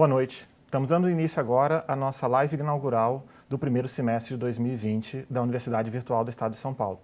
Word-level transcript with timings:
Boa 0.00 0.08
noite. 0.08 0.48
Estamos 0.64 0.88
dando 0.88 1.10
início 1.10 1.38
agora 1.38 1.84
à 1.86 1.94
nossa 1.94 2.26
live 2.26 2.56
inaugural 2.56 3.26
do 3.50 3.58
primeiro 3.58 3.86
semestre 3.86 4.32
de 4.32 4.40
2020 4.40 5.26
da 5.28 5.42
Universidade 5.42 5.90
Virtual 5.90 6.24
do 6.24 6.30
Estado 6.30 6.52
de 6.52 6.56
São 6.56 6.72
Paulo. 6.72 6.98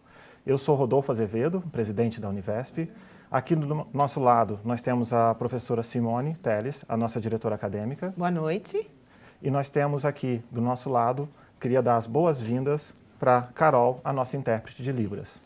Eu 0.47 0.57
sou 0.57 0.75
Rodolfo 0.75 1.13
Azevedo, 1.13 1.63
presidente 1.71 2.19
da 2.23 2.31
Univesp. 2.31 2.91
Aqui 3.31 3.55
do 3.55 3.87
nosso 3.93 4.19
lado 4.19 4.59
nós 4.65 4.81
temos 4.81 5.13
a 5.13 5.35
professora 5.35 5.83
Simone 5.83 6.37
Teles, 6.37 6.87
a 6.89 6.97
nossa 6.97 7.21
diretora 7.21 7.55
acadêmica. 7.55 8.15
Boa 8.17 8.31
noite. 8.31 8.91
E 9.43 9.51
nós 9.51 9.69
temos 9.69 10.07
aqui 10.07 10.43
do 10.51 10.63
nosso 10.63 10.89
lado, 10.89 11.29
queria 11.61 11.83
dar 11.83 11.99
as 11.99 12.07
boas-vindas 12.07 12.95
para 13.19 13.43
Carol, 13.55 14.01
a 14.03 14.11
nossa 14.11 14.39
intérprete 14.39 14.83
de 14.83 14.91
Libras. 14.91 15.39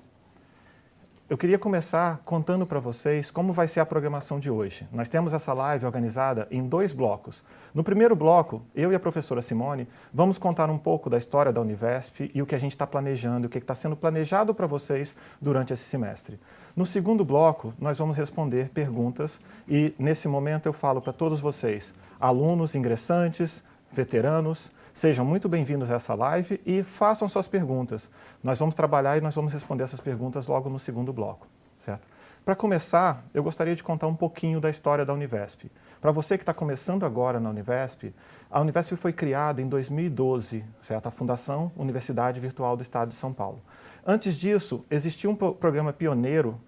Eu 1.30 1.38
queria 1.38 1.60
começar 1.60 2.20
contando 2.24 2.66
para 2.66 2.80
vocês 2.80 3.30
como 3.30 3.52
vai 3.52 3.68
ser 3.68 3.78
a 3.78 3.86
programação 3.86 4.40
de 4.40 4.50
hoje. 4.50 4.88
Nós 4.92 5.08
temos 5.08 5.32
essa 5.32 5.52
live 5.52 5.86
organizada 5.86 6.48
em 6.50 6.66
dois 6.66 6.90
blocos. 6.90 7.44
No 7.72 7.84
primeiro 7.84 8.16
bloco, 8.16 8.62
eu 8.74 8.90
e 8.90 8.96
a 8.96 8.98
professora 8.98 9.40
Simone 9.40 9.86
vamos 10.12 10.38
contar 10.38 10.68
um 10.68 10.76
pouco 10.76 11.08
da 11.08 11.16
história 11.16 11.52
da 11.52 11.60
Univesp 11.60 12.32
e 12.34 12.42
o 12.42 12.46
que 12.46 12.56
a 12.56 12.58
gente 12.58 12.72
está 12.72 12.84
planejando, 12.84 13.46
o 13.46 13.48
que 13.48 13.58
está 13.58 13.76
sendo 13.76 13.94
planejado 13.94 14.52
para 14.52 14.66
vocês 14.66 15.14
durante 15.40 15.72
esse 15.72 15.84
semestre. 15.84 16.36
No 16.74 16.84
segundo 16.84 17.24
bloco, 17.24 17.72
nós 17.78 17.96
vamos 17.96 18.16
responder 18.16 18.68
perguntas 18.70 19.38
e, 19.68 19.94
nesse 20.00 20.26
momento, 20.26 20.66
eu 20.66 20.72
falo 20.72 21.00
para 21.00 21.12
todos 21.12 21.38
vocês, 21.38 21.94
alunos, 22.18 22.74
ingressantes, 22.74 23.62
veteranos, 23.92 24.68
Sejam 24.92 25.24
muito 25.24 25.48
bem-vindos 25.48 25.90
a 25.90 25.94
essa 25.94 26.14
live 26.14 26.60
e 26.66 26.82
façam 26.82 27.28
suas 27.28 27.46
perguntas. 27.46 28.10
Nós 28.42 28.58
vamos 28.58 28.74
trabalhar 28.74 29.16
e 29.16 29.20
nós 29.20 29.34
vamos 29.34 29.52
responder 29.52 29.84
essas 29.84 30.00
perguntas 30.00 30.48
logo 30.48 30.68
no 30.68 30.78
segundo 30.78 31.12
bloco, 31.12 31.46
certo? 31.78 32.06
Para 32.44 32.56
começar, 32.56 33.24
eu 33.32 33.42
gostaria 33.42 33.76
de 33.76 33.84
contar 33.84 34.08
um 34.08 34.16
pouquinho 34.16 34.60
da 34.60 34.68
história 34.68 35.04
da 35.04 35.12
Univesp. 35.12 35.70
Para 36.00 36.10
você 36.10 36.36
que 36.36 36.42
está 36.42 36.52
começando 36.52 37.04
agora 37.04 37.38
na 37.38 37.50
Univesp, 37.50 38.12
a 38.50 38.60
Univesp 38.60 38.96
foi 38.96 39.12
criada 39.12 39.62
em 39.62 39.68
2012, 39.68 40.64
certo? 40.80 41.06
A 41.06 41.10
Fundação 41.10 41.70
Universidade 41.76 42.40
Virtual 42.40 42.76
do 42.76 42.82
Estado 42.82 43.10
de 43.10 43.14
São 43.14 43.32
Paulo. 43.32 43.62
Antes 44.04 44.34
disso, 44.34 44.84
existia 44.90 45.30
um 45.30 45.36
programa 45.36 45.92
pioneiro 45.92 46.60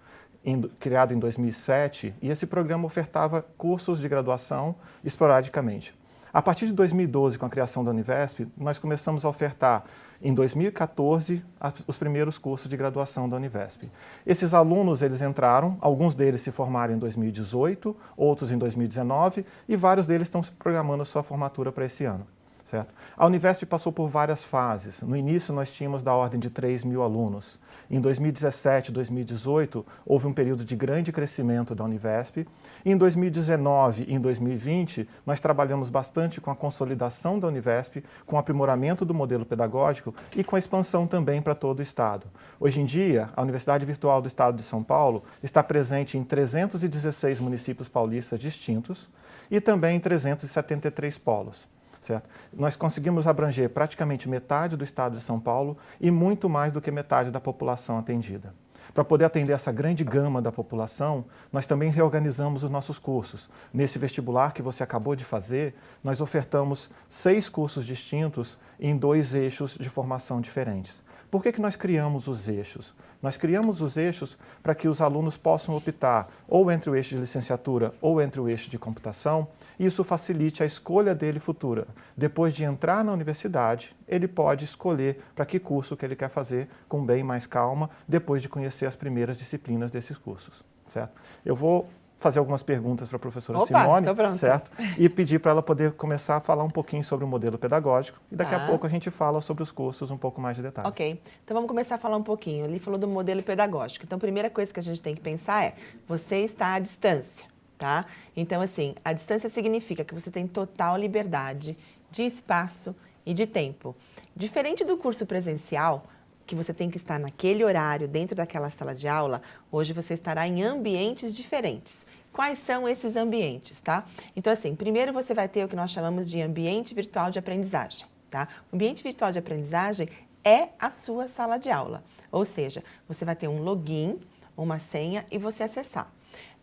criado 0.79 1.13
em 1.13 1.19
2007 1.19 2.13
e 2.21 2.29
esse 2.29 2.45
programa 2.45 2.85
ofertava 2.85 3.41
cursos 3.57 3.99
de 3.99 4.07
graduação 4.07 4.75
esporadicamente. 5.03 5.93
A 6.33 6.41
partir 6.41 6.65
de 6.65 6.73
2012, 6.73 7.37
com 7.37 7.45
a 7.45 7.49
criação 7.49 7.83
da 7.83 7.91
Univesp, 7.91 8.47
nós 8.57 8.79
começamos 8.79 9.23
a 9.23 9.29
ofertar, 9.29 9.83
em 10.19 10.33
2014, 10.33 11.45
os 11.85 11.95
primeiros 11.95 12.39
cursos 12.39 12.67
de 12.67 12.75
graduação 12.75 13.29
da 13.29 13.35
Univesp. 13.35 13.83
Esses 14.25 14.51
alunos, 14.51 15.03
eles 15.03 15.21
entraram, 15.21 15.77
alguns 15.79 16.15
deles 16.15 16.41
se 16.41 16.49
formaram 16.49 16.95
em 16.95 16.97
2018, 16.97 17.95
outros 18.17 18.51
em 18.51 18.57
2019, 18.57 19.45
e 19.69 19.75
vários 19.75 20.07
deles 20.07 20.25
estão 20.25 20.41
programando 20.57 21.03
a 21.03 21.05
sua 21.05 21.21
formatura 21.21 21.71
para 21.71 21.85
esse 21.85 22.03
ano. 22.03 22.25
Certo? 22.63 22.93
A 23.15 23.25
Univesp 23.27 23.65
passou 23.65 23.91
por 23.91 24.07
várias 24.07 24.43
fases. 24.43 25.03
No 25.03 25.15
início, 25.15 25.53
nós 25.53 25.71
tínhamos 25.71 26.01
da 26.01 26.15
ordem 26.15 26.39
de 26.39 26.49
3 26.49 26.83
mil 26.83 27.03
alunos. 27.03 27.59
Em 27.91 27.99
2017 27.99 28.91
2018, 28.91 29.85
houve 30.05 30.25
um 30.25 30.33
período 30.33 30.65
de 30.65 30.75
grande 30.75 31.11
crescimento 31.11 31.75
da 31.75 31.83
Univesp. 31.83 32.47
Em 32.85 32.97
2019 32.97 34.03
e 34.09 34.13
em 34.13 34.19
2020, 34.19 35.07
nós 35.25 35.39
trabalhamos 35.39 35.89
bastante 35.89 36.41
com 36.41 36.51
a 36.51 36.55
consolidação 36.55 37.39
da 37.39 37.47
Univesp, 37.47 38.03
com 38.25 38.35
o 38.35 38.39
aprimoramento 38.39 39.05
do 39.05 39.13
modelo 39.13 39.45
pedagógico 39.45 40.13
e 40.35 40.43
com 40.43 40.57
a 40.57 40.59
expansão 40.59 41.07
também 41.07 41.41
para 41.41 41.55
todo 41.55 41.79
o 41.79 41.81
Estado. 41.81 42.27
Hoje 42.59 42.81
em 42.81 42.85
dia, 42.85 43.29
a 43.37 43.41
Universidade 43.41 43.85
Virtual 43.85 44.21
do 44.21 44.27
Estado 44.27 44.57
de 44.57 44.63
São 44.63 44.83
Paulo 44.83 45.23
está 45.41 45.63
presente 45.63 46.17
em 46.17 46.25
316 46.25 47.39
municípios 47.39 47.87
paulistas 47.87 48.37
distintos 48.37 49.07
e 49.49 49.61
também 49.61 49.95
em 49.95 49.99
373 50.01 51.17
polos. 51.17 51.65
Certo? 52.01 52.29
Nós 52.51 52.75
conseguimos 52.75 53.27
abranger 53.27 53.69
praticamente 53.69 54.27
metade 54.27 54.75
do 54.75 54.83
estado 54.83 55.15
de 55.15 55.23
São 55.23 55.39
Paulo 55.39 55.77
e 56.01 56.11
muito 56.11 56.49
mais 56.49 56.73
do 56.73 56.81
que 56.81 56.91
metade 56.91 57.31
da 57.31 57.39
população 57.39 57.97
atendida. 57.97 58.53
Para 58.93 59.03
poder 59.03 59.25
atender 59.25 59.53
essa 59.53 59.71
grande 59.71 60.03
gama 60.03 60.41
da 60.41 60.51
população, 60.51 61.25
nós 61.51 61.65
também 61.65 61.91
reorganizamos 61.91 62.63
os 62.63 62.71
nossos 62.71 62.97
cursos. 62.97 63.49
Nesse 63.73 63.99
vestibular 63.99 64.53
que 64.53 64.61
você 64.61 64.83
acabou 64.83 65.15
de 65.15 65.23
fazer, 65.23 65.75
nós 66.03 66.21
ofertamos 66.21 66.89
seis 67.07 67.47
cursos 67.49 67.85
distintos 67.85 68.57
em 68.79 68.97
dois 68.97 69.33
eixos 69.33 69.77
de 69.79 69.89
formação 69.89 70.41
diferentes. 70.41 71.03
Por 71.31 71.41
que, 71.41 71.51
que 71.51 71.61
nós 71.61 71.75
criamos 71.75 72.27
os 72.27 72.47
eixos? 72.47 72.93
Nós 73.19 73.37
criamos 73.37 73.81
os 73.81 73.97
eixos 73.97 74.37
para 74.61 74.75
que 74.75 74.87
os 74.87 75.01
alunos 75.01 75.35
possam 75.35 75.75
optar 75.75 76.29
ou 76.47 76.71
entre 76.71 76.89
o 76.89 76.95
eixo 76.95 77.15
de 77.15 77.21
licenciatura 77.21 77.91
ou 77.99 78.21
entre 78.21 78.39
o 78.39 78.47
eixo 78.47 78.69
de 78.69 78.77
computação 78.77 79.47
isso 79.79 80.03
facilite 80.03 80.63
a 80.63 80.65
escolha 80.65 81.15
dele 81.15 81.39
futura. 81.39 81.87
Depois 82.15 82.53
de 82.53 82.63
entrar 82.63 83.03
na 83.03 83.11
universidade, 83.11 83.95
ele 84.07 84.27
pode 84.27 84.65
escolher 84.65 85.19
para 85.35 85.45
que 85.45 85.59
curso 85.59 85.97
que 85.97 86.05
ele 86.05 86.15
quer 86.15 86.29
fazer 86.29 86.67
com 86.87 87.05
bem 87.05 87.23
mais 87.23 87.45
calma, 87.45 87.89
depois 88.07 88.41
de 88.41 88.49
conhecer 88.49 88.85
as 88.85 88.95
primeiras 88.95 89.37
disciplinas 89.37 89.91
desses 89.91 90.17
cursos, 90.17 90.63
certo? 90.85 91.13
Eu 91.45 91.55
vou 91.55 91.87
fazer 92.23 92.39
algumas 92.39 92.63
perguntas 92.63 93.09
para 93.09 93.17
a 93.17 93.19
professora 93.19 93.59
Opa, 93.59 93.81
Simone, 93.81 94.33
certo? 94.37 94.71
E 94.97 95.09
pedir 95.09 95.39
para 95.39 95.51
ela 95.51 95.61
poder 95.61 95.91
começar 95.91 96.37
a 96.37 96.39
falar 96.39 96.63
um 96.63 96.69
pouquinho 96.69 97.03
sobre 97.03 97.25
o 97.25 97.27
modelo 97.27 97.57
pedagógico 97.57 98.17
e 98.31 98.35
daqui 98.35 98.51
tá. 98.51 98.63
a 98.63 98.65
pouco 98.65 98.87
a 98.87 98.89
gente 98.89 99.11
fala 99.11 99.41
sobre 99.41 99.61
os 99.61 99.71
cursos 99.71 100.09
um 100.09 100.17
pouco 100.17 100.39
mais 100.39 100.55
de 100.55 100.63
detalhes. 100.63 100.89
Ok, 100.89 101.21
então 101.43 101.53
vamos 101.53 101.67
começar 101.67 101.95
a 101.95 101.97
falar 101.97 102.15
um 102.15 102.23
pouquinho. 102.23 102.65
Ele 102.65 102.79
falou 102.79 102.97
do 102.97 103.07
modelo 103.07 103.43
pedagógico. 103.43 104.05
Então, 104.05 104.15
a 104.15 104.19
primeira 104.19 104.49
coisa 104.49 104.73
que 104.73 104.79
a 104.79 104.83
gente 104.83 105.01
tem 105.01 105.13
que 105.13 105.21
pensar 105.21 105.65
é: 105.65 105.75
você 106.07 106.37
está 106.37 106.75
à 106.75 106.79
distância 106.79 107.52
tá? 107.77 108.05
Então, 108.35 108.61
assim, 108.61 108.95
a 109.03 109.13
distância 109.13 109.49
significa 109.49 110.03
que 110.03 110.13
você 110.13 110.31
tem 110.31 110.47
total 110.47 110.97
liberdade 110.97 111.77
de 112.11 112.23
espaço 112.23 112.95
e 113.25 113.33
de 113.33 113.47
tempo. 113.47 113.95
Diferente 114.35 114.83
do 114.83 114.97
curso 114.97 115.25
presencial, 115.25 116.05
que 116.45 116.55
você 116.55 116.73
tem 116.73 116.89
que 116.89 116.97
estar 116.97 117.19
naquele 117.19 117.63
horário, 117.63 118.07
dentro 118.07 118.35
daquela 118.35 118.69
sala 118.69 118.93
de 118.93 119.07
aula, 119.07 119.41
hoje 119.71 119.93
você 119.93 120.13
estará 120.13 120.47
em 120.47 120.61
ambientes 120.61 121.35
diferentes. 121.35 122.05
Quais 122.31 122.59
são 122.59 122.87
esses 122.87 123.15
ambientes, 123.15 123.79
tá? 123.79 124.05
Então, 124.35 124.51
assim, 124.51 124.75
primeiro 124.75 125.13
você 125.13 125.33
vai 125.33 125.47
ter 125.47 125.63
o 125.63 125.67
que 125.67 125.75
nós 125.75 125.91
chamamos 125.91 126.29
de 126.29 126.41
ambiente 126.41 126.93
virtual 126.93 127.31
de 127.31 127.39
aprendizagem, 127.39 128.05
tá? 128.29 128.47
O 128.71 128.75
ambiente 128.75 129.03
virtual 129.03 129.31
de 129.31 129.39
aprendizagem 129.39 130.09
é 130.43 130.69
a 130.79 130.89
sua 130.89 131.27
sala 131.27 131.57
de 131.57 131.71
aula, 131.71 132.03
ou 132.31 132.43
seja, 132.43 132.83
você 133.07 133.23
vai 133.23 133.35
ter 133.35 133.47
um 133.47 133.61
login, 133.61 134.19
uma 134.57 134.79
senha 134.79 135.25
e 135.31 135.37
você 135.37 135.63
acessar. 135.63 136.11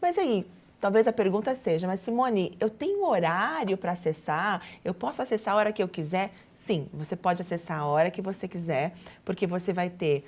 Mas 0.01 0.19
aí, 0.19 0.47
Talvez 0.81 1.07
a 1.07 1.13
pergunta 1.13 1.55
seja, 1.55 1.87
mas 1.87 2.01
Simone, 2.01 2.57
eu 2.59 2.71
tenho 2.71 3.05
horário 3.05 3.77
para 3.77 3.93
acessar? 3.93 4.63
Eu 4.83 4.95
posso 4.95 5.21
acessar 5.21 5.53
a 5.53 5.57
hora 5.59 5.73
que 5.73 5.83
eu 5.83 5.89
quiser? 5.89 6.33
Sim, 6.57 6.89
você 6.93 7.15
pode 7.15 7.43
acessar 7.43 7.81
a 7.81 7.87
hora 7.87 8.11
que 8.11 8.23
você 8.23 8.49
quiser, 8.49 8.95
porque 9.23 9.47
você 9.47 9.75
vai 9.75 9.91
ter 9.91 10.27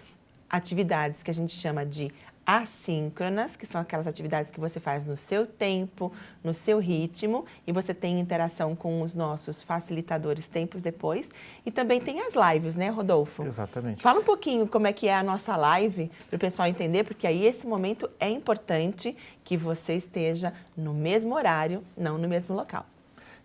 atividades 0.50 1.22
que 1.22 1.30
a 1.30 1.34
gente 1.34 1.54
chama 1.54 1.86
de 1.86 2.12
assíncronas, 2.46 3.56
que 3.56 3.66
são 3.66 3.80
aquelas 3.80 4.06
atividades 4.06 4.50
que 4.50 4.58
você 4.58 4.80
faz 4.80 5.04
no 5.04 5.16
seu 5.16 5.46
tempo, 5.46 6.12
no 6.42 6.52
seu 6.52 6.78
ritmo, 6.78 7.44
e 7.66 7.72
você 7.72 7.94
tem 7.94 8.18
interação 8.18 8.74
com 8.74 9.00
os 9.02 9.14
nossos 9.14 9.62
facilitadores 9.62 10.48
tempos 10.48 10.82
depois. 10.82 11.28
E 11.64 11.70
também 11.70 12.00
tem 12.00 12.20
as 12.20 12.34
lives, 12.34 12.74
né, 12.74 12.88
Rodolfo? 12.88 13.44
Exatamente. 13.44 14.02
Fala 14.02 14.20
um 14.20 14.24
pouquinho 14.24 14.66
como 14.66 14.86
é 14.86 14.92
que 14.92 15.08
é 15.08 15.14
a 15.14 15.22
nossa 15.22 15.56
live, 15.56 16.10
para 16.28 16.36
o 16.36 16.40
pessoal 16.40 16.68
entender, 16.68 17.04
porque 17.04 17.26
aí 17.26 17.46
esse 17.46 17.66
momento 17.66 18.10
é 18.18 18.28
importante 18.28 19.16
que 19.44 19.56
você 19.56 19.94
esteja 19.94 20.52
no 20.76 20.92
mesmo 20.92 21.34
horário, 21.34 21.82
não 21.96 22.18
no 22.18 22.28
mesmo 22.28 22.54
local. 22.54 22.84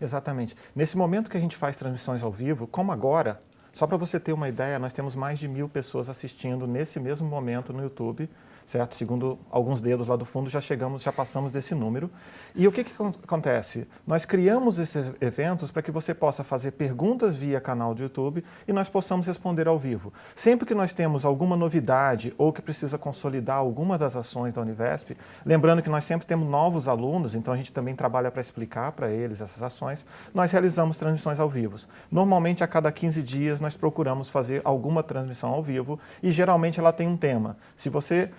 Exatamente. 0.02 0.56
Nesse 0.76 0.98
momento 0.98 1.30
que 1.30 1.38
a 1.38 1.40
gente 1.40 1.56
faz 1.56 1.78
transmissões 1.78 2.22
ao 2.24 2.32
vivo, 2.32 2.68
como 2.68 2.92
agora, 2.92 3.40
só 3.74 3.86
para 3.86 3.98
você 3.98 4.20
ter 4.20 4.34
uma 4.34 4.50
ideia, 4.50 4.80
nós 4.80 4.94
temos 4.94 5.16
mais 5.16 5.38
de 5.38 5.48
mil 5.48 5.70
pessoas 5.70 6.10
assistindo 6.10 6.66
nesse 6.66 7.00
mesmo 7.00 7.28
momento 7.28 7.72
no 7.72 7.82
YouTube 7.82 8.30
certo? 8.68 8.96
Segundo 8.96 9.40
alguns 9.50 9.80
dedos 9.80 10.10
lá 10.10 10.18
do 10.18 10.26
fundo, 10.26 10.50
já 10.50 10.60
chegamos, 10.60 11.02
já 11.02 11.12
passamos 11.12 11.54
desse 11.54 11.74
número. 11.74 12.12
E 12.54 12.68
o 12.68 12.72
que, 12.72 12.84
que 12.84 12.92
acontece? 13.24 13.88
Nós 14.06 14.26
criamos 14.26 14.78
esses 14.78 15.10
eventos 15.22 15.72
para 15.72 15.82
que 15.82 15.90
você 15.90 16.14
possa 16.14 16.44
fazer 16.44 16.72
perguntas 16.72 17.38
via 17.38 17.62
canal 17.62 17.96
do 17.96 18.04
YouTube 18.04 18.44
e 18.68 18.74
nós 18.74 18.90
possamos 18.90 19.26
responder 19.26 19.70
ao 19.70 19.80
vivo. 19.80 20.12
Sempre 20.36 20.66
que 20.66 20.76
nós 20.76 20.94
temos 20.94 21.24
alguma 21.24 21.56
novidade 21.56 22.34
ou 22.38 22.52
que 22.52 22.62
precisa 22.62 22.98
consolidar 22.98 23.58
alguma 23.58 23.98
das 23.98 24.18
ações 24.18 24.54
da 24.54 24.62
Univesp, 24.62 25.16
lembrando 25.46 25.82
que 25.82 25.90
nós 25.90 26.04
sempre 26.04 26.28
temos 26.28 26.50
novos 26.50 26.90
alunos, 26.90 27.36
então 27.36 27.54
a 27.54 27.58
gente 27.58 27.72
também 27.72 27.96
trabalha 27.96 28.30
para 28.30 28.42
explicar 28.42 28.92
para 28.92 29.10
eles 29.10 29.40
essas 29.40 29.64
ações, 29.64 30.06
nós 30.34 30.52
realizamos 30.52 30.98
transmissões 30.98 31.40
ao 31.40 31.50
vivo. 31.50 31.78
Normalmente, 32.12 32.64
a 32.64 32.68
cada 32.68 32.92
15 32.92 33.22
dias, 33.24 33.62
nós 33.62 33.76
procuramos 33.76 34.30
fazer 34.30 34.62
alguma 34.64 35.04
transmissão 35.04 35.52
ao 35.52 35.64
vivo 35.64 36.00
e 36.22 36.32
geralmente 36.32 36.80
ela 36.80 36.92
tem 36.92 37.08
um 37.08 37.16
tema. 37.16 37.58
Se 37.76 37.90
você 37.90 38.30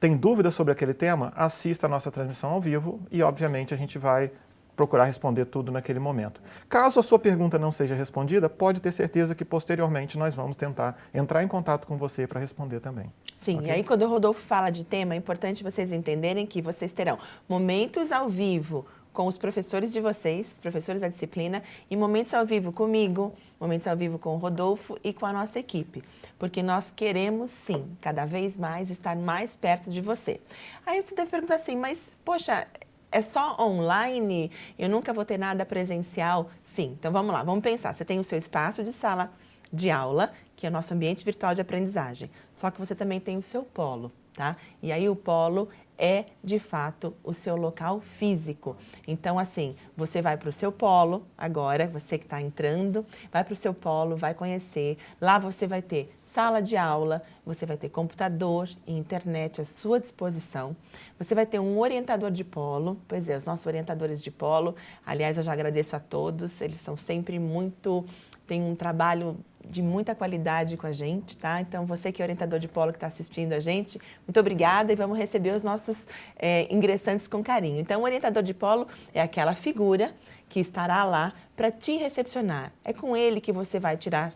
tem 0.00 0.16
dúvidas 0.16 0.54
sobre 0.54 0.72
aquele 0.72 0.94
tema, 0.94 1.32
assista 1.36 1.86
a 1.86 1.88
nossa 1.88 2.10
transmissão 2.10 2.50
ao 2.50 2.60
vivo 2.60 3.00
e, 3.10 3.22
obviamente, 3.22 3.74
a 3.74 3.76
gente 3.76 3.98
vai 3.98 4.30
procurar 4.78 5.04
responder 5.06 5.44
tudo 5.44 5.72
naquele 5.72 5.98
momento. 5.98 6.40
Caso 6.68 7.00
a 7.00 7.02
sua 7.02 7.18
pergunta 7.18 7.58
não 7.58 7.72
seja 7.72 7.96
respondida, 7.96 8.48
pode 8.48 8.80
ter 8.80 8.92
certeza 8.92 9.34
que 9.34 9.44
posteriormente 9.44 10.16
nós 10.16 10.36
vamos 10.36 10.56
tentar 10.56 10.96
entrar 11.12 11.42
em 11.42 11.48
contato 11.48 11.84
com 11.84 11.96
você 11.96 12.28
para 12.28 12.38
responder 12.38 12.78
também. 12.78 13.12
Sim, 13.40 13.58
okay? 13.58 13.68
e 13.68 13.70
aí 13.72 13.82
quando 13.82 14.02
o 14.02 14.08
Rodolfo 14.08 14.40
fala 14.40 14.70
de 14.70 14.84
tema, 14.84 15.14
é 15.14 15.16
importante 15.16 15.64
vocês 15.64 15.92
entenderem 15.92 16.46
que 16.46 16.62
vocês 16.62 16.92
terão 16.92 17.18
momentos 17.48 18.12
ao 18.12 18.28
vivo 18.28 18.86
com 19.18 19.26
os 19.26 19.36
professores 19.36 19.92
de 19.92 20.00
vocês, 20.00 20.56
professores 20.62 21.00
da 21.00 21.08
disciplina, 21.08 21.60
e 21.90 21.96
momentos 21.96 22.32
ao 22.32 22.46
vivo 22.46 22.70
comigo, 22.70 23.34
momentos 23.58 23.88
ao 23.88 23.96
vivo 23.96 24.16
com 24.16 24.36
o 24.36 24.38
Rodolfo 24.38 24.96
e 25.02 25.12
com 25.12 25.26
a 25.26 25.32
nossa 25.32 25.58
equipe, 25.58 26.04
porque 26.38 26.62
nós 26.62 26.92
queremos 26.94 27.50
sim, 27.50 27.84
cada 28.00 28.24
vez 28.24 28.56
mais 28.56 28.90
estar 28.90 29.16
mais 29.16 29.56
perto 29.56 29.90
de 29.90 30.00
você. 30.00 30.40
Aí 30.86 31.02
você 31.02 31.16
deve 31.16 31.32
perguntar 31.32 31.56
assim, 31.56 31.74
mas 31.74 32.16
poxa, 32.24 32.68
é 33.10 33.20
só 33.20 33.56
online? 33.58 34.52
Eu 34.78 34.88
nunca 34.88 35.12
vou 35.12 35.24
ter 35.24 35.36
nada 35.36 35.66
presencial? 35.66 36.48
Sim, 36.64 36.94
então 36.96 37.10
vamos 37.10 37.32
lá, 37.32 37.42
vamos 37.42 37.64
pensar. 37.64 37.92
Você 37.96 38.04
tem 38.04 38.20
o 38.20 38.24
seu 38.24 38.38
espaço 38.38 38.84
de 38.84 38.92
sala 38.92 39.32
de 39.72 39.90
aula, 39.90 40.30
que 40.54 40.64
é 40.64 40.70
o 40.70 40.72
nosso 40.72 40.94
ambiente 40.94 41.24
virtual 41.24 41.56
de 41.56 41.60
aprendizagem. 41.60 42.30
Só 42.52 42.70
que 42.70 42.78
você 42.78 42.94
também 42.94 43.18
tem 43.18 43.36
o 43.36 43.42
seu 43.42 43.64
polo, 43.64 44.12
tá? 44.38 44.56
E 44.80 44.92
aí 44.92 45.08
o 45.08 45.16
polo 45.16 45.68
é 45.98 46.26
de 46.44 46.60
fato 46.60 47.12
o 47.24 47.34
seu 47.34 47.56
local 47.56 48.00
físico. 48.00 48.76
Então, 49.04 49.36
assim, 49.36 49.74
você 49.96 50.22
vai 50.22 50.36
para 50.36 50.48
o 50.48 50.52
seu 50.52 50.70
polo 50.70 51.26
agora, 51.36 51.88
você 51.88 52.16
que 52.16 52.24
está 52.24 52.40
entrando, 52.40 53.04
vai 53.32 53.42
para 53.42 53.52
o 53.52 53.56
seu 53.56 53.74
polo, 53.74 54.16
vai 54.16 54.34
conhecer. 54.34 54.96
Lá 55.20 55.40
você 55.40 55.66
vai 55.66 55.82
ter 55.82 56.16
sala 56.32 56.62
de 56.62 56.76
aula, 56.76 57.20
você 57.44 57.66
vai 57.66 57.76
ter 57.76 57.88
computador 57.88 58.70
e 58.86 58.96
internet 58.96 59.60
à 59.60 59.64
sua 59.64 59.98
disposição. 59.98 60.76
Você 61.18 61.34
vai 61.34 61.44
ter 61.44 61.58
um 61.58 61.76
orientador 61.80 62.30
de 62.30 62.44
polo, 62.44 62.96
pois 63.08 63.28
é, 63.28 63.36
os 63.36 63.44
nossos 63.44 63.66
orientadores 63.66 64.22
de 64.22 64.30
polo, 64.30 64.76
aliás, 65.04 65.36
eu 65.36 65.42
já 65.42 65.52
agradeço 65.52 65.96
a 65.96 66.00
todos, 66.00 66.60
eles 66.60 66.80
são 66.80 66.96
sempre 66.96 67.40
muito, 67.40 68.04
têm 68.46 68.62
um 68.62 68.76
trabalho 68.76 69.36
de 69.68 69.82
muita 69.82 70.14
qualidade 70.14 70.76
com 70.76 70.86
a 70.86 70.92
gente, 70.92 71.36
tá? 71.36 71.60
Então, 71.60 71.84
você 71.84 72.10
que 72.10 72.22
é 72.22 72.24
orientador 72.24 72.58
de 72.58 72.68
polo 72.68 72.92
que 72.92 72.96
está 72.96 73.06
assistindo 73.06 73.52
a 73.52 73.60
gente, 73.60 74.00
muito 74.26 74.38
obrigada 74.40 74.92
e 74.92 74.96
vamos 74.96 75.18
receber 75.18 75.54
os 75.54 75.64
nossos 75.64 76.06
é, 76.36 76.66
ingressantes 76.72 77.28
com 77.28 77.42
carinho. 77.42 77.80
Então, 77.80 78.00
o 78.00 78.04
orientador 78.04 78.42
de 78.42 78.54
polo 78.54 78.86
é 79.12 79.20
aquela 79.20 79.54
figura 79.54 80.12
que 80.48 80.60
estará 80.60 81.04
lá 81.04 81.32
para 81.56 81.70
te 81.70 81.96
recepcionar. 81.96 82.72
É 82.84 82.92
com 82.92 83.16
ele 83.16 83.40
que 83.40 83.52
você 83.52 83.78
vai 83.78 83.96
tirar 83.96 84.32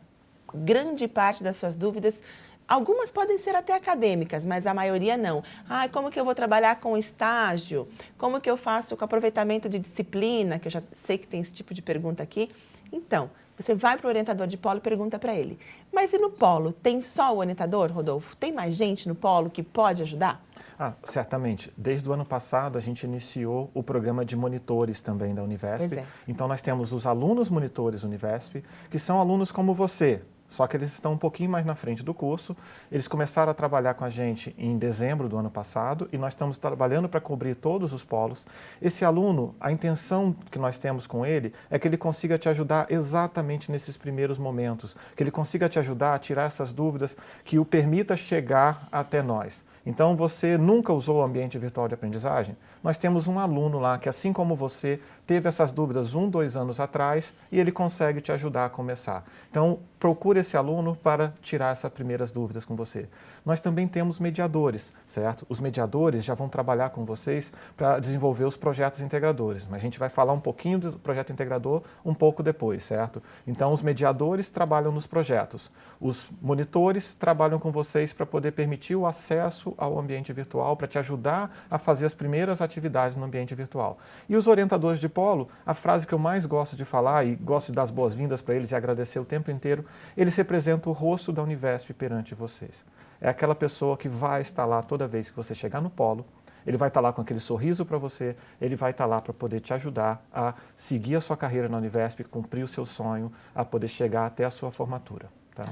grande 0.55 1.09
parte 1.09 1.43
das 1.43 1.57
suas 1.57 1.75
dúvidas. 1.75 2.23
Algumas 2.69 3.11
podem 3.11 3.39
ser 3.39 3.55
até 3.55 3.75
acadêmicas, 3.75 4.45
mas 4.45 4.67
a 4.67 4.75
maioria 4.75 5.17
não. 5.17 5.43
Ah, 5.69 5.89
como 5.89 6.11
que 6.11 6.21
eu 6.21 6.25
vou 6.25 6.35
trabalhar 6.35 6.77
com 6.77 6.97
estágio? 6.97 7.89
Como 8.17 8.41
que 8.41 8.51
eu 8.51 8.57
faço 8.57 8.97
com 8.97 9.05
aproveitamento 9.05 9.69
de 9.69 9.79
disciplina? 9.79 10.59
Que 10.59 10.69
eu 10.69 10.73
já 10.73 10.83
sei 10.93 11.19
que 11.19 11.27
tem 11.27 11.41
esse 11.41 11.53
tipo 11.53 11.75
de 11.75 11.83
pergunta 11.83 12.23
aqui. 12.23 12.51
Então, 12.93 13.31
você 13.59 13.75
vai 13.75 13.97
para 13.97 14.07
o 14.07 14.09
orientador 14.09 14.47
de 14.47 14.57
polo 14.57 14.79
e 14.79 14.81
pergunta 14.81 15.19
para 15.19 15.35
ele. 15.35 15.59
Mas 15.93 16.13
e 16.13 16.19
no 16.19 16.31
polo? 16.31 16.73
Tem 16.73 17.01
só 17.03 17.35
o 17.35 17.39
orientador, 17.39 17.93
Rodolfo? 17.93 18.37
Tem 18.37 18.53
mais 18.53 18.75
gente 18.75 19.09
no 19.09 19.15
polo 19.15 19.51
que 19.51 19.63
pode 19.63 20.03
ajudar? 20.03 20.43
Ah, 20.79 20.95
certamente. 21.05 21.73
Desde 21.77 22.09
o 22.09 22.13
ano 22.13 22.25
passado, 22.25 22.77
a 22.77 22.81
gente 22.81 23.05
iniciou 23.05 23.71
o 23.75 23.83
programa 23.83 24.25
de 24.25 24.35
monitores 24.35 25.01
também 25.01 25.35
da 25.35 25.43
Univesp. 25.43 25.95
É. 25.95 26.05
Então, 26.27 26.49
nós 26.49 26.63
temos 26.63 26.93
os 26.93 27.07
alunos 27.07 27.49
monitores 27.51 28.03
Univesp, 28.03 28.65
que 28.91 28.99
são 28.99 29.21
alunos 29.21 29.53
como 29.53 29.75
você, 29.75 30.23
só 30.53 30.67
que 30.67 30.77
eles 30.77 30.93
estão 30.93 31.13
um 31.15 31.17
pouquinho 31.17 31.51
mais 31.51 31.65
na 31.65 31.75
frente 31.75 32.03
do 32.03 32.13
curso. 32.13 32.55
Eles 32.91 33.09
começaram 33.09 33.51
a 33.51 33.55
trabalhar 33.55 33.95
com 33.95 34.05
a 34.05 34.11
gente 34.11 34.55
em 34.59 34.77
dezembro 34.77 35.27
do 35.27 35.39
ano 35.39 35.51
passado 35.51 36.07
e 36.13 36.19
nós 36.19 36.35
estamos 36.35 36.59
trabalhando 36.59 37.09
para 37.09 37.21
cobrir 37.21 37.55
todos 37.55 37.95
os 37.95 38.05
polos. 38.05 38.45
Esse 38.81 39.03
aluno, 39.03 39.55
a 39.59 39.73
intenção 39.73 40.37
que 40.51 40.59
nós 40.59 40.77
temos 40.77 41.07
com 41.07 41.25
ele 41.25 41.55
é 41.71 41.79
que 41.79 41.89
ele 41.89 41.97
consiga 41.97 42.37
te 42.37 42.51
ajudar 42.51 42.87
exatamente 42.91 43.73
nesses 43.73 43.97
primeiros 43.97 44.37
momentos, 44.37 44.95
que 45.17 45.23
ele 45.23 45.31
consiga 45.31 45.71
te 45.71 45.79
ajudar 45.79 46.15
a 46.15 46.19
tirar 46.19 46.45
essas 46.45 46.71
dúvidas, 46.71 47.17
que 47.45 47.59
o 47.59 47.65
permita 47.65 48.15
chegar 48.15 48.87
até 48.93 49.23
nós. 49.23 49.65
Então, 49.85 50.15
você 50.15 50.57
nunca 50.57 50.93
usou 50.93 51.19
o 51.19 51.23
ambiente 51.23 51.59
virtual 51.59 51.89
de 51.89 51.95
aprendizagem? 51.95 52.57
Nós 52.85 52.99
temos 52.99 53.27
um 53.27 53.39
aluno 53.39 53.81
lá 53.81 53.99
que, 53.99 54.09
assim 54.09 54.33
como 54.33 54.55
você, 54.55 55.01
teve 55.27 55.49
essas 55.49 55.73
dúvidas 55.73 56.15
um, 56.15 56.29
dois 56.29 56.57
anos 56.57 56.81
atrás 56.81 57.33
e 57.51 57.59
ele 57.59 57.73
consegue 57.73 58.21
te 58.21 58.33
ajudar 58.33 58.67
a 58.67 58.71
começar. 58.71 59.25
Então, 59.51 59.79
procure 59.99 60.41
esse 60.41 60.57
aluno 60.57 60.97
para 60.97 61.33
tirar 61.41 61.71
essas 61.71 61.91
primeiras 61.93 62.33
dúvidas 62.33 62.65
com 62.65 62.75
você. 62.75 63.09
Nós 63.45 63.61
também 63.61 63.89
temos 63.89 64.19
mediadores, 64.19 64.93
certo? 65.07 65.45
Os 65.49 65.61
mediadores 65.61 66.25
já 66.25 66.35
vão 66.35 66.49
trabalhar 66.49 66.91
com 66.91 67.05
vocês 67.05 67.53
para 67.77 67.99
desenvolver 67.99 68.45
os 68.45 68.57
projetos 68.57 69.01
integradores, 69.01 69.67
mas 69.69 69.77
a 69.77 69.83
gente 69.83 69.99
vai 69.99 70.09
falar 70.09 70.33
um 70.33 70.41
pouquinho 70.41 70.79
do 70.79 70.93
projeto 70.93 71.33
integrador 71.33 71.83
um 72.05 72.15
pouco 72.15 72.43
depois, 72.43 72.83
certo? 72.83 73.23
Então, 73.47 73.73
os 73.73 73.83
mediadores 73.83 74.49
trabalham 74.49 74.93
nos 74.93 75.07
projetos, 75.07 75.71
os 76.01 76.27
monitores 76.41 77.15
trabalham 77.15 77.59
com 77.59 77.71
vocês 77.71 78.13
para 78.13 78.27
poder 78.27 78.53
permitir 78.53 78.97
o 78.97 79.07
acesso 79.07 79.75
ao 79.77 79.99
ambiente 79.99 80.33
virtual, 80.33 80.77
para 80.77 80.87
te 80.87 80.99
ajudar 80.99 81.55
a 81.71 81.79
fazer 81.79 82.07
as 82.07 82.15
primeiras 82.15 82.61
atividades 82.61 83.17
no 83.17 83.25
ambiente 83.25 83.55
virtual. 83.55 83.99
E 84.29 84.37
os 84.37 84.47
orientadores 84.47 85.01
de 85.01 85.09
polo, 85.13 85.49
a 85.65 85.75
frase 85.75 86.07
que 86.07 86.13
eu 86.13 86.19
mais 86.19 86.47
gosto 86.47 86.77
de 86.77 86.85
falar 86.85 87.25
e 87.25 87.37
gosto 87.37 87.69
de 87.69 87.77
dar 87.77 87.83
as 87.83 87.91
boas-vindas 87.91 88.41
para 88.41 88.55
eles 88.55 88.71
e 88.71 88.75
agradecer 88.75 89.19
o 89.19 89.25
tempo 89.25 89.51
inteiro, 89.51 89.85
eles 90.17 90.35
representam 90.35 90.91
o 90.93 90.95
rosto 90.95 91.33
da 91.33 91.43
Univesp 91.43 91.93
perante 91.93 92.35
vocês 92.35 92.85
é 93.23 93.29
aquela 93.29 93.55
pessoa 93.55 93.97
que 93.97 94.09
vai 94.09 94.41
estar 94.41 94.65
lá 94.65 94.83
toda 94.83 95.07
vez 95.07 95.31
que 95.31 95.37
você 95.37 95.55
chegar 95.55 95.81
no 95.81 95.89
polo, 95.89 96.27
ele 96.67 96.77
vai 96.77 96.89
estar 96.89 97.01
lá 97.01 97.13
com 97.13 97.23
aquele 97.23 97.39
sorriso 97.39 97.87
para 97.87 97.97
você, 97.97 98.37
ele 98.61 98.75
vai 98.75 98.91
estar 98.91 99.07
lá 99.07 99.21
para 99.21 99.33
poder 99.33 99.61
te 99.61 99.73
ajudar 99.73 100.25
a 100.33 100.55
seguir 100.77 101.15
a 101.15 101.21
sua 101.21 101.37
carreira 101.37 101.69
na 101.69 101.79
Univesp, 101.79 102.25
cumprir 102.25 102.65
o 102.65 102.69
seu 102.69 102.85
sonho, 102.85 103.33
a 103.55 103.65
poder 103.65 103.87
chegar 103.87 104.27
até 104.27 104.45
a 104.45 104.51
sua 104.51 104.73
formatura. 104.73 105.29
Tá? 105.55 105.65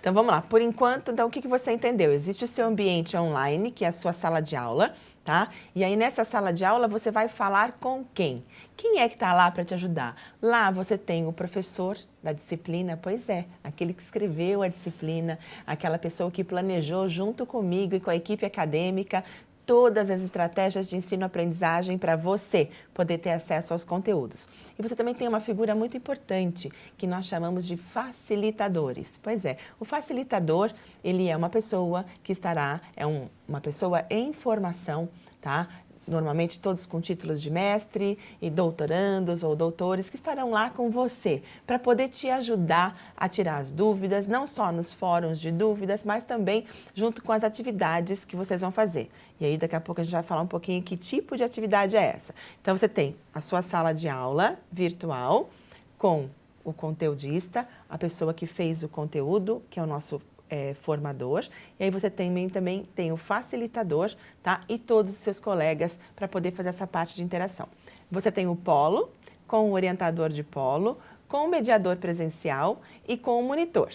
Então 0.00 0.12
vamos 0.12 0.32
lá. 0.32 0.40
Por 0.40 0.60
enquanto, 0.60 1.12
então 1.12 1.26
o 1.26 1.30
que, 1.30 1.40
que 1.40 1.48
você 1.48 1.72
entendeu? 1.72 2.12
Existe 2.12 2.44
o 2.44 2.48
seu 2.48 2.66
ambiente 2.66 3.16
online, 3.16 3.70
que 3.70 3.84
é 3.84 3.88
a 3.88 3.92
sua 3.92 4.12
sala 4.12 4.40
de 4.40 4.56
aula, 4.56 4.94
tá? 5.24 5.48
E 5.74 5.84
aí 5.84 5.96
nessa 5.96 6.24
sala 6.24 6.52
de 6.52 6.64
aula 6.64 6.88
você 6.88 7.10
vai 7.10 7.28
falar 7.28 7.74
com 7.74 8.04
quem? 8.14 8.44
Quem 8.76 9.00
é 9.00 9.08
que 9.08 9.14
está 9.14 9.32
lá 9.32 9.50
para 9.50 9.64
te 9.64 9.74
ajudar? 9.74 10.16
Lá 10.40 10.70
você 10.70 10.96
tem 10.96 11.26
o 11.26 11.32
professor 11.32 11.96
da 12.22 12.32
disciplina, 12.32 12.98
pois 13.00 13.28
é, 13.28 13.46
aquele 13.62 13.92
que 13.92 14.02
escreveu 14.02 14.62
a 14.62 14.68
disciplina, 14.68 15.38
aquela 15.66 15.98
pessoa 15.98 16.30
que 16.30 16.44
planejou 16.44 17.08
junto 17.08 17.46
comigo 17.46 17.94
e 17.94 18.00
com 18.00 18.10
a 18.10 18.16
equipe 18.16 18.44
acadêmica 18.44 19.24
todas 19.70 20.10
as 20.10 20.20
estratégias 20.20 20.88
de 20.88 20.96
ensino-aprendizagem 20.96 21.96
para 21.96 22.16
você 22.16 22.70
poder 22.92 23.18
ter 23.18 23.30
acesso 23.30 23.72
aos 23.72 23.84
conteúdos. 23.84 24.48
E 24.76 24.82
você 24.82 24.96
também 24.96 25.14
tem 25.14 25.28
uma 25.28 25.38
figura 25.38 25.76
muito 25.76 25.96
importante 25.96 26.72
que 26.98 27.06
nós 27.06 27.26
chamamos 27.26 27.64
de 27.64 27.76
facilitadores. 27.76 29.12
Pois 29.22 29.44
é, 29.44 29.58
o 29.78 29.84
facilitador, 29.84 30.72
ele 31.04 31.28
é 31.28 31.36
uma 31.36 31.48
pessoa 31.48 32.04
que 32.24 32.32
estará, 32.32 32.80
é 32.96 33.06
um, 33.06 33.28
uma 33.46 33.60
pessoa 33.60 34.04
em 34.10 34.32
formação, 34.32 35.08
tá? 35.40 35.68
Normalmente 36.06 36.58
todos 36.58 36.86
com 36.86 37.00
títulos 37.00 37.40
de 37.40 37.50
mestre 37.50 38.18
e 38.40 38.50
doutorandos 38.50 39.42
ou 39.42 39.54
doutores 39.54 40.08
que 40.08 40.16
estarão 40.16 40.50
lá 40.50 40.70
com 40.70 40.90
você 40.90 41.42
para 41.66 41.78
poder 41.78 42.08
te 42.08 42.28
ajudar 42.28 43.12
a 43.16 43.28
tirar 43.28 43.58
as 43.58 43.70
dúvidas, 43.70 44.26
não 44.26 44.46
só 44.46 44.72
nos 44.72 44.92
fóruns 44.92 45.40
de 45.40 45.50
dúvidas, 45.52 46.02
mas 46.04 46.24
também 46.24 46.64
junto 46.94 47.22
com 47.22 47.32
as 47.32 47.44
atividades 47.44 48.24
que 48.24 48.36
vocês 48.36 48.60
vão 48.60 48.72
fazer. 48.72 49.10
E 49.40 49.44
aí 49.44 49.56
daqui 49.56 49.76
a 49.76 49.80
pouco 49.80 50.00
a 50.00 50.04
gente 50.04 50.12
vai 50.12 50.22
falar 50.22 50.42
um 50.42 50.46
pouquinho 50.46 50.82
que 50.82 50.96
tipo 50.96 51.36
de 51.36 51.44
atividade 51.44 51.96
é 51.96 52.04
essa. 52.04 52.34
Então 52.60 52.76
você 52.76 52.88
tem 52.88 53.14
a 53.32 53.40
sua 53.40 53.62
sala 53.62 53.92
de 53.92 54.08
aula 54.08 54.58
virtual 54.72 55.48
com 55.96 56.28
o 56.64 56.72
conteudista, 56.72 57.66
a 57.88 57.96
pessoa 57.96 58.34
que 58.34 58.46
fez 58.46 58.82
o 58.82 58.88
conteúdo, 58.88 59.62
que 59.70 59.80
é 59.80 59.82
o 59.82 59.86
nosso 59.86 60.20
é, 60.50 60.74
formador, 60.74 61.46
e 61.78 61.84
aí 61.84 61.90
você 61.90 62.10
também, 62.10 62.48
também 62.48 62.84
tem 62.94 63.12
o 63.12 63.16
facilitador, 63.16 64.12
tá? 64.42 64.60
E 64.68 64.78
todos 64.78 65.12
os 65.12 65.18
seus 65.20 65.38
colegas 65.38 65.98
para 66.16 66.26
poder 66.26 66.52
fazer 66.52 66.70
essa 66.70 66.86
parte 66.86 67.14
de 67.14 67.22
interação. 67.22 67.68
Você 68.10 68.32
tem 68.32 68.48
o 68.48 68.56
polo, 68.56 69.10
com 69.46 69.70
o 69.70 69.72
orientador 69.72 70.28
de 70.28 70.42
polo, 70.42 70.98
com 71.28 71.46
o 71.46 71.48
mediador 71.48 71.96
presencial 71.96 72.82
e 73.06 73.16
com 73.16 73.40
o 73.40 73.42
monitor. 73.42 73.90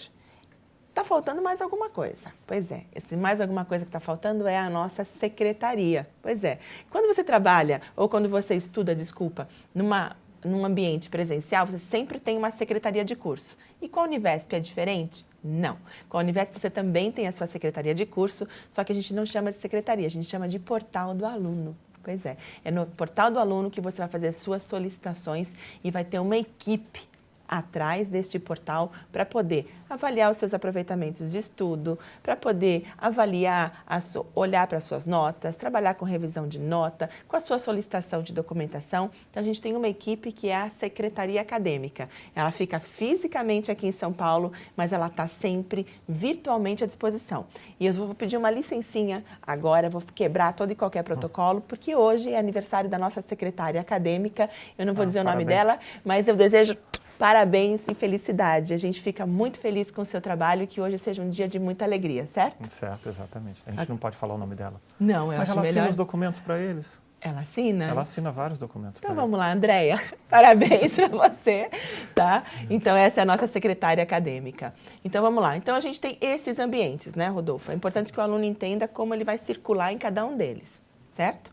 Está 0.88 1.04
faltando 1.04 1.42
mais 1.42 1.60
alguma 1.60 1.90
coisa. 1.90 2.32
Pois 2.46 2.72
é, 2.72 2.84
esse 2.94 3.14
mais 3.16 3.38
alguma 3.38 3.66
coisa 3.66 3.84
que 3.84 3.90
está 3.90 4.00
faltando 4.00 4.48
é 4.48 4.56
a 4.56 4.70
nossa 4.70 5.04
secretaria. 5.04 6.08
Pois 6.22 6.42
é, 6.42 6.58
quando 6.90 7.06
você 7.06 7.22
trabalha 7.22 7.82
ou 7.94 8.08
quando 8.08 8.30
você 8.30 8.54
estuda, 8.54 8.94
desculpa, 8.94 9.46
numa 9.74 10.16
num 10.46 10.64
ambiente 10.64 11.10
presencial, 11.10 11.66
você 11.66 11.78
sempre 11.78 12.18
tem 12.18 12.36
uma 12.36 12.50
secretaria 12.50 13.04
de 13.04 13.14
curso. 13.14 13.56
E 13.80 13.88
com 13.88 14.00
a 14.00 14.04
Univesp 14.04 14.52
é 14.54 14.60
diferente? 14.60 15.26
Não. 15.42 15.76
Com 16.08 16.18
a 16.18 16.20
Univesp 16.20 16.58
você 16.58 16.70
também 16.70 17.12
tem 17.12 17.26
a 17.26 17.32
sua 17.32 17.46
secretaria 17.46 17.94
de 17.94 18.06
curso, 18.06 18.48
só 18.70 18.82
que 18.84 18.92
a 18.92 18.94
gente 18.94 19.12
não 19.12 19.26
chama 19.26 19.50
de 19.50 19.58
secretaria, 19.58 20.06
a 20.06 20.10
gente 20.10 20.28
chama 20.28 20.48
de 20.48 20.58
portal 20.58 21.14
do 21.14 21.26
aluno. 21.26 21.76
Pois 22.02 22.24
é. 22.24 22.36
É 22.64 22.70
no 22.70 22.86
portal 22.86 23.30
do 23.30 23.38
aluno 23.38 23.70
que 23.70 23.80
você 23.80 23.98
vai 23.98 24.08
fazer 24.08 24.28
as 24.28 24.36
suas 24.36 24.62
solicitações 24.62 25.48
e 25.82 25.90
vai 25.90 26.04
ter 26.04 26.20
uma 26.20 26.36
equipe 26.36 27.00
atrás 27.48 28.08
deste 28.08 28.38
portal 28.38 28.92
para 29.12 29.24
poder 29.24 29.70
avaliar 29.88 30.30
os 30.30 30.36
seus 30.36 30.52
aproveitamentos 30.52 31.30
de 31.30 31.38
estudo, 31.38 31.98
para 32.22 32.36
poder 32.36 32.86
avaliar, 32.98 33.84
so, 34.00 34.26
olhar 34.34 34.66
para 34.66 34.78
as 34.78 34.84
suas 34.84 35.06
notas, 35.06 35.56
trabalhar 35.56 35.94
com 35.94 36.04
revisão 36.04 36.46
de 36.48 36.58
nota, 36.58 37.08
com 37.28 37.36
a 37.36 37.40
sua 37.40 37.58
solicitação 37.58 38.22
de 38.22 38.32
documentação. 38.32 39.10
Então, 39.30 39.40
a 39.40 39.44
gente 39.44 39.60
tem 39.60 39.76
uma 39.76 39.88
equipe 39.88 40.32
que 40.32 40.48
é 40.48 40.56
a 40.56 40.70
Secretaria 40.80 41.40
Acadêmica. 41.40 42.08
Ela 42.34 42.50
fica 42.50 42.80
fisicamente 42.80 43.70
aqui 43.70 43.86
em 43.86 43.92
São 43.92 44.12
Paulo, 44.12 44.52
mas 44.76 44.92
ela 44.92 45.06
está 45.06 45.28
sempre 45.28 45.86
virtualmente 46.08 46.82
à 46.82 46.86
disposição. 46.86 47.46
E 47.78 47.86
eu 47.86 47.92
vou 47.92 48.14
pedir 48.14 48.36
uma 48.36 48.50
licencinha 48.50 49.24
agora, 49.42 49.88
vou 49.88 50.02
quebrar 50.14 50.52
todo 50.52 50.72
e 50.72 50.74
qualquer 50.74 51.02
protocolo, 51.02 51.60
porque 51.60 51.94
hoje 51.94 52.32
é 52.32 52.38
aniversário 52.38 52.90
da 52.90 52.98
nossa 52.98 53.22
secretária 53.22 53.80
acadêmica. 53.80 54.50
Eu 54.76 54.84
não 54.84 54.94
vou 54.94 55.04
ah, 55.04 55.06
dizer 55.06 55.22
parabéns. 55.22 55.46
o 55.46 55.50
nome 55.50 55.56
dela, 55.56 55.78
mas 56.04 56.26
eu 56.26 56.34
desejo 56.34 56.76
Parabéns 57.18 57.80
e 57.90 57.94
felicidade. 57.94 58.74
A 58.74 58.76
gente 58.76 59.00
fica 59.00 59.26
muito 59.26 59.58
feliz 59.58 59.90
com 59.90 60.02
o 60.02 60.04
seu 60.04 60.20
trabalho 60.20 60.62
e 60.62 60.66
que 60.66 60.80
hoje 60.80 60.98
seja 60.98 61.22
um 61.22 61.30
dia 61.30 61.48
de 61.48 61.58
muita 61.58 61.84
alegria, 61.84 62.28
certo? 62.32 62.68
Certo, 62.70 63.08
exatamente. 63.08 63.62
A 63.66 63.72
gente 63.72 63.88
não 63.88 63.96
pode 63.96 64.16
falar 64.16 64.34
o 64.34 64.38
nome 64.38 64.54
dela. 64.54 64.80
Não, 65.00 65.32
eu 65.32 65.38
Mas 65.38 65.48
acho 65.48 65.52
ela 65.52 65.62
melhor. 65.62 65.70
assina 65.70 65.90
os 65.90 65.96
documentos 65.96 66.40
para 66.40 66.58
eles. 66.58 67.00
Ela 67.20 67.40
assina? 67.40 67.86
Ela 67.86 68.02
assina 68.02 68.30
vários 68.30 68.58
documentos. 68.58 69.00
Então 69.02 69.14
vamos 69.14 69.38
lá, 69.38 69.50
Andréia. 69.50 70.00
Parabéns 70.28 70.94
para 70.94 71.08
você, 71.08 71.70
tá? 72.14 72.44
Então 72.68 72.94
essa 72.94 73.20
é 73.20 73.22
a 73.22 73.24
nossa 73.24 73.46
secretária 73.46 74.02
acadêmica. 74.02 74.74
Então 75.04 75.22
vamos 75.22 75.42
lá. 75.42 75.56
Então 75.56 75.74
a 75.74 75.80
gente 75.80 76.00
tem 76.00 76.18
esses 76.20 76.58
ambientes, 76.58 77.14
né, 77.14 77.28
Rodolfo? 77.28 77.72
É 77.72 77.74
importante 77.74 78.12
que 78.12 78.20
o 78.20 78.22
aluno 78.22 78.44
entenda 78.44 78.86
como 78.86 79.14
ele 79.14 79.24
vai 79.24 79.38
circular 79.38 79.92
em 79.92 79.98
cada 79.98 80.24
um 80.24 80.36
deles, 80.36 80.82
certo? 81.12 81.52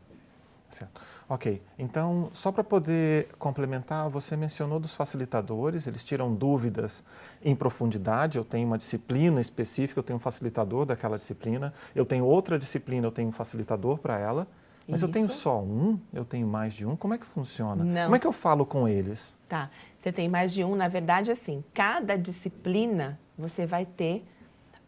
Certo. 0.69 1.01
Ok, 1.33 1.59
então 1.79 2.29
só 2.31 2.51
para 2.51 2.63
poder 2.63 3.27
complementar, 3.39 4.07
você 4.07 4.37
mencionou 4.37 4.79
dos 4.79 4.93
facilitadores, 4.93 5.87
eles 5.87 6.03
tiram 6.03 6.31
dúvidas 6.31 7.03
em 7.43 7.55
profundidade. 7.55 8.37
Eu 8.37 8.45
tenho 8.45 8.67
uma 8.67 8.77
disciplina 8.77 9.41
específica, 9.41 9.97
eu 9.99 10.03
tenho 10.03 10.17
um 10.17 10.19
facilitador 10.19 10.85
daquela 10.85 11.17
disciplina. 11.17 11.73
Eu 11.95 12.05
tenho 12.05 12.23
outra 12.23 12.59
disciplina, 12.59 13.07
eu 13.07 13.11
tenho 13.11 13.29
um 13.29 13.31
facilitador 13.31 13.97
para 13.97 14.19
ela. 14.19 14.47
Mas 14.87 14.99
Isso. 14.99 15.07
eu 15.07 15.11
tenho 15.11 15.27
só 15.27 15.59
um, 15.59 15.99
eu 16.13 16.23
tenho 16.23 16.45
mais 16.45 16.71
de 16.71 16.85
um. 16.85 16.95
Como 16.95 17.15
é 17.15 17.17
que 17.17 17.25
funciona? 17.25 17.83
Não. 17.83 18.03
Como 18.03 18.15
é 18.15 18.19
que 18.19 18.27
eu 18.27 18.31
falo 18.31 18.63
com 18.63 18.87
eles? 18.87 19.35
Tá, 19.49 19.71
você 19.97 20.11
tem 20.11 20.29
mais 20.29 20.53
de 20.53 20.63
um. 20.63 20.75
Na 20.75 20.87
verdade, 20.87 21.31
assim, 21.31 21.63
cada 21.73 22.15
disciplina 22.15 23.19
você 23.35 23.65
vai 23.65 23.87
ter 23.87 24.23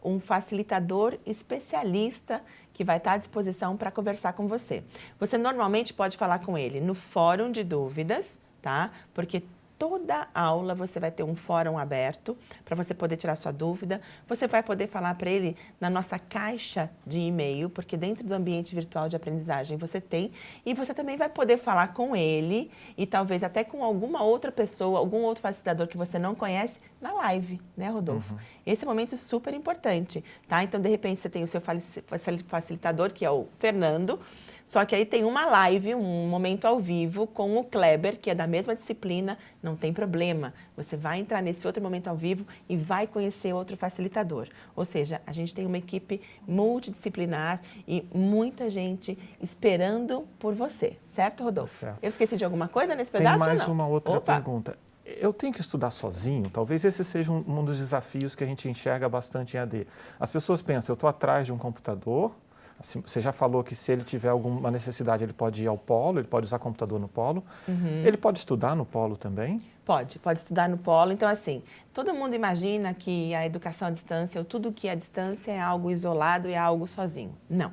um 0.06 0.20
facilitador 0.20 1.18
especialista 1.26 2.42
que 2.74 2.84
vai 2.84 2.98
estar 2.98 3.14
à 3.14 3.18
disposição 3.18 3.76
para 3.76 3.90
conversar 3.90 4.34
com 4.34 4.48
você. 4.48 4.84
Você 5.20 5.38
normalmente 5.38 5.94
pode 5.94 6.18
falar 6.18 6.40
com 6.40 6.58
ele 6.58 6.80
no 6.80 6.94
fórum 6.94 7.52
de 7.52 7.64
dúvidas, 7.64 8.26
tá? 8.62 8.92
Porque 9.14 9.44
toda 9.78 10.28
aula 10.34 10.74
você 10.74 11.00
vai 11.00 11.12
ter 11.12 11.24
um 11.24 11.36
fórum 11.36 11.78
aberto 11.78 12.38
para 12.64 12.76
você 12.76 12.94
poder 12.94 13.18
tirar 13.18 13.36
sua 13.36 13.52
dúvida. 13.52 14.02
Você 14.28 14.48
vai 14.48 14.64
poder 14.64 14.88
falar 14.88 15.16
para 15.16 15.30
ele 15.30 15.56
na 15.80 15.90
nossa 15.90 16.18
caixa 16.18 16.90
de 17.06 17.20
e-mail, 17.20 17.70
porque 17.70 17.98
dentro 17.98 18.26
do 18.26 18.34
ambiente 18.34 18.74
virtual 18.74 19.10
de 19.10 19.16
aprendizagem 19.16 19.78
você 19.78 20.00
tem, 20.00 20.32
e 20.66 20.74
você 20.74 20.94
também 20.94 21.18
vai 21.18 21.30
poder 21.30 21.58
falar 21.58 21.94
com 21.94 22.16
ele 22.16 22.72
e 22.98 23.06
talvez 23.06 23.44
até 23.44 23.64
com 23.64 23.84
alguma 23.84 24.24
outra 24.24 24.52
pessoa, 24.52 25.00
algum 25.00 25.24
outro 25.24 25.42
facilitador 25.42 25.88
que 25.88 25.98
você 25.98 26.18
não 26.18 26.36
conhece 26.36 26.80
na 27.02 27.14
live, 27.14 27.62
né, 27.76 27.90
Rodolfo? 27.90 28.34
Uhum. 28.34 28.40
Esse 28.66 28.84
é 28.84 28.88
um 28.88 28.90
momento 28.90 29.16
super 29.16 29.54
importante, 29.54 30.24
tá? 30.48 30.64
Então, 30.64 30.80
de 30.80 30.90
repente, 30.90 31.20
você 31.20 31.30
tem 31.30 31.44
o 31.44 31.48
seu 31.48 31.62
facilitador, 32.48 33.14
que 33.14 33.24
é 33.24 33.30
o 33.30 33.48
Fernando, 33.60 34.20
só 34.66 34.84
que 34.84 34.96
aí 34.96 35.06
tem 35.06 35.24
uma 35.24 35.46
live, 35.46 35.94
um 35.94 36.28
momento 36.28 36.66
ao 36.66 36.80
vivo 36.80 37.28
com 37.28 37.56
o 37.58 37.64
Kleber, 37.64 38.20
que 38.20 38.32
é 38.32 38.36
da 38.36 38.48
mesma 38.48 38.76
disciplina, 38.76 39.38
não 39.62 39.76
tem 39.76 39.94
problema. 39.94 40.54
Você 40.76 40.98
vai 40.98 41.20
entrar 41.20 41.42
nesse 41.42 41.68
outro 41.68 41.84
momento 41.84 42.08
ao 42.08 42.16
vivo 42.16 42.46
e 42.68 42.76
vai 42.76 43.06
conhecer 43.06 43.54
outro 43.54 43.78
facilitador. 43.78 44.48
Ou 44.76 44.84
seja, 44.84 45.22
a 45.28 45.32
gente 45.32 45.54
tem 45.54 45.68
uma 45.68 45.78
equipe 45.78 46.20
multidisciplinar 46.48 47.62
e 47.88 48.04
muita 48.14 48.68
gente 48.68 49.18
esperando 49.40 50.28
por 50.40 50.56
você. 50.56 50.98
Certo, 51.10 51.44
Rodolfo? 51.44 51.74
Certo. 51.74 52.00
Eu 52.02 52.10
esqueci 52.10 52.36
de 52.36 52.44
alguma 52.44 52.68
coisa 52.68 52.96
nesse 52.96 53.12
pedaço? 53.12 53.46
Tem 53.46 53.56
mais 53.56 53.68
uma 53.68 53.88
outra 53.88 54.18
Opa. 54.18 54.34
pergunta. 54.34 54.78
Eu 55.06 55.32
tenho 55.32 55.54
que 55.54 55.62
estudar 55.62 55.92
sozinho? 55.92 56.50
Talvez 56.50 56.84
esse 56.84 57.06
seja 57.06 57.32
um, 57.32 57.44
um 57.48 57.64
dos 57.64 57.78
desafios 57.78 58.34
que 58.34 58.44
a 58.44 58.48
gente 58.48 58.68
enxerga 58.68 59.08
bastante 59.08 59.56
em 59.56 59.60
AD. 59.60 59.88
As 60.20 60.32
pessoas 60.32 60.64
pensam, 60.64 60.94
eu 60.94 60.96
estou 60.96 61.08
atrás 61.08 61.46
de 61.46 61.54
um 61.54 61.58
computador, 61.60 62.34
Assim, 62.78 63.02
você 63.02 63.22
já 63.22 63.32
falou 63.32 63.64
que 63.64 63.74
se 63.74 63.92
ele 63.92 64.04
tiver 64.04 64.30
alguma 64.30 64.70
necessidade, 64.70 65.24
ele 65.24 65.34
pode 65.34 65.64
ir 65.64 65.68
ao 65.68 65.78
polo, 65.78 66.20
ele 66.20 66.28
pode 66.28 66.46
usar 66.46 66.60
computador 66.60 67.00
no 67.00 67.08
polo. 67.08 67.44
Uhum. 67.68 68.04
Ele 68.06 68.18
pode 68.18 68.40
estudar 68.40 68.76
no 68.76 68.86
polo 68.86 69.16
também? 69.16 69.62
Pode, 69.86 70.20
pode 70.20 70.40
estudar 70.40 70.68
no 70.68 70.78
polo. 70.78 71.12
Então, 71.12 71.30
assim, 71.30 71.64
todo 71.94 72.14
mundo 72.14 72.36
imagina 72.36 72.94
que 72.94 73.34
a 73.34 73.46
educação 73.46 73.88
à 73.88 73.92
distância, 73.92 74.40
ou 74.40 74.46
tudo 74.46 74.74
que 74.74 74.88
é 74.88 74.92
à 74.92 74.96
distância, 74.96 75.52
é 75.52 75.60
algo 75.60 75.90
isolado 75.90 76.50
e 76.50 76.54
é 76.54 76.58
algo 76.58 76.86
sozinho. 76.86 77.36
Não. 77.50 77.72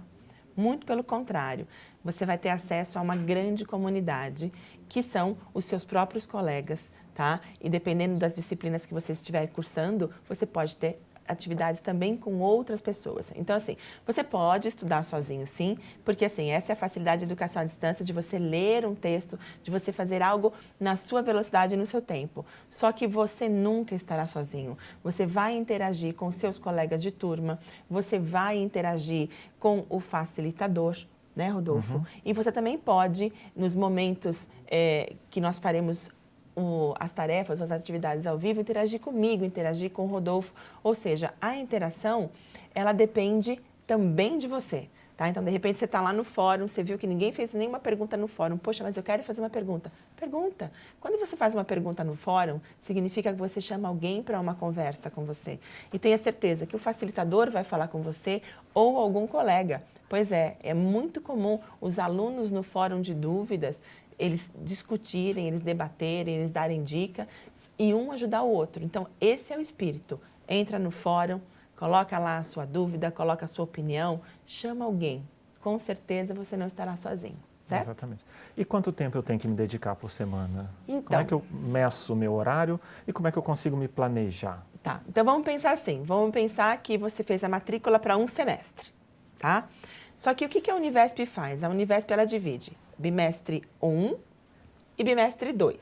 Muito 0.56 0.86
pelo 0.86 1.02
contrário. 1.02 1.66
Você 2.04 2.24
vai 2.24 2.38
ter 2.38 2.50
acesso 2.50 2.98
a 2.98 3.02
uma 3.02 3.16
grande 3.16 3.64
comunidade, 3.64 4.52
que 4.88 5.02
são 5.02 5.36
os 5.52 5.64
seus 5.64 5.84
próprios 5.84 6.26
colegas, 6.26 6.92
tá? 7.14 7.40
E 7.60 7.68
dependendo 7.68 8.18
das 8.18 8.34
disciplinas 8.34 8.84
que 8.84 8.94
você 8.94 9.12
estiver 9.12 9.46
cursando, 9.48 10.10
você 10.28 10.44
pode 10.44 10.76
ter 10.76 11.00
atividades 11.32 11.80
também 11.80 12.16
com 12.16 12.40
outras 12.40 12.80
pessoas. 12.80 13.32
Então, 13.34 13.56
assim, 13.56 13.76
você 14.06 14.22
pode 14.22 14.68
estudar 14.68 15.04
sozinho, 15.04 15.46
sim, 15.46 15.76
porque, 16.04 16.24
assim, 16.24 16.50
essa 16.50 16.72
é 16.72 16.74
a 16.74 16.76
facilidade 16.76 17.20
de 17.20 17.24
educação 17.24 17.62
à 17.62 17.64
distância, 17.64 18.04
de 18.04 18.12
você 18.12 18.38
ler 18.38 18.86
um 18.86 18.94
texto, 18.94 19.38
de 19.62 19.70
você 19.70 19.92
fazer 19.92 20.22
algo 20.22 20.52
na 20.78 20.96
sua 20.96 21.22
velocidade 21.22 21.74
e 21.74 21.76
no 21.76 21.86
seu 21.86 22.00
tempo. 22.00 22.44
Só 22.68 22.92
que 22.92 23.06
você 23.06 23.48
nunca 23.48 23.94
estará 23.94 24.26
sozinho. 24.26 24.76
Você 25.02 25.26
vai 25.26 25.54
interagir 25.54 26.14
com 26.14 26.30
seus 26.30 26.58
colegas 26.58 27.02
de 27.02 27.10
turma, 27.10 27.58
você 27.90 28.18
vai 28.18 28.58
interagir 28.58 29.28
com 29.58 29.84
o 29.88 30.00
facilitador, 30.00 30.96
né, 31.34 31.48
Rodolfo? 31.48 31.94
Uhum. 31.94 32.04
E 32.24 32.32
você 32.32 32.52
também 32.52 32.76
pode, 32.76 33.32
nos 33.56 33.74
momentos 33.74 34.48
é, 34.70 35.14
que 35.30 35.40
nós 35.40 35.58
faremos 35.58 36.10
o, 36.56 36.94
as 36.98 37.12
tarefas, 37.12 37.60
as 37.60 37.70
atividades 37.70 38.26
ao 38.26 38.38
vivo, 38.38 38.60
interagir 38.60 39.00
comigo, 39.00 39.44
interagir 39.44 39.90
com 39.90 40.02
o 40.02 40.06
Rodolfo. 40.06 40.52
Ou 40.82 40.94
seja, 40.94 41.32
a 41.40 41.56
interação, 41.56 42.30
ela 42.74 42.92
depende 42.92 43.60
também 43.86 44.38
de 44.38 44.46
você. 44.46 44.88
Tá? 45.16 45.28
Então, 45.28 45.44
de 45.44 45.50
repente, 45.50 45.78
você 45.78 45.84
está 45.84 46.00
lá 46.00 46.12
no 46.12 46.24
fórum, 46.24 46.66
você 46.66 46.82
viu 46.82 46.98
que 46.98 47.06
ninguém 47.06 47.32
fez 47.32 47.52
nenhuma 47.52 47.78
pergunta 47.78 48.16
no 48.16 48.26
fórum. 48.26 48.56
Poxa, 48.56 48.82
mas 48.82 48.96
eu 48.96 49.02
quero 49.02 49.22
fazer 49.22 49.40
uma 49.40 49.50
pergunta. 49.50 49.92
Pergunta. 50.16 50.72
Quando 51.00 51.18
você 51.18 51.36
faz 51.36 51.54
uma 51.54 51.64
pergunta 51.64 52.02
no 52.02 52.16
fórum, 52.16 52.60
significa 52.82 53.32
que 53.32 53.38
você 53.38 53.60
chama 53.60 53.88
alguém 53.88 54.22
para 54.22 54.40
uma 54.40 54.54
conversa 54.54 55.10
com 55.10 55.24
você. 55.24 55.58
E 55.92 55.98
tenha 55.98 56.16
certeza 56.16 56.66
que 56.66 56.74
o 56.74 56.78
facilitador 56.78 57.50
vai 57.50 57.62
falar 57.62 57.88
com 57.88 58.02
você 58.02 58.42
ou 58.74 58.96
algum 58.96 59.26
colega. 59.26 59.82
Pois 60.08 60.30
é, 60.30 60.56
é 60.62 60.74
muito 60.74 61.20
comum 61.20 61.58
os 61.80 61.98
alunos 61.98 62.50
no 62.50 62.62
fórum 62.62 63.00
de 63.00 63.14
dúvidas 63.14 63.80
eles 64.22 64.50
discutirem, 64.60 65.48
eles 65.48 65.62
debaterem, 65.62 66.36
eles 66.36 66.50
darem 66.50 66.82
dica 66.82 67.26
e 67.78 67.92
um 67.92 68.12
ajudar 68.12 68.42
o 68.42 68.50
outro. 68.50 68.84
Então, 68.84 69.08
esse 69.20 69.52
é 69.52 69.58
o 69.58 69.60
espírito. 69.60 70.20
Entra 70.48 70.78
no 70.78 70.92
fórum, 70.92 71.40
coloca 71.76 72.16
lá 72.18 72.38
a 72.38 72.44
sua 72.44 72.64
dúvida, 72.64 73.10
coloca 73.10 73.44
a 73.44 73.48
sua 73.48 73.64
opinião, 73.64 74.20
chama 74.46 74.84
alguém. 74.84 75.26
Com 75.60 75.78
certeza 75.78 76.32
você 76.32 76.56
não 76.56 76.66
estará 76.66 76.96
sozinho. 76.96 77.36
Certo? 77.64 77.82
Exatamente. 77.82 78.24
E 78.56 78.64
quanto 78.64 78.92
tempo 78.92 79.16
eu 79.16 79.22
tenho 79.22 79.38
que 79.38 79.48
me 79.48 79.54
dedicar 79.54 79.96
por 79.96 80.10
semana? 80.10 80.70
Então, 80.86 81.02
como 81.02 81.20
é 81.20 81.24
que 81.24 81.34
eu 81.34 81.44
meço 81.50 82.12
o 82.12 82.16
meu 82.16 82.32
horário 82.32 82.78
e 83.06 83.12
como 83.12 83.26
é 83.26 83.32
que 83.32 83.38
eu 83.38 83.42
consigo 83.42 83.76
me 83.76 83.88
planejar? 83.88 84.64
Tá. 84.82 85.00
Então 85.08 85.24
vamos 85.24 85.44
pensar 85.44 85.72
assim. 85.72 86.02
Vamos 86.02 86.32
pensar 86.32 86.76
que 86.78 86.98
você 86.98 87.22
fez 87.22 87.42
a 87.44 87.48
matrícula 87.48 88.00
para 88.00 88.16
um 88.16 88.26
semestre, 88.26 88.90
tá? 89.38 89.68
Só 90.18 90.34
que 90.34 90.44
o 90.44 90.48
que 90.48 90.70
a 90.70 90.74
Univesp 90.74 91.24
faz? 91.24 91.62
A 91.62 91.68
Univesp 91.68 92.10
ela 92.12 92.24
divide 92.24 92.72
bimestre 93.02 93.64
1 93.82 94.14
e 94.96 95.02
bimestre 95.02 95.52
2. 95.52 95.76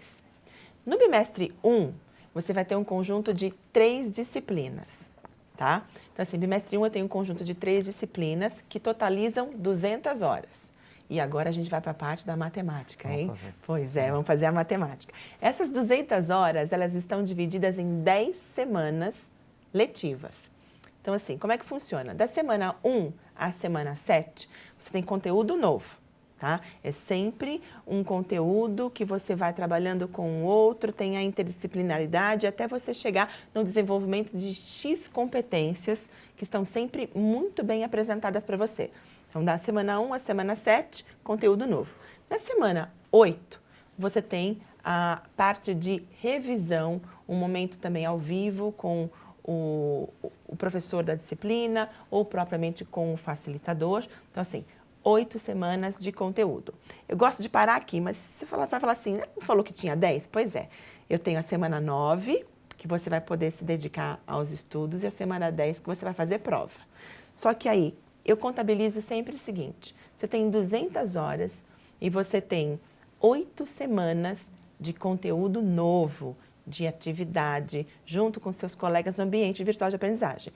No 0.86 0.96
bimestre 0.96 1.52
1, 1.62 1.92
você 2.32 2.54
vai 2.54 2.64
ter 2.64 2.76
um 2.76 2.82
conjunto 2.82 3.34
de 3.34 3.52
três 3.70 4.10
disciplinas, 4.10 5.10
tá? 5.54 5.86
Então, 6.12 6.22
assim, 6.22 6.38
bimestre 6.38 6.78
1 6.78 6.84
eu 6.86 6.90
tenho 6.90 7.04
um 7.04 7.08
conjunto 7.08 7.44
de 7.44 7.54
três 7.54 7.84
disciplinas 7.84 8.64
que 8.70 8.80
totalizam 8.80 9.50
200 9.54 10.22
horas. 10.22 10.70
E 11.10 11.20
agora 11.20 11.50
a 11.50 11.52
gente 11.52 11.68
vai 11.68 11.80
para 11.82 11.90
a 11.90 11.94
parte 11.94 12.24
da 12.24 12.36
matemática, 12.36 13.06
vamos 13.06 13.20
hein? 13.20 13.28
Fazer. 13.28 13.54
Pois 13.66 13.96
é, 13.96 14.10
vamos 14.10 14.26
fazer 14.26 14.46
a 14.46 14.52
matemática. 14.52 15.12
Essas 15.42 15.68
200 15.68 16.30
horas, 16.30 16.72
elas 16.72 16.94
estão 16.94 17.22
divididas 17.22 17.78
em 17.78 18.00
10 18.00 18.34
semanas 18.54 19.14
letivas. 19.74 20.32
Então, 21.02 21.12
assim, 21.12 21.36
como 21.36 21.52
é 21.52 21.58
que 21.58 21.66
funciona? 21.66 22.14
Da 22.14 22.26
semana 22.26 22.76
1 22.82 23.12
à 23.36 23.52
semana 23.52 23.94
7, 23.94 24.48
você 24.78 24.90
tem 24.90 25.02
conteúdo 25.02 25.54
novo. 25.56 26.00
Tá? 26.40 26.59
É 26.82 26.90
sempre 26.90 27.61
um 27.87 28.02
conteúdo 28.02 28.88
que 28.88 29.04
você 29.04 29.35
vai 29.35 29.52
trabalhando 29.52 30.09
com 30.09 30.40
o 30.40 30.44
outro, 30.47 30.90
tem 30.90 31.18
a 31.18 31.23
interdisciplinaridade 31.23 32.47
até 32.47 32.66
você 32.66 32.94
chegar 32.94 33.30
no 33.54 33.62
desenvolvimento 33.62 34.35
de 34.35 34.54
X 34.54 35.06
competências 35.06 36.09
que 36.38 36.44
estão 36.44 36.64
sempre 36.64 37.11
muito 37.14 37.62
bem 37.62 37.85
apresentadas 37.85 38.42
para 38.42 38.56
você. 38.56 38.90
Então, 39.28 39.44
da 39.44 39.59
semana 39.59 40.00
1 40.00 40.14
à 40.14 40.18
semana 40.18 40.56
7, 40.56 41.04
conteúdo 41.23 41.66
novo. 41.66 41.94
Na 42.30 42.38
semana 42.38 42.90
8, 43.12 43.61
você 43.99 44.23
tem 44.23 44.62
a 44.82 45.20
parte 45.37 45.75
de 45.75 46.02
revisão, 46.23 47.02
um 47.28 47.37
momento 47.37 47.76
também 47.76 48.06
ao 48.06 48.16
vivo 48.16 48.73
com 48.73 49.11
o, 49.44 50.09
o 50.49 50.56
professor 50.56 51.02
da 51.02 51.14
disciplina 51.14 51.90
ou 52.11 52.25
propriamente 52.25 52.82
com 52.82 53.12
o 53.12 53.16
facilitador. 53.18 54.06
Então, 54.30 54.40
assim, 54.40 54.64
oito 55.02 55.38
semanas 55.38 55.99
de 55.99 56.12
conteúdo. 56.12 56.75
Eu 57.09 57.16
gosto 57.16 57.42
de 57.42 57.49
parar 57.49 57.76
aqui, 57.76 58.00
mas 58.00 58.16
você 58.16 58.45
vai 58.45 58.66
falar 58.80 58.92
assim, 58.92 59.16
não 59.16 59.42
falou 59.42 59.64
que 59.64 59.73
tinha 59.73 59.97
dez? 59.97 60.26
Pois 60.26 60.54
é, 60.54 60.69
eu 61.09 61.19
tenho 61.19 61.38
a 61.38 61.42
semana 61.42 61.80
nove, 61.80 62.45
que 62.76 62.87
você 62.87 63.11
vai 63.11 63.21
poder 63.21 63.50
se 63.50 63.64
dedicar 63.64 64.23
aos 64.26 64.50
estudos, 64.50 65.02
e 65.02 65.07
a 65.07 65.11
semana 65.11 65.50
dez, 65.50 65.78
que 65.78 65.87
você 65.87 66.04
vai 66.04 66.14
fazer 66.14 66.38
prova. 66.38 66.78
Só 67.35 67.52
que 67.54 67.69
aí, 67.69 67.95
eu 68.25 68.37
contabilizo 68.37 69.00
sempre 69.00 69.35
o 69.35 69.38
seguinte, 69.38 69.95
você 70.16 70.28
tem 70.28 70.50
200 70.50 71.16
horas 71.16 71.64
e 72.00 72.11
você 72.11 72.40
tem 72.40 72.78
oito 73.19 73.66
semanas 73.66 74.38
de 74.78 74.92
conteúdo 74.92 75.61
novo, 75.61 76.37
de 76.66 76.87
atividade, 76.87 77.87
junto 78.07 78.38
com 78.40 78.52
seus 78.52 78.75
colegas 78.75 79.19
no 79.19 79.25
ambiente 79.25 79.64
virtual 79.64 79.90
de 79.90 79.97
aprendizagem. 79.97 80.52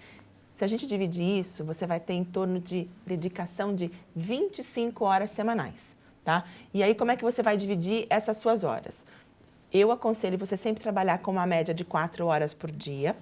Se 0.54 0.64
a 0.64 0.68
gente 0.68 0.86
dividir 0.86 1.38
isso, 1.38 1.64
você 1.64 1.86
vai 1.86 1.98
ter 1.98 2.14
em 2.14 2.24
torno 2.24 2.60
de 2.60 2.88
dedicação 3.04 3.74
de 3.74 3.90
25 4.14 5.04
horas 5.04 5.30
semanais, 5.30 5.96
tá? 6.24 6.44
E 6.72 6.82
aí, 6.82 6.94
como 6.94 7.10
é 7.10 7.16
que 7.16 7.24
você 7.24 7.42
vai 7.42 7.56
dividir 7.56 8.06
essas 8.08 8.36
suas 8.38 8.62
horas? 8.62 9.04
Eu 9.72 9.90
aconselho 9.90 10.38
você 10.38 10.56
sempre 10.56 10.80
trabalhar 10.80 11.18
com 11.18 11.32
uma 11.32 11.44
média 11.44 11.74
de 11.74 11.84
4 11.84 12.24
horas 12.26 12.54
por 12.54 12.70
dia, 12.70 13.16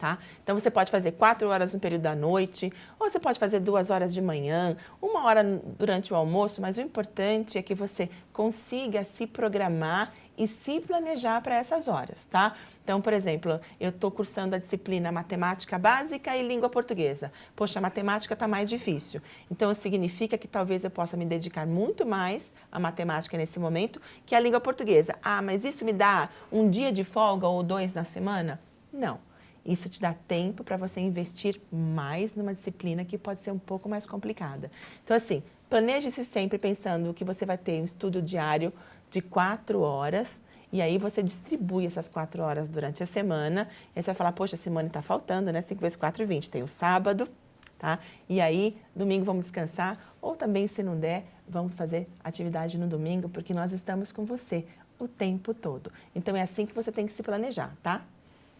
Tá? 0.00 0.18
Então 0.42 0.58
você 0.58 0.70
pode 0.70 0.90
fazer 0.90 1.12
quatro 1.12 1.46
horas 1.50 1.74
no 1.74 1.78
período 1.78 2.00
da 2.00 2.14
noite, 2.14 2.72
ou 2.98 3.10
você 3.10 3.20
pode 3.20 3.38
fazer 3.38 3.60
duas 3.60 3.90
horas 3.90 4.14
de 4.14 4.22
manhã, 4.22 4.74
uma 5.00 5.26
hora 5.26 5.44
durante 5.78 6.10
o 6.10 6.16
almoço, 6.16 6.62
mas 6.62 6.78
o 6.78 6.80
importante 6.80 7.58
é 7.58 7.62
que 7.62 7.74
você 7.74 8.08
consiga 8.32 9.04
se 9.04 9.26
programar 9.26 10.14
e 10.40 10.48
se 10.48 10.80
planejar 10.80 11.42
para 11.42 11.54
essas 11.54 11.86
horas, 11.86 12.24
tá? 12.30 12.54
Então, 12.82 12.98
por 12.98 13.12
exemplo, 13.12 13.60
eu 13.78 13.90
estou 13.90 14.10
cursando 14.10 14.56
a 14.56 14.58
disciplina 14.58 15.12
matemática 15.12 15.78
básica 15.78 16.34
e 16.34 16.42
língua 16.42 16.70
portuguesa. 16.70 17.30
Poxa, 17.54 17.78
a 17.78 17.82
matemática 17.82 18.32
está 18.32 18.48
mais 18.48 18.70
difícil. 18.70 19.20
Então, 19.50 19.74
significa 19.74 20.38
que 20.38 20.48
talvez 20.48 20.82
eu 20.82 20.90
possa 20.90 21.14
me 21.14 21.26
dedicar 21.26 21.66
muito 21.66 22.06
mais 22.06 22.54
à 22.72 22.80
matemática 22.80 23.36
nesse 23.36 23.60
momento 23.60 24.00
que 24.24 24.34
à 24.34 24.40
língua 24.40 24.60
portuguesa. 24.60 25.14
Ah, 25.22 25.42
mas 25.42 25.62
isso 25.62 25.84
me 25.84 25.92
dá 25.92 26.30
um 26.50 26.70
dia 26.70 26.90
de 26.90 27.04
folga 27.04 27.46
ou 27.46 27.62
dois 27.62 27.92
na 27.92 28.04
semana? 28.04 28.58
Não. 28.90 29.20
Isso 29.62 29.90
te 29.90 30.00
dá 30.00 30.14
tempo 30.14 30.64
para 30.64 30.78
você 30.78 31.00
investir 31.00 31.60
mais 31.70 32.34
numa 32.34 32.54
disciplina 32.54 33.04
que 33.04 33.18
pode 33.18 33.40
ser 33.40 33.50
um 33.50 33.58
pouco 33.58 33.90
mais 33.90 34.06
complicada. 34.06 34.70
Então, 35.04 35.14
assim, 35.14 35.42
planeje-se 35.68 36.24
sempre 36.24 36.56
pensando 36.56 37.12
que 37.12 37.24
você 37.24 37.44
vai 37.44 37.58
ter 37.58 37.80
um 37.80 37.84
estudo 37.84 38.22
diário 38.22 38.72
de 39.10 39.20
quatro 39.20 39.80
horas. 39.80 40.40
E 40.72 40.80
aí 40.80 40.98
você 40.98 41.22
distribui 41.22 41.84
essas 41.84 42.08
quatro 42.08 42.42
horas 42.42 42.68
durante 42.68 43.02
a 43.02 43.06
semana. 43.06 43.68
E 43.94 43.98
aí 43.98 44.02
você 44.02 44.06
vai 44.06 44.14
falar, 44.14 44.32
poxa, 44.32 44.56
Simone, 44.56 44.86
está 44.86 45.02
faltando, 45.02 45.52
né? 45.52 45.60
5 45.60 45.80
vezes 45.80 45.96
4, 45.96 46.24
20. 46.26 46.48
Tem 46.48 46.62
o 46.62 46.68
sábado, 46.68 47.28
tá? 47.78 47.98
E 48.28 48.40
aí, 48.40 48.76
domingo 48.94 49.24
vamos 49.24 49.44
descansar. 49.44 49.98
Ou 50.22 50.36
também, 50.36 50.66
se 50.68 50.82
não 50.82 50.96
der, 50.96 51.24
vamos 51.48 51.74
fazer 51.74 52.06
atividade 52.22 52.78
no 52.78 52.86
domingo, 52.86 53.28
porque 53.28 53.52
nós 53.52 53.72
estamos 53.72 54.12
com 54.12 54.24
você 54.24 54.64
o 54.98 55.08
tempo 55.08 55.52
todo. 55.52 55.90
Então, 56.14 56.36
é 56.36 56.42
assim 56.42 56.66
que 56.66 56.74
você 56.74 56.92
tem 56.92 57.06
que 57.06 57.12
se 57.12 57.22
planejar, 57.22 57.74
tá? 57.82 58.02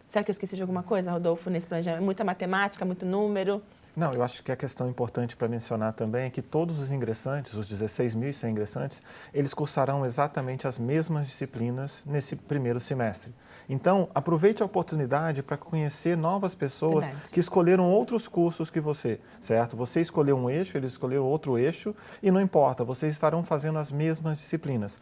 Será 0.09 0.25
que 0.25 0.31
eu 0.31 0.33
esqueci 0.33 0.57
de 0.57 0.63
alguma 0.63 0.83
coisa, 0.83 1.13
Rodolfo, 1.13 1.49
nesse 1.49 1.69
planejamento? 1.69 2.03
Muita 2.03 2.25
matemática, 2.25 2.85
muito 2.85 3.07
número? 3.07 3.63
Não, 4.01 4.15
eu 4.15 4.23
acho 4.23 4.43
que 4.43 4.51
a 4.51 4.57
questão 4.57 4.89
importante 4.89 5.37
para 5.37 5.47
mencionar 5.47 5.93
também 5.93 6.25
é 6.25 6.31
que 6.31 6.41
todos 6.41 6.79
os 6.79 6.91
ingressantes, 6.91 7.53
os 7.53 7.71
16.100 7.71 8.49
ingressantes, 8.49 9.03
eles 9.35 9.53
cursarão 9.53 10.07
exatamente 10.07 10.67
as 10.67 10.79
mesmas 10.79 11.27
disciplinas 11.27 12.03
nesse 12.07 12.35
primeiro 12.35 12.81
semestre. 12.81 13.31
Então, 13.69 14.09
aproveite 14.15 14.63
a 14.63 14.67
oportunidade 14.67 15.43
para 15.43 15.59
conhecer 15.59 16.17
novas 16.17 16.55
pessoas 16.55 17.05
Verdade. 17.05 17.31
que 17.31 17.41
escolheram 17.41 17.91
outros 17.91 18.27
cursos 18.27 18.71
que 18.71 18.81
você, 18.81 19.21
certo? 19.39 19.77
Você 19.77 20.01
escolheu 20.01 20.35
um 20.35 20.49
eixo, 20.49 20.79
ele 20.79 20.87
escolheu 20.87 21.23
outro 21.23 21.59
eixo, 21.59 21.95
e 22.23 22.31
não 22.31 22.41
importa, 22.41 22.83
vocês 22.83 23.13
estarão 23.13 23.45
fazendo 23.45 23.79
as 23.79 23.93
mesmas 23.93 24.39
disciplinas. 24.39 24.99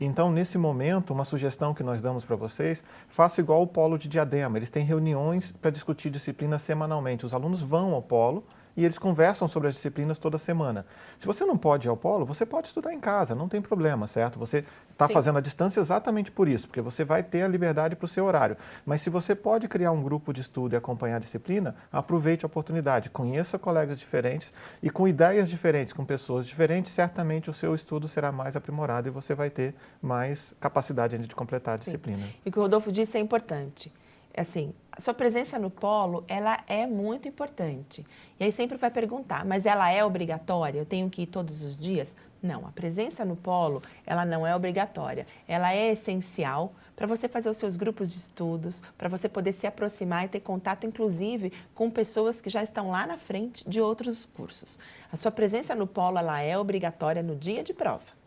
Então, 0.00 0.30
nesse 0.30 0.58
momento, 0.58 1.12
uma 1.12 1.24
sugestão 1.24 1.72
que 1.72 1.84
nós 1.84 2.00
damos 2.00 2.24
para 2.24 2.34
vocês, 2.34 2.82
faça 3.08 3.40
igual 3.40 3.62
o 3.62 3.66
polo 3.66 3.96
de 3.96 4.08
Diadema. 4.08 4.58
Eles 4.58 4.70
têm 4.70 4.84
reuniões 4.84 5.52
para 5.52 5.70
discutir 5.70 6.10
disciplinas 6.10 6.62
semanalmente. 6.62 7.24
Os 7.24 7.32
alunos 7.32 7.62
vão 7.62 7.94
ao 7.94 8.02
polo 8.02 8.44
e 8.78 8.84
eles 8.84 8.96
conversam 8.96 9.48
sobre 9.48 9.66
as 9.66 9.74
disciplinas 9.74 10.20
toda 10.20 10.38
semana. 10.38 10.86
Se 11.18 11.26
você 11.26 11.44
não 11.44 11.58
pode 11.58 11.88
ir 11.88 11.90
ao 11.90 11.96
polo, 11.96 12.24
você 12.24 12.46
pode 12.46 12.68
estudar 12.68 12.94
em 12.94 13.00
casa, 13.00 13.34
não 13.34 13.48
tem 13.48 13.60
problema, 13.60 14.06
certo? 14.06 14.38
Você 14.38 14.64
está 14.92 15.08
fazendo 15.08 15.36
a 15.36 15.40
distância 15.40 15.80
exatamente 15.80 16.30
por 16.30 16.46
isso, 16.46 16.68
porque 16.68 16.80
você 16.80 17.02
vai 17.02 17.24
ter 17.24 17.42
a 17.42 17.48
liberdade 17.48 17.96
para 17.96 18.04
o 18.04 18.08
seu 18.08 18.24
horário. 18.24 18.56
Mas 18.86 19.02
se 19.02 19.10
você 19.10 19.34
pode 19.34 19.66
criar 19.66 19.90
um 19.90 20.00
grupo 20.00 20.32
de 20.32 20.42
estudo 20.42 20.74
e 20.74 20.76
acompanhar 20.76 21.16
a 21.16 21.18
disciplina, 21.18 21.74
aproveite 21.90 22.44
a 22.44 22.46
oportunidade, 22.46 23.10
conheça 23.10 23.58
colegas 23.58 23.98
diferentes 23.98 24.52
e 24.80 24.88
com 24.90 25.08
ideias 25.08 25.48
diferentes, 25.48 25.92
com 25.92 26.04
pessoas 26.04 26.46
diferentes, 26.46 26.92
certamente 26.92 27.50
o 27.50 27.52
seu 27.52 27.74
estudo 27.74 28.06
será 28.06 28.30
mais 28.30 28.54
aprimorado 28.54 29.08
e 29.08 29.10
você 29.10 29.34
vai 29.34 29.50
ter 29.50 29.74
mais 30.00 30.54
capacidade 30.60 31.18
de 31.18 31.34
completar 31.34 31.74
a 31.74 31.78
disciplina. 31.78 32.18
Sim. 32.18 32.34
E 32.46 32.48
o 32.48 32.52
que 32.52 32.58
o 32.60 32.62
Rodolfo 32.62 32.92
disse 32.92 33.18
é 33.18 33.20
importante 33.20 33.92
assim, 34.36 34.72
a 34.92 35.00
sua 35.00 35.14
presença 35.14 35.58
no 35.58 35.70
polo, 35.70 36.24
ela 36.26 36.58
é 36.66 36.86
muito 36.86 37.28
importante. 37.28 38.04
E 38.38 38.44
aí 38.44 38.52
sempre 38.52 38.76
vai 38.76 38.90
perguntar, 38.90 39.44
mas 39.44 39.64
ela 39.64 39.90
é 39.90 40.04
obrigatória? 40.04 40.78
Eu 40.78 40.86
tenho 40.86 41.08
que 41.08 41.22
ir 41.22 41.26
todos 41.26 41.62
os 41.62 41.78
dias? 41.78 42.14
Não, 42.42 42.66
a 42.66 42.70
presença 42.70 43.24
no 43.24 43.34
polo, 43.34 43.82
ela 44.06 44.24
não 44.24 44.46
é 44.46 44.54
obrigatória. 44.54 45.26
Ela 45.46 45.72
é 45.72 45.92
essencial 45.92 46.72
para 46.94 47.06
você 47.06 47.28
fazer 47.28 47.48
os 47.48 47.56
seus 47.56 47.76
grupos 47.76 48.10
de 48.10 48.18
estudos, 48.18 48.82
para 48.96 49.08
você 49.08 49.28
poder 49.28 49.52
se 49.52 49.66
aproximar 49.66 50.24
e 50.24 50.28
ter 50.28 50.40
contato, 50.40 50.84
inclusive, 50.84 51.52
com 51.74 51.90
pessoas 51.90 52.40
que 52.40 52.50
já 52.50 52.62
estão 52.62 52.90
lá 52.90 53.06
na 53.06 53.16
frente 53.16 53.68
de 53.68 53.80
outros 53.80 54.26
cursos. 54.26 54.78
A 55.12 55.16
sua 55.16 55.30
presença 55.30 55.74
no 55.74 55.86
polo, 55.86 56.18
ela 56.18 56.40
é 56.40 56.56
obrigatória 56.58 57.22
no 57.22 57.34
dia 57.36 57.62
de 57.62 57.72
prova. 57.72 58.17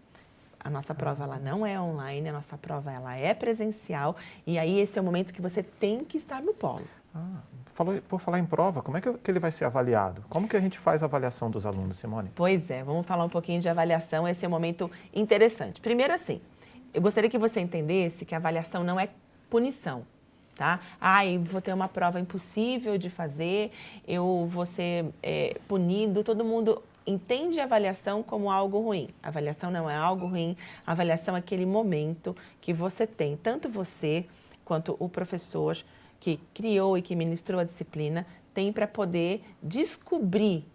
A 0.64 0.70
nossa 0.70 0.94
prova 0.94 1.24
ela 1.24 1.40
não 1.40 1.66
é 1.66 1.80
online, 1.80 2.30
a 2.30 2.34
nossa 2.34 2.58
prova 2.58 2.92
ela 2.92 3.16
é 3.16 3.34
presencial 3.34 4.16
e 4.46 4.60
aí 4.60 4.80
esse 4.80 4.98
é 4.98 5.02
o 5.02 5.06
momento 5.06 5.34
que 5.34 5.42
você 5.42 5.64
tem 5.64 6.06
que 6.06 6.18
estar 6.18 6.42
no 6.42 6.54
polo. 6.54 6.88
Ah, 7.14 7.42
falou, 7.74 8.00
por 8.08 8.20
falar 8.22 8.40
em 8.40 8.46
prova, 8.46 8.82
como 8.82 8.98
é 8.98 9.02
que, 9.02 9.10
ele 9.28 9.40
vai 9.40 9.52
ser 9.52 9.66
avaliado? 9.66 10.24
Como 10.30 10.48
que 10.48 10.56
a 10.56 10.60
gente 10.62 10.78
faz 10.78 11.02
a 11.02 11.08
avaliação 11.08 11.50
dos 11.50 11.66
alunos, 11.66 11.98
Simone? 11.98 12.30
Pois 12.36 12.70
é, 12.70 12.84
vamos 12.84 13.06
falar 13.06 13.26
um 13.26 13.30
pouquinho 13.30 13.60
de 13.60 13.68
avaliação, 13.68 14.28
esse 14.28 14.46
é 14.46 14.48
um 14.48 14.52
momento 14.52 14.90
interessante. 15.14 15.82
Primeiro 15.82 16.14
assim, 16.14 16.40
eu 16.94 17.02
gostaria 17.02 17.30
que 17.30 17.38
você 17.38 17.60
entendesse 17.60 18.24
que 18.24 18.36
a 18.36 18.38
avaliação 18.38 18.84
não 18.84 19.00
é 19.00 19.10
punição, 19.50 20.06
tá? 20.56 20.80
Ai, 21.00 21.38
vou 21.40 21.60
ter 21.60 21.74
uma 21.74 21.88
prova 21.88 22.20
impossível 22.20 22.98
de 22.98 23.10
fazer, 23.10 23.72
eu 24.08 24.48
vou 24.50 24.66
ser 24.66 25.06
é, 25.24 25.58
punido, 25.68 26.24
todo 26.24 26.46
mundo 26.46 26.82
entende 27.06 27.60
a 27.60 27.64
avaliação 27.64 28.22
como 28.24 28.52
algo 28.52 28.80
ruim. 28.80 29.10
A 29.22 29.28
avaliação 29.28 29.72
não 29.72 29.90
é 29.90 29.96
algo 29.96 30.28
ruim, 30.28 30.56
a 30.86 30.92
avaliação 30.92 31.36
é 31.36 31.40
aquele 31.40 31.66
momento 31.66 32.36
que 32.60 32.74
você 32.74 33.08
tem, 33.08 33.36
tanto 33.38 33.70
você 33.70 34.26
quanto 34.64 34.96
o 35.00 35.10
professor 35.10 35.78
que 36.20 36.40
criou 36.54 36.98
e 36.98 37.02
que 37.02 37.16
ministrou 37.16 37.60
a 37.60 37.64
disciplina, 37.64 38.26
tem 38.54 38.72
para 38.72 38.88
poder 38.88 39.44
descobrir 39.62 40.66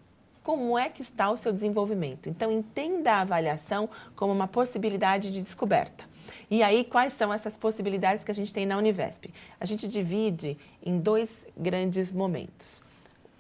como 0.43 0.79
é 0.79 0.89
que 0.89 1.03
está 1.03 1.31
o 1.31 1.37
seu 1.37 1.53
desenvolvimento. 1.53 2.29
Então, 2.29 2.53
entenda 2.53 3.13
a 3.13 3.21
avaliação 3.23 3.89
como 4.15 4.33
uma 4.33 4.47
possibilidade 4.47 5.33
de 5.33 5.43
descoberta. 5.43 6.05
E 6.49 6.63
aí, 6.63 6.85
quais 6.85 7.13
são 7.13 7.33
essas 7.33 7.57
possibilidades 7.57 8.23
que 8.23 8.31
a 8.31 8.35
gente 8.35 8.55
tem 8.55 8.65
na 8.65 8.77
Univesp? 8.77 9.27
A 9.59 9.67
gente 9.67 9.89
divide 9.89 10.57
em 10.85 10.99
dois 10.99 11.47
grandes 11.57 12.13
momentos. 12.13 12.83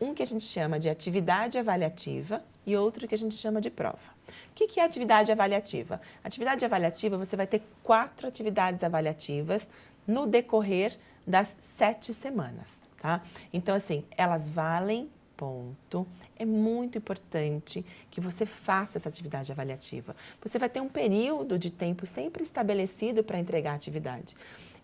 Um 0.01 0.15
que 0.15 0.23
a 0.23 0.27
gente 0.27 0.45
chama 0.45 0.81
de 0.81 0.89
atividade 0.89 1.59
avaliativa 1.59 2.43
e 2.67 2.77
outro 2.77 3.07
que 3.07 3.15
a 3.15 3.19
gente 3.19 3.37
chama 3.37 3.61
de 3.61 3.71
prova. 3.71 4.17
O 4.51 4.55
que 4.55 4.81
é 4.81 4.85
atividade 4.85 5.31
avaliativa? 5.31 6.01
Atividade 6.25 6.65
avaliativa, 6.65 7.17
você 7.17 7.37
vai 7.37 7.47
ter 7.47 7.63
quatro 7.83 8.27
atividades 8.27 8.83
avaliativas 8.83 9.69
no 10.07 10.27
decorrer 10.27 10.97
das 11.27 11.57
sete 11.77 12.13
semanas, 12.13 12.67
tá? 13.01 13.23
Então, 13.53 13.75
assim, 13.75 14.05
elas 14.17 14.49
valem 14.49 15.09
ponto. 15.37 16.07
É 16.39 16.45
muito 16.45 16.99
importante 16.99 17.85
que 18.11 18.21
você 18.21 18.47
faça 18.47 18.99
essa 18.99 19.09
atividade 19.09 19.53
avaliativa. 19.53 20.17
Você 20.43 20.59
vai 20.59 20.69
ter 20.69 20.81
um 20.81 20.89
período 20.89 21.59
de 21.59 21.71
tempo 21.71 22.07
sempre 22.07 22.43
estabelecido 22.43 23.23
para 23.23 23.39
entregar 23.39 23.73
a 23.73 23.75
atividade. 23.75 24.35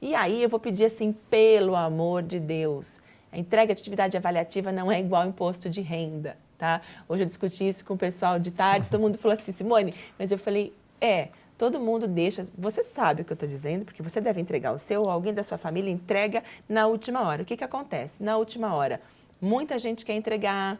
E 0.00 0.14
aí 0.14 0.42
eu 0.42 0.48
vou 0.48 0.60
pedir 0.60 0.84
assim, 0.84 1.12
pelo 1.30 1.74
amor 1.74 2.22
de 2.22 2.38
Deus, 2.38 3.00
a 3.30 3.38
entrega 3.38 3.74
de 3.74 3.80
atividade 3.80 4.16
avaliativa 4.16 4.70
não 4.70 4.92
é 4.92 5.00
igual 5.00 5.22
ao 5.22 5.28
imposto 5.28 5.70
de 5.70 5.80
renda, 5.80 6.36
tá? 6.62 6.80
Hoje 7.08 7.24
eu 7.24 7.26
discuti 7.26 7.68
isso 7.68 7.84
com 7.84 7.94
o 7.94 7.98
pessoal 7.98 8.38
de 8.38 8.52
tarde, 8.52 8.88
todo 8.88 9.00
mundo 9.00 9.18
falou 9.18 9.36
assim, 9.36 9.50
Simone, 9.50 9.92
mas 10.16 10.30
eu 10.30 10.38
falei, 10.38 10.72
é, 11.00 11.30
todo 11.58 11.80
mundo 11.80 12.06
deixa, 12.06 12.46
você 12.56 12.84
sabe 12.84 13.22
o 13.22 13.24
que 13.24 13.32
eu 13.32 13.34
estou 13.34 13.48
dizendo, 13.48 13.84
porque 13.84 14.00
você 14.00 14.20
deve 14.20 14.40
entregar 14.40 14.70
o 14.72 14.78
seu 14.78 15.02
ou 15.02 15.10
alguém 15.10 15.34
da 15.34 15.42
sua 15.42 15.58
família 15.58 15.90
entrega 15.90 16.44
na 16.68 16.86
última 16.86 17.20
hora. 17.26 17.42
O 17.42 17.44
que, 17.44 17.56
que 17.56 17.64
acontece? 17.64 18.22
Na 18.22 18.36
última 18.36 18.72
hora, 18.74 19.00
muita 19.40 19.76
gente 19.76 20.04
quer 20.04 20.14
entregar, 20.14 20.78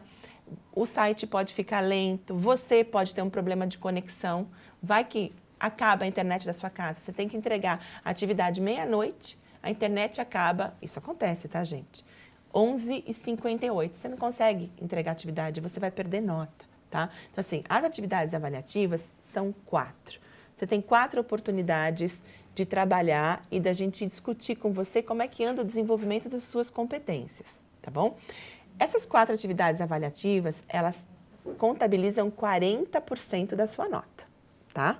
o 0.73 0.85
site 0.85 1.27
pode 1.27 1.53
ficar 1.53 1.81
lento, 1.81 2.33
você 2.33 2.81
pode 2.81 3.13
ter 3.13 3.21
um 3.21 3.29
problema 3.29 3.67
de 3.67 3.77
conexão, 3.77 4.47
vai 4.81 5.03
que 5.03 5.31
acaba 5.59 6.05
a 6.05 6.07
internet 6.07 6.45
da 6.45 6.53
sua 6.53 6.69
casa, 6.69 7.01
você 7.01 7.11
tem 7.11 7.27
que 7.27 7.35
entregar 7.35 7.85
a 8.05 8.09
atividade 8.09 8.61
meia-noite, 8.61 9.37
a 9.61 9.69
internet 9.69 10.21
acaba, 10.21 10.73
isso 10.81 10.97
acontece, 10.97 11.49
tá, 11.49 11.61
gente? 11.61 12.05
11h58, 12.53 13.93
você 13.93 14.07
não 14.07 14.17
consegue 14.17 14.71
entregar 14.79 15.11
atividade, 15.11 15.59
você 15.59 15.79
vai 15.79 15.89
perder 15.89 16.21
nota, 16.21 16.65
tá? 16.89 17.09
Então, 17.31 17.41
assim, 17.41 17.63
as 17.67 17.83
atividades 17.83 18.33
avaliativas 18.33 19.09
são 19.23 19.53
quatro. 19.65 20.19
Você 20.55 20.67
tem 20.67 20.79
quatro 20.81 21.19
oportunidades 21.19 22.21
de 22.53 22.65
trabalhar 22.65 23.41
e 23.51 23.59
da 23.59 23.73
gente 23.73 24.05
discutir 24.05 24.55
com 24.55 24.71
você 24.71 25.01
como 25.01 25.23
é 25.23 25.27
que 25.27 25.43
anda 25.43 25.63
o 25.63 25.65
desenvolvimento 25.65 26.29
das 26.29 26.43
suas 26.43 26.69
competências, 26.69 27.47
tá 27.81 27.89
bom? 27.89 28.15
Essas 28.77 29.05
quatro 29.05 29.33
atividades 29.33 29.81
avaliativas, 29.81 30.63
elas 30.67 31.03
contabilizam 31.57 32.31
40% 32.31 33.55
da 33.55 33.67
sua 33.67 33.89
nota, 33.89 34.25
tá? 34.73 34.99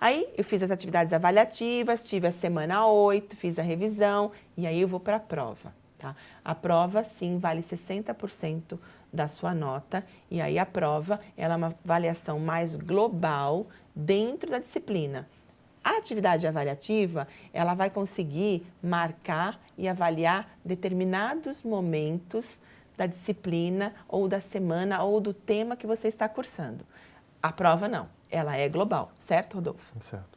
Aí 0.00 0.28
eu 0.36 0.44
fiz 0.44 0.62
as 0.62 0.70
atividades 0.70 1.12
avaliativas, 1.12 2.02
tive 2.04 2.26
a 2.26 2.32
semana 2.32 2.86
8, 2.86 3.36
fiz 3.36 3.58
a 3.58 3.62
revisão 3.62 4.32
e 4.56 4.66
aí 4.66 4.80
eu 4.80 4.88
vou 4.88 5.00
para 5.00 5.16
a 5.16 5.20
prova, 5.20 5.74
tá? 5.98 6.14
A 6.44 6.54
prova 6.54 7.02
sim 7.02 7.38
vale 7.38 7.62
60% 7.62 8.78
da 9.12 9.28
sua 9.28 9.54
nota 9.54 10.04
e 10.30 10.40
aí 10.40 10.58
a 10.58 10.66
prova 10.66 11.20
ela 11.36 11.54
é 11.54 11.56
uma 11.56 11.74
avaliação 11.84 12.38
mais 12.38 12.76
global 12.76 13.66
dentro 13.94 14.50
da 14.50 14.58
disciplina. 14.58 15.28
A 15.82 15.98
atividade 15.98 16.46
avaliativa, 16.46 17.28
ela 17.52 17.72
vai 17.72 17.88
conseguir 17.88 18.66
marcar 18.82 19.60
e 19.78 19.88
avaliar 19.88 20.48
determinados 20.64 21.62
momentos 21.62 22.60
da 22.96 23.06
disciplina 23.06 23.94
ou 24.08 24.26
da 24.26 24.40
semana 24.40 25.02
ou 25.04 25.20
do 25.20 25.32
tema 25.32 25.76
que 25.76 25.86
você 25.86 26.08
está 26.08 26.28
cursando. 26.28 26.84
A 27.40 27.52
prova 27.52 27.86
não, 27.86 28.08
ela 28.28 28.56
é 28.56 28.68
global, 28.68 29.12
certo, 29.18 29.54
Rodolfo? 29.54 29.94
Certo. 30.00 30.35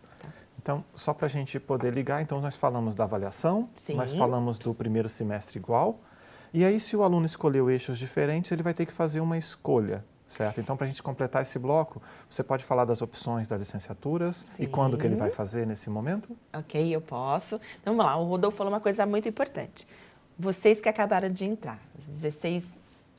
Então, 0.62 0.84
só 0.93 1.13
para 1.13 1.26
a 1.26 1.30
gente 1.30 1.58
poder 1.58 1.93
ligar, 1.93 2.22
então 2.22 2.41
nós 2.41 2.56
falamos 2.58 2.93
da 2.93 3.06
avaliação, 3.06 3.69
Sim. 3.78 3.95
nós 3.95 4.13
falamos 4.13 4.60
do 4.60 4.74
primeiro 4.74 5.08
semestre 5.08 5.58
igual, 5.58 6.02
e 6.54 6.65
aí 6.65 6.80
se 6.80 6.98
o 6.98 7.04
aluno 7.04 7.26
escolheu 7.26 7.69
eixos 7.69 7.98
diferentes, 7.98 8.52
ele 8.52 8.62
vai 8.62 8.74
ter 8.74 8.86
que 8.86 8.91
fazer 8.91 9.22
uma 9.22 9.38
escolha, 9.38 10.04
certo? 10.28 10.60
Então, 10.60 10.76
para 10.76 10.86
a 10.86 10.88
gente 10.88 11.02
completar 11.02 11.43
esse 11.43 11.58
bloco, 11.58 12.02
você 12.30 12.43
pode 12.43 12.65
falar 12.65 12.84
das 12.84 13.02
opções 13.02 13.48
das 13.48 13.58
licenciaturas 13.58 14.45
Sim. 14.58 14.63
e 14.63 14.67
quando 14.67 14.98
que 14.98 15.08
ele 15.08 15.15
vai 15.15 15.30
fazer 15.30 15.65
nesse 15.65 15.89
momento? 15.89 16.36
Ok, 16.54 16.93
eu 16.93 17.00
posso. 17.00 17.56
Então, 17.82 17.95
vamos 17.95 18.06
lá, 18.06 18.17
o 18.17 18.26
Rodolfo 18.26 18.58
falou 18.58 18.74
uma 18.74 18.82
coisa 18.82 19.06
muito 19.06 19.30
importante 19.30 19.88
vocês 20.39 20.80
que 20.80 20.88
acabaram 20.88 21.30
de 21.30 21.43
entrar, 21.43 21.82
16 21.95 22.63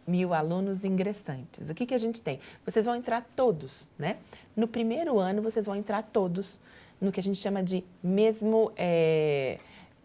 mil 0.06 0.32
alunos 0.32 0.82
ingressantes. 0.84 1.68
O 1.68 1.74
que, 1.74 1.84
que 1.84 1.94
a 1.94 1.98
gente 1.98 2.22
tem? 2.22 2.40
Vocês 2.64 2.86
vão 2.86 2.96
entrar 2.96 3.24
todos, 3.36 3.88
né? 3.98 4.16
No 4.56 4.66
primeiro 4.66 5.18
ano, 5.18 5.42
vocês 5.42 5.66
vão 5.66 5.76
entrar 5.76 6.02
todos 6.02 6.58
no 7.00 7.10
que 7.10 7.20
a 7.20 7.22
gente 7.22 7.38
chama 7.38 7.62
de 7.62 7.84
mesmo 8.02 8.72
é, 8.76 9.58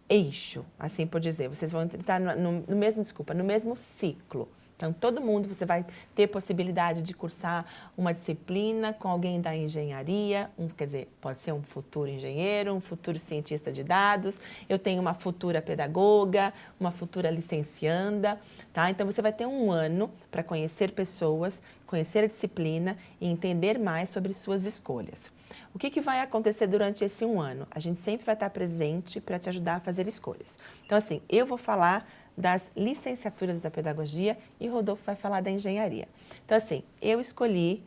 eixo, 0.10 0.66
assim 0.80 1.06
por 1.06 1.20
dizer. 1.20 1.50
Vocês 1.50 1.72
vão 1.72 1.84
entrar 1.84 2.20
no, 2.20 2.36
no, 2.36 2.64
no 2.68 2.76
mesmo, 2.76 3.02
desculpa, 3.02 3.34
no 3.34 3.44
mesmo 3.44 3.78
ciclo. 3.78 4.48
Então, 4.78 4.92
todo 4.92 5.22
mundo 5.22 5.48
você 5.48 5.66
vai 5.66 5.86
ter 6.14 6.28
possibilidade 6.28 7.02
de 7.02 7.14
cursar 7.14 7.66
uma 7.98 8.14
disciplina 8.14 8.92
com 8.92 9.08
alguém 9.08 9.40
da 9.40 9.56
engenharia, 9.56 10.50
um, 10.58 10.68
quer 10.68 10.86
dizer, 10.86 11.10
pode 11.22 11.40
ser 11.40 11.54
um 11.54 11.62
futuro 11.62 12.10
engenheiro, 12.10 12.74
um 12.74 12.82
futuro 12.82 13.18
cientista 13.18 13.72
de 13.72 13.84
dados, 13.84 14.40
eu 14.68 14.78
tenho 14.78 15.02
uma 15.02 15.14
futura 15.14 15.62
pedagoga, 15.62 16.54
uma 16.78 16.92
futura 16.92 17.30
licencianda, 17.30 18.38
tá? 18.74 18.90
Então, 18.90 19.06
você 19.06 19.22
vai 19.22 19.32
ter 19.32 19.46
um 19.46 19.72
ano 19.72 20.12
para 20.30 20.44
conhecer 20.44 20.92
pessoas, 20.92 21.62
conhecer 21.86 22.20
a 22.20 22.28
disciplina 22.28 22.98
e 23.20 23.28
entender 23.28 23.78
mais 23.80 24.10
sobre 24.10 24.34
suas 24.34 24.66
escolhas. 24.66 25.32
O 25.74 25.80
que, 25.80 25.90
que 25.90 26.02
vai 26.02 26.22
acontecer 26.22 26.68
durante 26.68 27.04
esse 27.04 27.26
um 27.26 27.40
ano? 27.40 27.68
A 27.70 27.80
gente 27.80 28.00
sempre 28.00 28.26
vai 28.26 28.34
estar 28.36 28.50
presente 28.50 29.20
para 29.20 29.38
te 29.38 29.50
ajudar 29.50 29.76
a 29.76 29.80
fazer 29.80 30.08
escolhas. 30.08 30.58
Então, 30.86 30.98
assim, 30.98 31.22
eu 31.30 31.46
vou 31.46 31.58
falar 31.58 32.08
das 32.38 32.70
licenciaturas 32.76 33.60
da 33.60 33.72
pedagogia 33.72 34.38
e 34.60 34.68
Rodolfo 34.68 35.04
vai 35.06 35.16
falar 35.16 35.42
da 35.42 35.52
engenharia. 35.52 36.08
Então, 36.46 36.58
assim, 36.58 36.84
eu 37.02 37.20
escolhi 37.20 37.84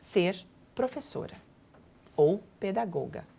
ser 0.00 0.44
professora 0.74 1.34
ou 2.16 2.42
pedagoga. 2.58 3.31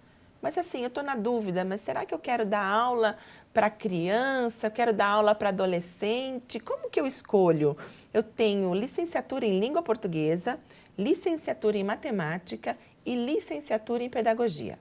Mas 0.43 0.57
assim, 0.57 0.81
eu 0.81 0.87
estou 0.87 1.01
na 1.01 1.15
dúvida, 1.15 1.63
mas 1.63 1.79
será 1.79 2.05
que 2.05 2.13
eu 2.13 2.19
quero 2.19 2.45
dar 2.45 2.65
aula 2.65 3.15
para 3.53 3.69
criança, 3.69 4.67
eu 4.67 4.71
quero 4.71 4.91
dar 4.91 5.07
aula 5.07 5.33
para 5.33 5.47
adolescente? 5.47 6.59
Como 6.59 6.89
que 6.89 6.99
eu 6.99 7.07
escolho? 7.07 7.77
Eu 8.13 8.21
tenho 8.21 8.73
licenciatura 8.73 9.45
em 9.45 9.57
língua 9.57 9.81
portuguesa, 9.81 10.59
licenciatura 10.97 11.77
em 11.77 11.83
matemática 11.85 12.77
e 13.05 13.15
licenciatura 13.15 14.03
em 14.03 14.09
pedagogia. 14.09 14.77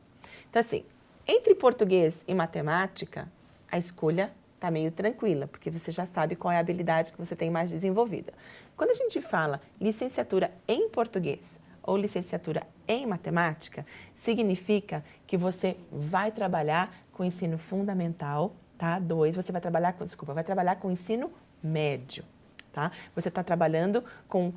Então, 0.51 0.59
assim, 0.59 0.85
entre 1.29 1.55
português 1.55 2.25
e 2.27 2.35
matemática, 2.35 3.31
a 3.71 3.79
escolha 3.79 4.33
está 4.57 4.69
meio 4.69 4.91
tranquila, 4.91 5.47
porque 5.47 5.71
você 5.71 5.93
já 5.93 6.07
sabe 6.07 6.35
qual 6.35 6.51
é 6.51 6.57
a 6.57 6.61
habilidade 6.61 7.13
que 7.13 7.19
você 7.21 7.37
tem 7.37 7.51
mais 7.51 7.71
desenvolvida. 7.71 8.33
Quando 8.77 8.91
a 8.91 8.95
gente 8.95 9.21
fala 9.21 9.61
licenciatura 9.81 10.51
em 10.67 10.89
português 10.89 11.62
ou 11.83 11.97
licenciatura 11.97 12.67
em 12.87 13.07
matemática, 13.07 13.85
significa 14.15 15.05
que 15.27 15.37
você 15.37 15.77
vai 15.91 16.31
trabalhar 16.31 16.95
com 17.13 17.25
ensino 17.25 17.59
fundamental, 17.59 18.55
tá? 18.79 18.99
Dois, 18.99 19.37
você 19.37 19.53
vai 19.53 19.61
trabalhar 19.61 19.93
com, 19.95 20.05
desculpa, 20.05 20.35
vai 20.35 20.45
trabalhar 20.45 20.77
com 20.77 20.91
ensino 20.91 21.31
médio, 21.63 22.25
tá? 22.73 22.91
Você 23.15 23.29
está 23.29 23.43
trabalhando 23.43 24.05
com 24.29 24.53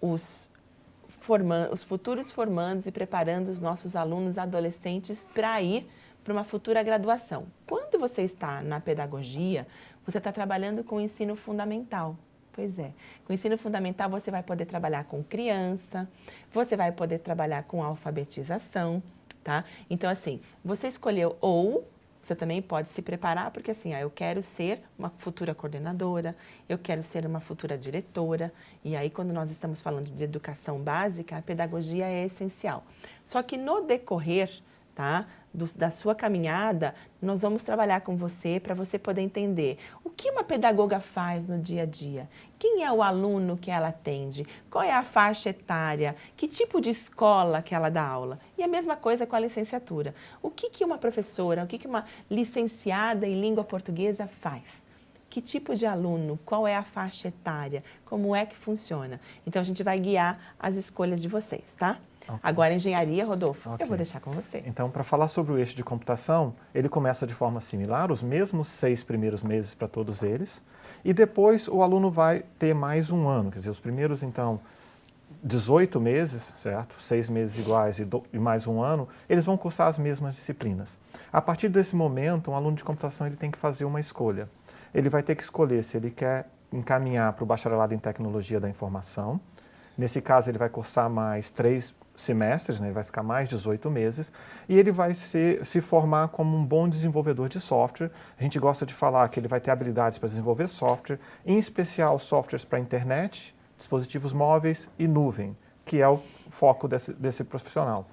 os 0.00 0.48
formando, 1.20 1.72
os 1.72 1.84
futuros 1.84 2.32
formandos 2.32 2.86
e 2.86 2.90
preparando 2.90 3.48
os 3.48 3.60
nossos 3.60 3.94
alunos 3.94 4.38
adolescentes 4.38 5.24
para 5.34 5.60
ir 5.60 5.86
para 6.24 6.32
uma 6.32 6.44
futura 6.44 6.82
graduação. 6.82 7.46
Quando 7.66 7.98
você 7.98 8.22
está 8.22 8.62
na 8.62 8.80
pedagogia, 8.80 9.66
você 10.04 10.18
está 10.18 10.32
trabalhando 10.32 10.82
com 10.82 10.96
o 10.96 11.00
ensino 11.00 11.36
fundamental. 11.36 12.16
Pois 12.52 12.78
é, 12.78 12.92
com 13.24 13.32
o 13.32 13.34
ensino 13.34 13.56
fundamental 13.56 14.10
você 14.10 14.30
vai 14.30 14.42
poder 14.42 14.66
trabalhar 14.66 15.04
com 15.04 15.22
criança, 15.22 16.08
você 16.52 16.76
vai 16.76 16.90
poder 16.90 17.18
trabalhar 17.18 17.62
com 17.62 17.82
alfabetização, 17.82 19.02
tá? 19.44 19.64
Então, 19.88 20.10
assim, 20.10 20.40
você 20.64 20.88
escolheu 20.88 21.36
ou 21.40 21.86
você 22.22 22.34
também 22.34 22.60
pode 22.60 22.90
se 22.90 23.00
preparar, 23.00 23.50
porque 23.50 23.70
assim, 23.70 23.94
ah, 23.94 24.00
eu 24.00 24.10
quero 24.10 24.42
ser 24.42 24.82
uma 24.98 25.10
futura 25.10 25.54
coordenadora, 25.54 26.36
eu 26.68 26.76
quero 26.76 27.02
ser 27.02 27.24
uma 27.24 27.40
futura 27.40 27.78
diretora, 27.78 28.52
e 28.84 28.94
aí 28.94 29.08
quando 29.08 29.32
nós 29.32 29.50
estamos 29.50 29.80
falando 29.80 30.10
de 30.10 30.22
educação 30.22 30.78
básica, 30.78 31.38
a 31.38 31.42
pedagogia 31.42 32.06
é 32.06 32.26
essencial. 32.26 32.84
Só 33.24 33.42
que 33.42 33.56
no 33.56 33.82
decorrer 33.82 34.50
tá? 35.00 35.24
Do, 35.52 35.64
da 35.74 35.90
sua 35.90 36.14
caminhada, 36.14 36.94
nós 37.22 37.40
vamos 37.40 37.62
trabalhar 37.62 38.02
com 38.02 38.16
você 38.16 38.60
para 38.60 38.74
você 38.74 38.98
poder 38.98 39.22
entender 39.22 39.78
o 40.04 40.10
que 40.10 40.30
uma 40.30 40.44
pedagoga 40.44 41.00
faz 41.00 41.48
no 41.48 41.58
dia 41.58 41.84
a 41.84 41.86
dia, 41.86 42.28
quem 42.58 42.84
é 42.84 42.92
o 42.92 43.02
aluno 43.02 43.56
que 43.56 43.70
ela 43.70 43.88
atende, 43.88 44.46
qual 44.70 44.84
é 44.84 44.92
a 44.92 45.02
faixa 45.02 45.48
etária, 45.48 46.14
que 46.36 46.46
tipo 46.46 46.82
de 46.82 46.90
escola 46.90 47.62
que 47.62 47.74
ela 47.74 47.88
dá 47.88 48.06
aula. 48.06 48.38
E 48.58 48.62
a 48.62 48.68
mesma 48.68 48.94
coisa 48.94 49.26
com 49.26 49.34
a 49.34 49.40
licenciatura. 49.40 50.14
O 50.42 50.50
que, 50.50 50.68
que 50.68 50.84
uma 50.84 50.98
professora, 50.98 51.64
o 51.64 51.66
que, 51.66 51.78
que 51.78 51.86
uma 51.86 52.04
licenciada 52.30 53.26
em 53.26 53.40
língua 53.40 53.64
portuguesa 53.64 54.26
faz? 54.26 54.89
Que 55.30 55.40
tipo 55.40 55.74
de 55.76 55.86
aluno, 55.86 56.38
qual 56.44 56.66
é 56.66 56.76
a 56.76 56.82
faixa 56.82 57.28
etária, 57.28 57.84
como 58.04 58.34
é 58.34 58.44
que 58.44 58.56
funciona. 58.56 59.20
Então 59.46 59.62
a 59.62 59.64
gente 59.64 59.82
vai 59.82 59.98
guiar 59.98 60.38
as 60.58 60.74
escolhas 60.74 61.22
de 61.22 61.28
vocês, 61.28 61.74
tá? 61.78 61.98
Okay. 62.24 62.38
Agora, 62.42 62.74
engenharia, 62.74 63.24
Rodolfo, 63.24 63.70
okay. 63.70 63.84
eu 63.84 63.88
vou 63.88 63.96
deixar 63.96 64.20
com 64.20 64.30
você. 64.30 64.62
Então, 64.66 64.90
para 64.90 65.02
falar 65.02 65.28
sobre 65.28 65.52
o 65.52 65.58
eixo 65.58 65.74
de 65.74 65.82
computação, 65.82 66.54
ele 66.74 66.88
começa 66.88 67.26
de 67.26 67.34
forma 67.34 67.60
similar, 67.60 68.12
os 68.12 68.22
mesmos 68.22 68.68
seis 68.68 69.02
primeiros 69.02 69.42
meses 69.42 69.74
para 69.74 69.88
todos 69.88 70.22
eles, 70.22 70.62
e 71.04 71.12
depois 71.12 71.66
o 71.66 71.82
aluno 71.82 72.10
vai 72.10 72.44
ter 72.58 72.74
mais 72.74 73.10
um 73.10 73.26
ano, 73.26 73.50
quer 73.50 73.58
dizer, 73.58 73.70
os 73.70 73.80
primeiros, 73.80 74.22
então, 74.22 74.60
18 75.42 75.98
meses, 76.00 76.52
certo? 76.56 76.94
Seis 77.00 77.28
meses 77.28 77.58
iguais 77.58 77.98
e, 77.98 78.04
do, 78.04 78.22
e 78.32 78.38
mais 78.38 78.66
um 78.66 78.80
ano, 78.80 79.08
eles 79.28 79.44
vão 79.44 79.56
cursar 79.56 79.88
as 79.88 79.98
mesmas 79.98 80.34
disciplinas. 80.34 80.98
A 81.32 81.40
partir 81.40 81.68
desse 81.68 81.96
momento, 81.96 82.50
um 82.50 82.54
aluno 82.54 82.76
de 82.76 82.84
computação 82.84 83.26
ele 83.26 83.36
tem 83.36 83.50
que 83.50 83.58
fazer 83.58 83.84
uma 83.84 84.00
escolha. 84.00 84.48
Ele 84.94 85.08
vai 85.08 85.22
ter 85.22 85.34
que 85.34 85.42
escolher 85.42 85.82
se 85.82 85.96
ele 85.96 86.10
quer 86.10 86.48
encaminhar 86.72 87.32
para 87.32 87.42
o 87.42 87.46
bacharelado 87.46 87.94
em 87.94 87.98
tecnologia 87.98 88.60
da 88.60 88.68
informação. 88.68 89.40
Nesse 89.96 90.20
caso, 90.20 90.50
ele 90.50 90.58
vai 90.58 90.68
cursar 90.68 91.10
mais 91.10 91.50
três 91.50 91.94
semestres, 92.16 92.78
né? 92.78 92.88
ele 92.88 92.94
vai 92.94 93.04
ficar 93.04 93.22
mais 93.22 93.48
de 93.48 93.56
18 93.56 93.90
meses, 93.90 94.32
e 94.68 94.78
ele 94.78 94.92
vai 94.92 95.14
ser, 95.14 95.64
se 95.64 95.80
formar 95.80 96.28
como 96.28 96.56
um 96.56 96.64
bom 96.64 96.88
desenvolvedor 96.88 97.48
de 97.48 97.60
software. 97.60 98.10
A 98.38 98.42
gente 98.42 98.58
gosta 98.58 98.84
de 98.86 98.94
falar 98.94 99.28
que 99.28 99.40
ele 99.40 99.48
vai 99.48 99.60
ter 99.60 99.70
habilidades 99.70 100.18
para 100.18 100.28
desenvolver 100.28 100.68
software, 100.68 101.18
em 101.44 101.58
especial 101.58 102.18
softwares 102.18 102.64
para 102.64 102.78
internet, 102.78 103.54
dispositivos 103.76 104.32
móveis 104.32 104.88
e 104.98 105.08
nuvem, 105.08 105.56
que 105.84 106.00
é 106.00 106.08
o 106.08 106.20
foco 106.50 106.86
desse, 106.86 107.12
desse 107.12 107.42
profissional. 107.42 108.06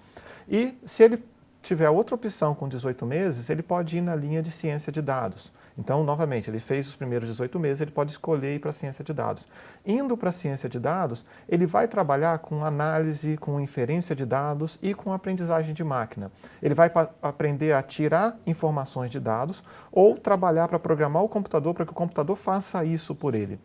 E 0.47 0.77
se 0.85 1.03
ele 1.03 1.23
tiver 1.61 1.89
outra 1.89 2.15
opção 2.15 2.55
com 2.55 2.67
18 2.67 3.05
meses, 3.05 3.49
ele 3.49 3.61
pode 3.61 3.97
ir 3.97 4.01
na 4.01 4.15
linha 4.15 4.41
de 4.41 4.51
ciência 4.51 4.91
de 4.91 5.01
dados. 5.01 5.51
Então, 5.77 6.03
novamente, 6.03 6.49
ele 6.49 6.59
fez 6.59 6.87
os 6.87 6.95
primeiros 6.95 7.29
18 7.29 7.59
meses, 7.59 7.81
ele 7.81 7.91
pode 7.91 8.11
escolher 8.11 8.55
ir 8.55 8.59
para 8.59 8.71
a 8.71 8.73
ciência 8.73 9.03
de 9.03 9.13
dados. 9.13 9.45
Indo 9.85 10.17
para 10.17 10.29
a 10.29 10.31
ciência 10.31 10.67
de 10.67 10.79
dados, 10.79 11.23
ele 11.47 11.67
vai 11.67 11.87
trabalhar 11.87 12.39
com 12.39 12.65
análise, 12.65 13.37
com 13.37 13.61
inferência 13.61 14.15
de 14.15 14.25
dados 14.25 14.79
e 14.81 14.95
com 14.95 15.13
aprendizagem 15.13 15.75
de 15.75 15.83
máquina. 15.83 16.31
Ele 16.63 16.73
vai 16.73 16.91
aprender 17.21 17.73
a 17.73 17.83
tirar 17.83 18.37
informações 18.47 19.11
de 19.11 19.19
dados 19.19 19.63
ou 19.91 20.17
trabalhar 20.17 20.67
para 20.67 20.79
programar 20.79 21.23
o 21.23 21.29
computador 21.29 21.75
para 21.75 21.85
que 21.85 21.91
o 21.91 21.95
computador 21.95 22.35
faça 22.35 22.83
isso 22.83 23.13
por 23.13 23.35
ele. 23.35 23.59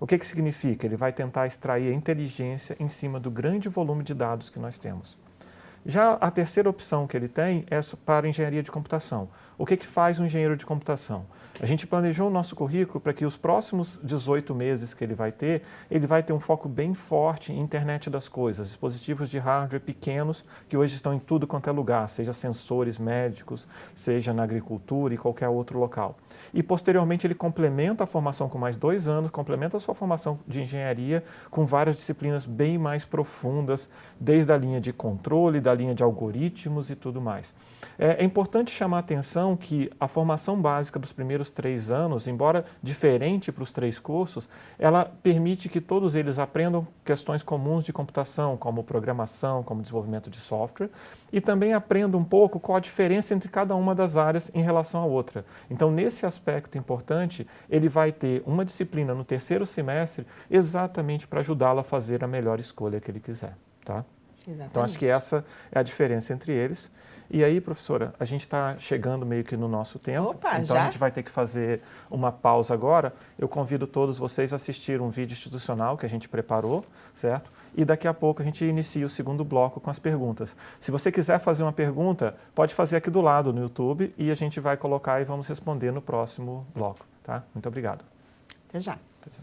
O 0.00 0.06
que, 0.06 0.16
que 0.16 0.26
significa? 0.26 0.86
Ele 0.86 0.96
vai 0.96 1.12
tentar 1.12 1.46
extrair 1.46 1.92
a 1.92 1.94
inteligência 1.94 2.76
em 2.80 2.88
cima 2.88 3.20
do 3.20 3.30
grande 3.30 3.68
volume 3.68 4.04
de 4.04 4.14
dados 4.14 4.48
que 4.48 4.58
nós 4.58 4.78
temos. 4.78 5.18
Já 5.84 6.14
a 6.14 6.30
terceira 6.30 6.68
opção 6.68 7.06
que 7.06 7.16
ele 7.16 7.28
tem 7.28 7.64
é 7.70 7.80
para 8.04 8.28
engenharia 8.28 8.62
de 8.62 8.70
computação. 8.70 9.28
O 9.56 9.66
que, 9.66 9.76
que 9.76 9.86
faz 9.86 10.20
um 10.20 10.26
engenheiro 10.26 10.56
de 10.56 10.66
computação? 10.66 11.26
A 11.60 11.66
gente 11.66 11.88
planejou 11.88 12.28
o 12.28 12.30
nosso 12.30 12.54
currículo 12.54 13.00
para 13.00 13.12
que 13.12 13.24
os 13.24 13.36
próximos 13.36 13.98
18 14.00 14.54
meses 14.54 14.94
que 14.94 15.02
ele 15.02 15.14
vai 15.14 15.32
ter, 15.32 15.62
ele 15.90 16.06
vai 16.06 16.22
ter 16.22 16.32
um 16.32 16.38
foco 16.38 16.68
bem 16.68 16.94
forte 16.94 17.52
em 17.52 17.58
internet 17.58 18.08
das 18.08 18.28
coisas, 18.28 18.68
dispositivos 18.68 19.28
de 19.28 19.38
hardware 19.38 19.80
pequenos 19.80 20.44
que 20.68 20.76
hoje 20.76 20.94
estão 20.94 21.12
em 21.12 21.18
tudo 21.18 21.48
quanto 21.48 21.68
é 21.68 21.72
lugar, 21.72 22.08
seja 22.08 22.32
sensores 22.32 22.96
médicos, 22.96 23.66
seja 23.92 24.32
na 24.32 24.44
agricultura 24.44 25.12
e 25.12 25.18
qualquer 25.18 25.48
outro 25.48 25.80
local. 25.80 26.16
E 26.54 26.62
posteriormente 26.62 27.26
ele 27.26 27.34
complementa 27.34 28.04
a 28.04 28.06
formação 28.06 28.48
com 28.48 28.56
mais 28.56 28.76
dois 28.76 29.08
anos, 29.08 29.28
complementa 29.28 29.78
a 29.78 29.80
sua 29.80 29.96
formação 29.96 30.38
de 30.46 30.62
engenharia 30.62 31.24
com 31.50 31.66
várias 31.66 31.96
disciplinas 31.96 32.46
bem 32.46 32.78
mais 32.78 33.04
profundas, 33.04 33.90
desde 34.20 34.52
a 34.52 34.56
linha 34.56 34.80
de 34.80 34.92
controle, 34.92 35.60
da 35.60 35.74
linha 35.74 35.94
de 35.94 36.04
algoritmos 36.04 36.88
e 36.88 36.94
tudo 36.94 37.20
mais. 37.20 37.52
É, 37.98 38.22
é 38.22 38.24
importante 38.24 38.70
chamar 38.70 38.98
a 38.98 39.00
atenção 39.00 39.56
que 39.56 39.90
a 39.98 40.06
formação 40.06 40.60
básica 40.60 40.98
dos 40.98 41.12
primeiros 41.12 41.50
três 41.50 41.90
anos, 41.90 42.28
embora 42.28 42.64
diferente 42.82 43.50
para 43.50 43.62
os 43.62 43.72
três 43.72 43.98
cursos, 43.98 44.48
ela 44.78 45.04
permite 45.22 45.68
que 45.68 45.80
todos 45.80 46.14
eles 46.14 46.38
aprendam 46.38 46.86
questões 47.04 47.42
comuns 47.42 47.84
de 47.84 47.92
computação, 47.92 48.56
como 48.56 48.84
programação, 48.84 49.62
como 49.62 49.82
desenvolvimento 49.82 50.30
de 50.30 50.38
software, 50.38 50.90
e 51.32 51.40
também 51.40 51.72
aprendam 51.72 52.20
um 52.20 52.24
pouco 52.24 52.60
qual 52.60 52.76
a 52.76 52.80
diferença 52.80 53.34
entre 53.34 53.48
cada 53.48 53.74
uma 53.74 53.94
das 53.94 54.16
áreas 54.16 54.50
em 54.54 54.62
relação 54.62 55.02
à 55.02 55.06
outra. 55.06 55.44
Então, 55.70 55.90
nesse 55.90 56.24
aspecto 56.24 56.78
importante, 56.78 57.46
ele 57.68 57.88
vai 57.88 58.12
ter 58.12 58.42
uma 58.46 58.64
disciplina 58.64 59.14
no 59.14 59.24
terceiro 59.24 59.66
semestre 59.66 60.26
exatamente 60.50 61.26
para 61.26 61.40
ajudá-lo 61.40 61.80
a 61.80 61.84
fazer 61.84 62.22
a 62.22 62.26
melhor 62.28 62.60
escolha 62.60 63.00
que 63.00 63.10
ele 63.10 63.20
quiser. 63.20 63.56
Tá? 63.84 64.04
Exatamente. 64.46 64.70
Então, 64.70 64.82
acho 64.82 64.98
que 64.98 65.06
essa 65.06 65.44
é 65.70 65.78
a 65.78 65.82
diferença 65.82 66.32
entre 66.32 66.52
eles. 66.52 66.90
E 67.30 67.44
aí, 67.44 67.60
professora, 67.60 68.14
a 68.18 68.24
gente 68.24 68.40
está 68.42 68.78
chegando 68.78 69.26
meio 69.26 69.44
que 69.44 69.54
no 69.54 69.68
nosso 69.68 69.98
tempo. 69.98 70.30
Opa, 70.30 70.58
então 70.60 70.76
já? 70.76 70.82
a 70.82 70.84
gente 70.86 70.98
vai 70.98 71.10
ter 71.10 71.22
que 71.22 71.30
fazer 71.30 71.82
uma 72.10 72.32
pausa 72.32 72.72
agora. 72.72 73.12
Eu 73.38 73.46
convido 73.46 73.86
todos 73.86 74.16
vocês 74.16 74.50
a 74.52 74.56
assistir 74.56 74.98
um 75.00 75.10
vídeo 75.10 75.34
institucional 75.34 75.98
que 75.98 76.06
a 76.06 76.08
gente 76.08 76.26
preparou, 76.26 76.84
certo? 77.14 77.50
E 77.76 77.84
daqui 77.84 78.08
a 78.08 78.14
pouco 78.14 78.40
a 78.40 78.44
gente 78.44 78.64
inicia 78.64 79.04
o 79.04 79.10
segundo 79.10 79.44
bloco 79.44 79.78
com 79.78 79.90
as 79.90 79.98
perguntas. 79.98 80.56
Se 80.80 80.90
você 80.90 81.12
quiser 81.12 81.38
fazer 81.38 81.62
uma 81.62 81.72
pergunta, 81.72 82.34
pode 82.54 82.74
fazer 82.74 82.96
aqui 82.96 83.10
do 83.10 83.20
lado 83.20 83.52
no 83.52 83.60
YouTube 83.60 84.14
e 84.16 84.30
a 84.30 84.34
gente 84.34 84.58
vai 84.58 84.78
colocar 84.78 85.20
e 85.20 85.24
vamos 85.24 85.46
responder 85.46 85.92
no 85.92 86.00
próximo 86.00 86.66
bloco, 86.74 87.04
tá? 87.22 87.42
Muito 87.54 87.68
obrigado. 87.68 88.02
Até 88.70 88.80
já. 88.80 88.92
Até 88.92 89.30
já. 89.36 89.42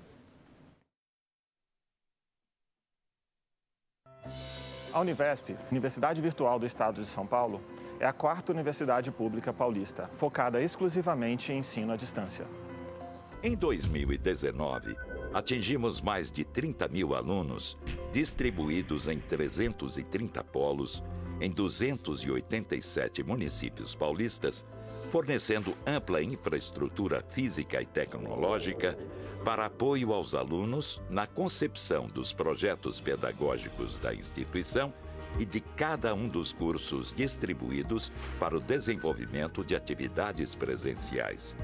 A 4.92 5.00
Univesp, 5.02 5.56
Universidade 5.70 6.20
Virtual 6.20 6.58
do 6.58 6.66
Estado 6.66 7.02
de 7.02 7.08
São 7.08 7.28
Paulo, 7.28 7.62
é 8.00 8.06
a 8.06 8.14
quarta 8.14 8.52
universidade 8.52 9.12
pública 9.12 9.54
paulista, 9.54 10.10
focada 10.18 10.62
exclusivamente 10.62 11.52
em 11.52 11.60
ensino 11.60 11.94
à 11.94 11.96
distância. 11.96 12.46
Em 13.42 13.56
2019, 13.56 14.96
atingimos 15.34 16.02
mais 16.02 16.32
de 16.32 16.44
30 16.44 16.88
mil 16.88 17.14
alunos, 17.14 17.78
distribuídos 18.12 19.08
em 19.08 19.20
330 19.20 20.44
polos, 20.46 21.04
em 21.40 21.52
287 21.52 23.24
municípios 23.24 23.94
paulistas, 23.94 24.64
fornecendo 25.12 25.78
ampla 25.86 26.24
infraestrutura 26.24 27.24
física 27.30 27.82
e 27.82 27.86
tecnológica 27.86 28.98
para 29.44 29.66
apoio 29.68 30.12
aos 30.12 30.34
alunos 30.34 31.02
na 31.10 31.28
concepção 31.28 32.08
dos 32.08 32.34
projetos 32.34 33.00
pedagógicos 33.00 34.00
da 34.00 34.14
instituição 34.14 34.92
e 35.40 35.46
de 35.46 35.60
cada 35.60 36.14
um 36.14 36.28
dos 36.28 36.54
cursos 36.54 37.14
distribuídos 37.16 38.12
para 38.40 38.58
o 38.58 38.60
desenvolvimento 38.60 39.64
de 39.64 39.76
atividades 39.76 40.56
presenciais. 40.56 41.56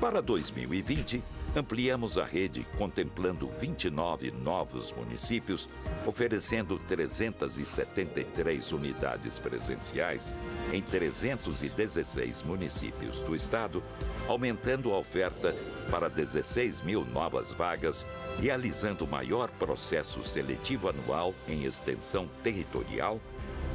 Para 0.00 0.20
2020, 0.20 1.22
ampliamos 1.56 2.18
a 2.18 2.24
rede 2.24 2.66
contemplando 2.76 3.48
29 3.60 4.32
novos 4.32 4.92
municípios, 4.92 5.68
oferecendo 6.04 6.76
373 6.78 8.72
unidades 8.72 9.38
presenciais 9.38 10.34
em 10.72 10.82
316 10.82 12.42
municípios 12.42 13.20
do 13.20 13.36
estado, 13.36 13.82
aumentando 14.28 14.92
a 14.92 14.98
oferta 14.98 15.54
para 15.90 16.08
16 16.08 16.82
mil 16.82 17.04
novas 17.04 17.52
vagas, 17.52 18.06
realizando 18.40 19.04
o 19.04 19.08
maior 19.08 19.50
processo 19.50 20.22
seletivo 20.22 20.88
anual 20.88 21.34
em 21.48 21.64
extensão 21.64 22.28
territorial 22.42 23.20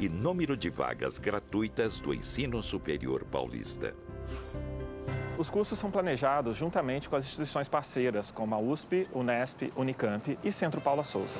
e 0.00 0.08
número 0.08 0.56
de 0.56 0.70
vagas 0.70 1.18
gratuitas 1.18 2.00
do 2.00 2.12
ensino 2.12 2.62
superior 2.62 3.24
paulista. 3.24 3.94
Os 5.38 5.48
cursos 5.48 5.78
são 5.78 5.90
planejados 5.90 6.58
juntamente 6.58 7.08
com 7.08 7.16
as 7.16 7.24
instituições 7.24 7.68
parceiras, 7.68 8.30
como 8.30 8.54
a 8.54 8.58
USP, 8.58 9.06
Unesp, 9.14 9.72
Unicamp 9.74 10.38
e 10.44 10.52
Centro 10.52 10.80
Paula 10.80 11.02
Souza. 11.02 11.36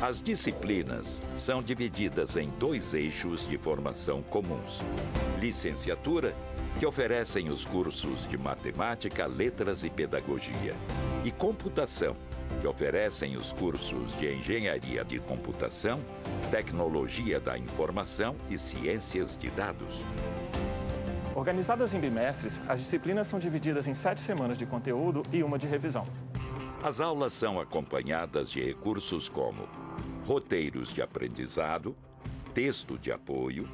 As 0.00 0.20
disciplinas 0.20 1.22
são 1.36 1.62
divididas 1.62 2.36
em 2.36 2.48
dois 2.50 2.94
eixos 2.94 3.46
de 3.46 3.56
formação 3.58 4.22
comuns: 4.22 4.80
licenciatura, 5.40 6.34
que 6.78 6.86
oferecem 6.86 7.50
os 7.50 7.64
cursos 7.64 8.26
de 8.26 8.36
matemática, 8.36 9.26
letras 9.26 9.84
e 9.84 9.90
pedagogia, 9.90 10.74
e 11.24 11.30
computação, 11.30 12.16
que 12.60 12.66
oferecem 12.66 13.36
os 13.36 13.52
cursos 13.52 14.16
de 14.16 14.34
engenharia 14.34 15.04
de 15.04 15.20
computação, 15.20 16.00
tecnologia 16.50 17.38
da 17.38 17.56
informação 17.56 18.36
e 18.50 18.58
ciências 18.58 19.36
de 19.36 19.50
dados. 19.50 20.04
Organizadas 21.34 21.94
em 21.94 22.00
bimestres, 22.00 22.60
as 22.68 22.80
disciplinas 22.80 23.26
são 23.28 23.38
divididas 23.38 23.86
em 23.86 23.94
sete 23.94 24.20
semanas 24.20 24.58
de 24.58 24.66
conteúdo 24.66 25.22
e 25.32 25.42
uma 25.42 25.58
de 25.58 25.66
revisão. 25.66 26.06
As 26.82 27.00
aulas 27.00 27.32
são 27.32 27.60
acompanhadas 27.60 28.50
de 28.50 28.62
recursos 28.62 29.28
como 29.28 29.68
roteiros 30.26 30.92
de 30.92 31.02
aprendizado, 31.02 31.96
texto 32.52 32.98
de 32.98 33.10
apoio, 33.10 33.68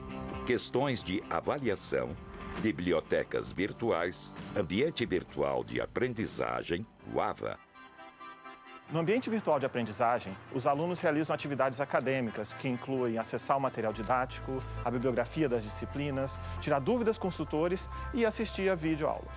questões 0.46 1.02
de 1.02 1.22
avaliação, 1.28 2.16
bibliotecas 2.60 3.52
virtuais, 3.52 4.32
ambiente 4.56 5.06
virtual 5.06 5.64
de 5.64 5.80
aprendizagem, 5.80 6.86
UAVA, 7.14 7.58
no 8.92 8.98
ambiente 8.98 9.30
virtual 9.30 9.60
de 9.60 9.66
aprendizagem, 9.66 10.36
os 10.52 10.66
alunos 10.66 10.98
realizam 10.98 11.32
atividades 11.32 11.80
acadêmicas 11.80 12.52
que 12.54 12.68
incluem 12.68 13.18
acessar 13.18 13.56
o 13.56 13.60
material 13.60 13.92
didático, 13.92 14.60
a 14.84 14.90
bibliografia 14.90 15.48
das 15.48 15.62
disciplinas, 15.62 16.36
tirar 16.60 16.80
dúvidas 16.80 17.16
com 17.16 17.28
os 17.28 17.36
tutores 17.36 17.86
e 18.12 18.26
assistir 18.26 18.68
a 18.68 18.74
videoaulas. 18.74 19.30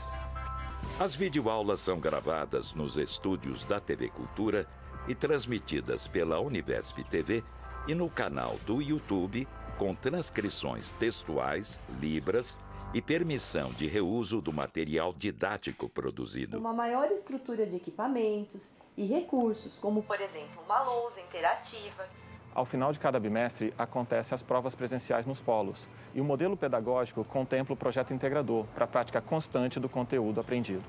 As 0.99 1.13
videoaulas 1.13 1.81
são 1.81 1.99
gravadas 1.99 2.73
nos 2.73 2.97
estúdios 2.97 3.63
da 3.63 3.79
TV 3.79 4.09
Cultura 4.09 4.67
e 5.07 5.13
transmitidas 5.13 6.07
pela 6.07 6.39
Univesp 6.39 7.03
TV 7.03 7.43
e 7.87 7.93
no 7.93 8.09
canal 8.09 8.57
do 8.65 8.81
YouTube 8.81 9.47
com 9.77 9.93
transcrições 9.93 10.93
textuais, 10.93 11.79
libras 11.99 12.57
e 12.93 13.01
permissão 13.01 13.71
de 13.71 13.87
reuso 13.87 14.39
do 14.39 14.53
material 14.53 15.13
didático 15.17 15.89
produzido. 15.89 16.59
Uma 16.59 16.73
maior 16.73 17.11
estrutura 17.11 17.65
de 17.65 17.75
equipamentos 17.75 18.71
e 18.95 19.07
recursos, 19.07 19.79
como 19.79 20.03
por 20.03 20.21
exemplo 20.21 20.61
uma 20.63 20.81
lousa 20.83 21.19
interativa. 21.19 22.07
Ao 22.53 22.65
final 22.65 22.93
de 22.93 22.99
cada 22.99 23.19
bimestre, 23.19 23.73
acontecem 23.79 24.35
as 24.35 24.43
provas 24.43 24.75
presenciais 24.75 25.25
nos 25.25 25.41
polos, 25.41 25.87
e 26.13 26.21
o 26.21 26.23
modelo 26.23 26.55
pedagógico 26.55 27.23
contempla 27.23 27.73
o 27.73 27.77
projeto 27.77 28.13
integrador 28.13 28.65
para 28.75 28.85
a 28.85 28.87
prática 28.87 29.19
constante 29.19 29.79
do 29.79 29.89
conteúdo 29.89 30.39
aprendido. 30.39 30.83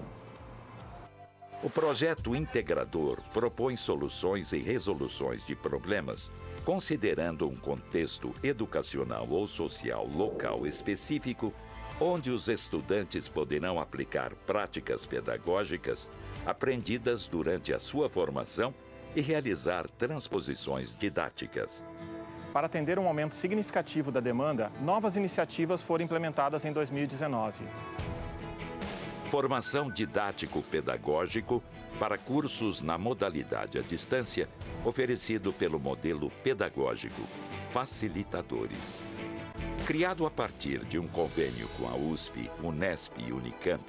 O 1.62 1.70
projeto 1.70 2.36
integrador 2.36 3.22
propõe 3.32 3.74
soluções 3.74 4.52
e 4.52 4.58
resoluções 4.58 5.46
de 5.46 5.56
problemas, 5.56 6.30
considerando 6.66 7.48
um 7.48 7.56
contexto 7.56 8.34
educacional 8.42 9.26
ou 9.30 9.46
social 9.46 10.06
local 10.06 10.66
específico, 10.66 11.54
onde 12.04 12.30
os 12.30 12.48
estudantes 12.48 13.28
poderão 13.28 13.80
aplicar 13.80 14.34
práticas 14.46 15.06
pedagógicas 15.06 16.10
aprendidas 16.44 17.26
durante 17.26 17.72
a 17.72 17.78
sua 17.78 18.10
formação 18.10 18.74
e 19.16 19.22
realizar 19.22 19.88
transposições 19.88 20.94
didáticas. 20.94 21.82
Para 22.52 22.66
atender 22.66 22.98
um 22.98 23.08
aumento 23.08 23.34
significativo 23.34 24.12
da 24.12 24.20
demanda, 24.20 24.70
novas 24.82 25.16
iniciativas 25.16 25.80
foram 25.80 26.04
implementadas 26.04 26.66
em 26.66 26.72
2019. 26.72 27.64
formação 29.30 29.90
didático-pedagógico 29.90 31.62
para 31.98 32.18
cursos 32.18 32.82
na 32.82 32.98
modalidade 32.98 33.78
à 33.78 33.82
distância, 33.82 34.48
oferecido 34.84 35.52
pelo 35.52 35.80
modelo 35.80 36.30
pedagógico 36.42 37.22
Facilitadores. 37.72 39.13
Criado 39.86 40.24
a 40.24 40.30
partir 40.30 40.82
de 40.86 40.98
um 40.98 41.06
convênio 41.06 41.68
com 41.76 41.86
a 41.86 41.94
USP, 41.94 42.50
Unesp 42.62 43.18
e 43.18 43.30
Unicamp, 43.30 43.84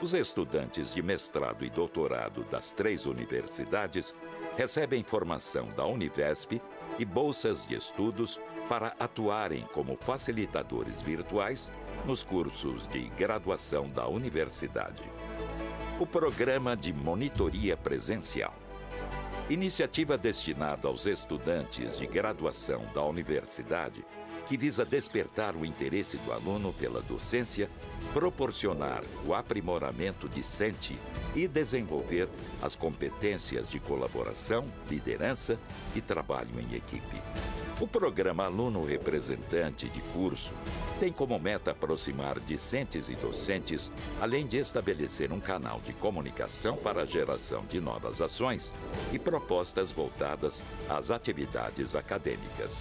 os 0.00 0.14
estudantes 0.14 0.94
de 0.94 1.02
mestrado 1.02 1.62
e 1.62 1.68
doutorado 1.68 2.42
das 2.44 2.72
três 2.72 3.04
universidades 3.04 4.14
recebem 4.56 5.02
formação 5.02 5.68
da 5.76 5.84
Univesp 5.84 6.58
e 6.98 7.04
bolsas 7.04 7.66
de 7.66 7.74
estudos 7.76 8.40
para 8.66 8.96
atuarem 8.98 9.62
como 9.74 9.94
facilitadores 9.98 11.02
virtuais 11.02 11.70
nos 12.06 12.24
cursos 12.24 12.86
de 12.88 13.06
graduação 13.10 13.90
da 13.90 14.08
universidade. 14.08 15.02
O 16.00 16.06
Programa 16.06 16.74
de 16.74 16.94
Monitoria 16.94 17.76
Presencial. 17.76 18.54
Iniciativa 19.50 20.16
destinada 20.16 20.88
aos 20.88 21.04
estudantes 21.04 21.98
de 21.98 22.06
graduação 22.06 22.86
da 22.94 23.02
universidade 23.02 24.02
que 24.46 24.56
visa 24.56 24.84
despertar 24.84 25.56
o 25.56 25.64
interesse 25.66 26.16
do 26.18 26.32
aluno 26.32 26.72
pela 26.72 27.02
docência, 27.02 27.68
proporcionar 28.12 29.02
o 29.26 29.34
aprimoramento 29.34 30.28
discente 30.28 30.98
e 31.34 31.48
desenvolver 31.48 32.28
as 32.62 32.76
competências 32.76 33.68
de 33.68 33.80
colaboração, 33.80 34.66
liderança 34.88 35.58
e 35.94 36.00
trabalho 36.00 36.60
em 36.60 36.76
equipe. 36.76 37.20
O 37.78 37.86
programa 37.86 38.44
Aluno 38.44 38.86
Representante 38.86 39.86
de 39.90 40.00
Curso 40.00 40.54
tem 40.98 41.12
como 41.12 41.38
meta 41.38 41.72
aproximar 41.72 42.40
discentes 42.40 43.10
e 43.10 43.14
docentes, 43.14 43.90
além 44.18 44.46
de 44.46 44.56
estabelecer 44.56 45.30
um 45.30 45.40
canal 45.40 45.78
de 45.80 45.92
comunicação 45.92 46.74
para 46.74 47.02
a 47.02 47.04
geração 47.04 47.66
de 47.66 47.78
novas 47.78 48.22
ações 48.22 48.72
e 49.12 49.18
propostas 49.18 49.90
voltadas 49.90 50.62
às 50.88 51.10
atividades 51.10 51.94
acadêmicas. 51.94 52.78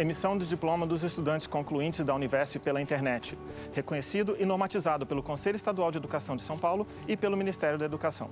Emissão 0.00 0.38
de 0.38 0.46
diploma 0.46 0.86
dos 0.86 1.04
estudantes 1.04 1.46
concluintes 1.46 2.02
da 2.02 2.14
Univesp 2.14 2.58
pela 2.58 2.80
internet. 2.80 3.36
Reconhecido 3.70 4.34
e 4.40 4.46
normatizado 4.46 5.04
pelo 5.04 5.22
Conselho 5.22 5.56
Estadual 5.56 5.90
de 5.90 5.98
Educação 5.98 6.38
de 6.38 6.42
São 6.42 6.56
Paulo 6.56 6.86
e 7.06 7.18
pelo 7.18 7.36
Ministério 7.36 7.78
da 7.78 7.84
Educação. 7.84 8.30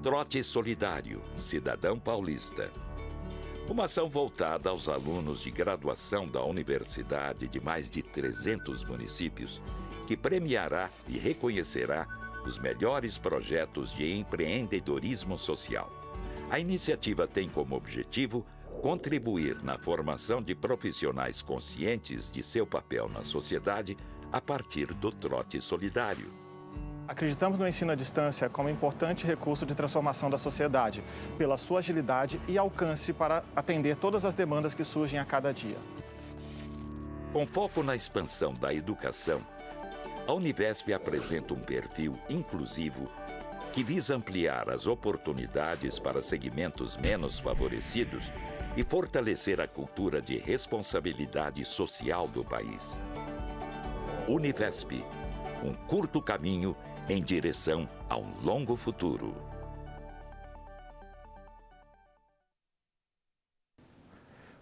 Trote 0.00 0.44
Solidário, 0.44 1.20
Cidadão 1.36 1.98
Paulista. 1.98 2.70
Uma 3.68 3.86
ação 3.86 4.08
voltada 4.08 4.70
aos 4.70 4.88
alunos 4.88 5.42
de 5.42 5.50
graduação 5.50 6.28
da 6.28 6.44
universidade 6.44 7.48
de 7.48 7.60
mais 7.60 7.90
de 7.90 8.00
300 8.00 8.84
municípios, 8.84 9.60
que 10.06 10.16
premiará 10.16 10.88
e 11.08 11.18
reconhecerá 11.18 12.06
os 12.46 12.60
melhores 12.60 13.18
projetos 13.18 13.92
de 13.92 14.16
empreendedorismo 14.16 15.36
social. 15.36 15.90
A 16.48 16.60
iniciativa 16.60 17.26
tem 17.26 17.48
como 17.48 17.74
objetivo 17.74 18.46
contribuir 18.82 19.62
na 19.62 19.78
formação 19.78 20.42
de 20.42 20.56
profissionais 20.56 21.40
conscientes 21.40 22.28
de 22.28 22.42
seu 22.42 22.66
papel 22.66 23.08
na 23.08 23.22
sociedade 23.22 23.96
a 24.32 24.40
partir 24.40 24.92
do 24.92 25.12
trote 25.12 25.60
solidário. 25.60 26.32
Acreditamos 27.06 27.60
no 27.60 27.68
ensino 27.68 27.92
à 27.92 27.94
distância 27.94 28.48
como 28.48 28.68
importante 28.68 29.24
recurso 29.24 29.64
de 29.64 29.76
transformação 29.76 30.28
da 30.28 30.36
sociedade, 30.36 31.00
pela 31.38 31.56
sua 31.56 31.78
agilidade 31.78 32.40
e 32.48 32.58
alcance 32.58 33.12
para 33.12 33.44
atender 33.54 33.96
todas 33.96 34.24
as 34.24 34.34
demandas 34.34 34.74
que 34.74 34.82
surgem 34.82 35.20
a 35.20 35.24
cada 35.24 35.52
dia. 35.54 35.78
Com 37.32 37.46
foco 37.46 37.84
na 37.84 37.94
expansão 37.94 38.52
da 38.52 38.74
educação, 38.74 39.46
a 40.26 40.32
Univesp 40.32 40.92
apresenta 40.92 41.54
um 41.54 41.60
perfil 41.60 42.18
inclusivo 42.28 43.08
que 43.72 43.82
visa 43.82 44.14
ampliar 44.14 44.68
as 44.68 44.86
oportunidades 44.86 45.98
para 45.98 46.20
segmentos 46.20 46.96
menos 46.98 47.38
favorecidos 47.38 48.30
e 48.76 48.84
fortalecer 48.84 49.60
a 49.62 49.66
cultura 49.66 50.20
de 50.20 50.36
responsabilidade 50.36 51.64
social 51.64 52.28
do 52.28 52.44
país. 52.44 52.98
Univesp, 54.28 55.02
um 55.64 55.72
curto 55.72 56.20
caminho 56.20 56.76
em 57.08 57.22
direção 57.22 57.88
a 58.10 58.16
um 58.18 58.30
longo 58.42 58.76
futuro. 58.76 59.34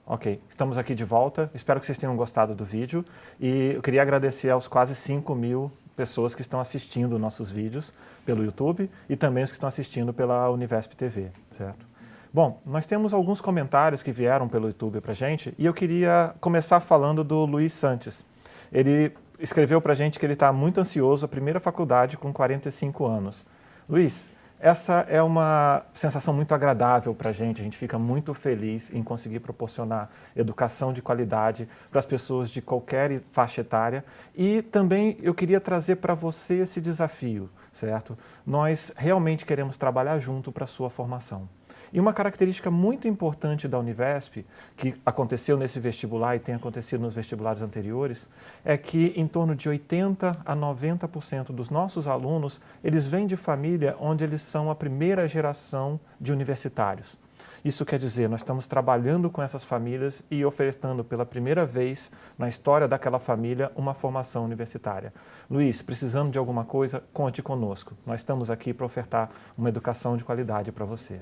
Ok, 0.07 0.41
estamos 0.49 0.79
aqui 0.79 0.95
de 0.95 1.05
volta. 1.05 1.51
Espero 1.53 1.79
que 1.79 1.87
vocês 1.87 1.99
tenham 1.99 2.17
gostado 2.17 2.55
do 2.55 2.65
vídeo. 2.65 3.05
E 3.39 3.73
eu 3.75 3.83
queria 3.83 4.03
agradecer 4.03 4.51
aos 4.51 4.67
quase 4.67 4.95
5 4.95 5.35
mil 5.35 5.71
pessoas 6.01 6.35
que 6.35 6.41
estão 6.41 6.59
assistindo 6.59 7.19
nossos 7.19 7.51
vídeos 7.51 7.93
pelo 8.25 8.43
YouTube 8.43 8.91
e 9.07 9.17
também 9.17 9.45
os 9.45 9.51
que 9.51 9.57
estão 9.57 9.69
assistindo 9.69 10.15
pela 10.15 10.49
Univesp 10.49 10.97
TV, 10.97 11.31
certo? 11.51 11.85
Bom, 12.33 12.59
nós 12.65 12.87
temos 12.87 13.13
alguns 13.13 13.39
comentários 13.39 14.03
que 14.03 14.11
vieram 14.11 14.49
pelo 14.49 14.69
YouTube 14.69 14.99
para 15.03 15.13
gente 15.13 15.55
e 15.59 15.67
eu 15.67 15.75
queria 15.75 16.35
começar 16.41 16.81
falando 16.81 17.23
do 17.23 17.45
Luiz 17.45 17.75
Santos. 17.75 18.25
Ele 18.73 19.13
escreveu 19.39 19.79
para 19.79 19.93
gente 19.93 20.19
que 20.19 20.25
ele 20.25 20.33
está 20.33 20.51
muito 20.55 20.81
ansioso, 20.81 21.27
a 21.27 21.29
primeira 21.29 21.61
faculdade 21.61 22.17
com 22.17 22.33
45 22.33 23.07
anos. 23.07 23.45
Luiz, 23.87 24.31
essa 24.61 25.07
é 25.09 25.23
uma 25.23 25.83
sensação 25.95 26.35
muito 26.35 26.55
agradável 26.55 27.15
para 27.15 27.31
a 27.31 27.33
gente. 27.33 27.61
A 27.61 27.65
gente 27.65 27.79
fica 27.79 27.99
muito 27.99 28.35
feliz 28.35 28.93
em 28.93 29.03
conseguir 29.03 29.41
proporcionar 29.41 30.11
educação 30.37 30.93
de 30.93 31.01
qualidade 31.01 31.67
para 31.91 31.99
as 31.99 32.05
pessoas 32.05 32.51
de 32.51 32.61
qualquer 32.61 33.21
faixa 33.33 33.63
etária. 33.63 34.05
E 34.35 34.61
também 34.61 35.17
eu 35.23 35.35
queria 35.35 35.61
trazer 35.61 35.97
para 35.97 36.13
você 36.13 36.59
esse 36.59 36.81
desafio, 36.81 37.49
certo? 37.73 38.17
Nós 38.47 38.93
realmente 38.97 39.47
queremos 39.47 39.79
trabalhar 39.79 40.19
junto 40.19 40.53
para 40.53 40.65
a 40.65 40.69
sua 40.69 40.91
formação. 40.91 41.49
E 41.93 41.99
uma 41.99 42.13
característica 42.13 42.71
muito 42.71 43.09
importante 43.09 43.67
da 43.67 43.79
Univesp, 43.79 44.47
que 44.77 44.95
aconteceu 45.05 45.57
nesse 45.57 45.81
vestibular 45.81 46.37
e 46.37 46.39
tem 46.39 46.55
acontecido 46.55 47.01
nos 47.01 47.15
vestibulares 47.15 47.63
anteriores, 47.63 48.29
é 48.65 48.77
que 48.77 49.13
em 49.17 49.27
torno 49.27 49.57
de 49.57 49.69
80 49.69 50.39
a 50.45 50.57
90% 50.57 51.47
dos 51.53 51.69
nossos 51.69 52.07
alunos, 52.07 52.61
eles 52.85 53.07
vêm 53.07 53.27
de 53.27 53.37
família 53.37 53.97
onde 53.99 54.23
eles 54.23 54.41
são 54.41 54.71
a 54.71 54.75
primeira 54.75 55.27
geração 55.27 55.99
de 56.21 56.33
universitários. 56.33 57.19
Isso 57.65 57.85
quer 57.85 57.99
dizer, 57.99 58.29
nós 58.29 58.41
estamos 58.41 58.67
trabalhando 58.67 59.29
com 59.29 59.43
essas 59.43 59.65
famílias 59.65 60.23
e 60.31 60.45
oferecendo 60.45 61.05
pela 61.05 61.27
primeira 61.27 61.67
vez 61.67 62.11
na 62.39 62.49
história 62.49 62.89
daquela 62.89 63.19
família 63.19 63.71
uma 63.77 63.93
formação 63.93 64.45
universitária. 64.45 65.13
Luiz, 65.51 65.83
precisando 65.83 66.31
de 66.31 66.39
alguma 66.39 66.65
coisa, 66.65 67.03
conte 67.13 67.43
conosco. 67.43 67.95
Nós 68.07 68.21
estamos 68.21 68.51
aqui 68.51 68.73
para 68.73 68.87
ofertar 68.87 69.31
uma 69.59 69.69
educação 69.69 70.17
de 70.17 70.25
qualidade 70.25 70.73
para 70.73 70.87
você. 70.87 71.21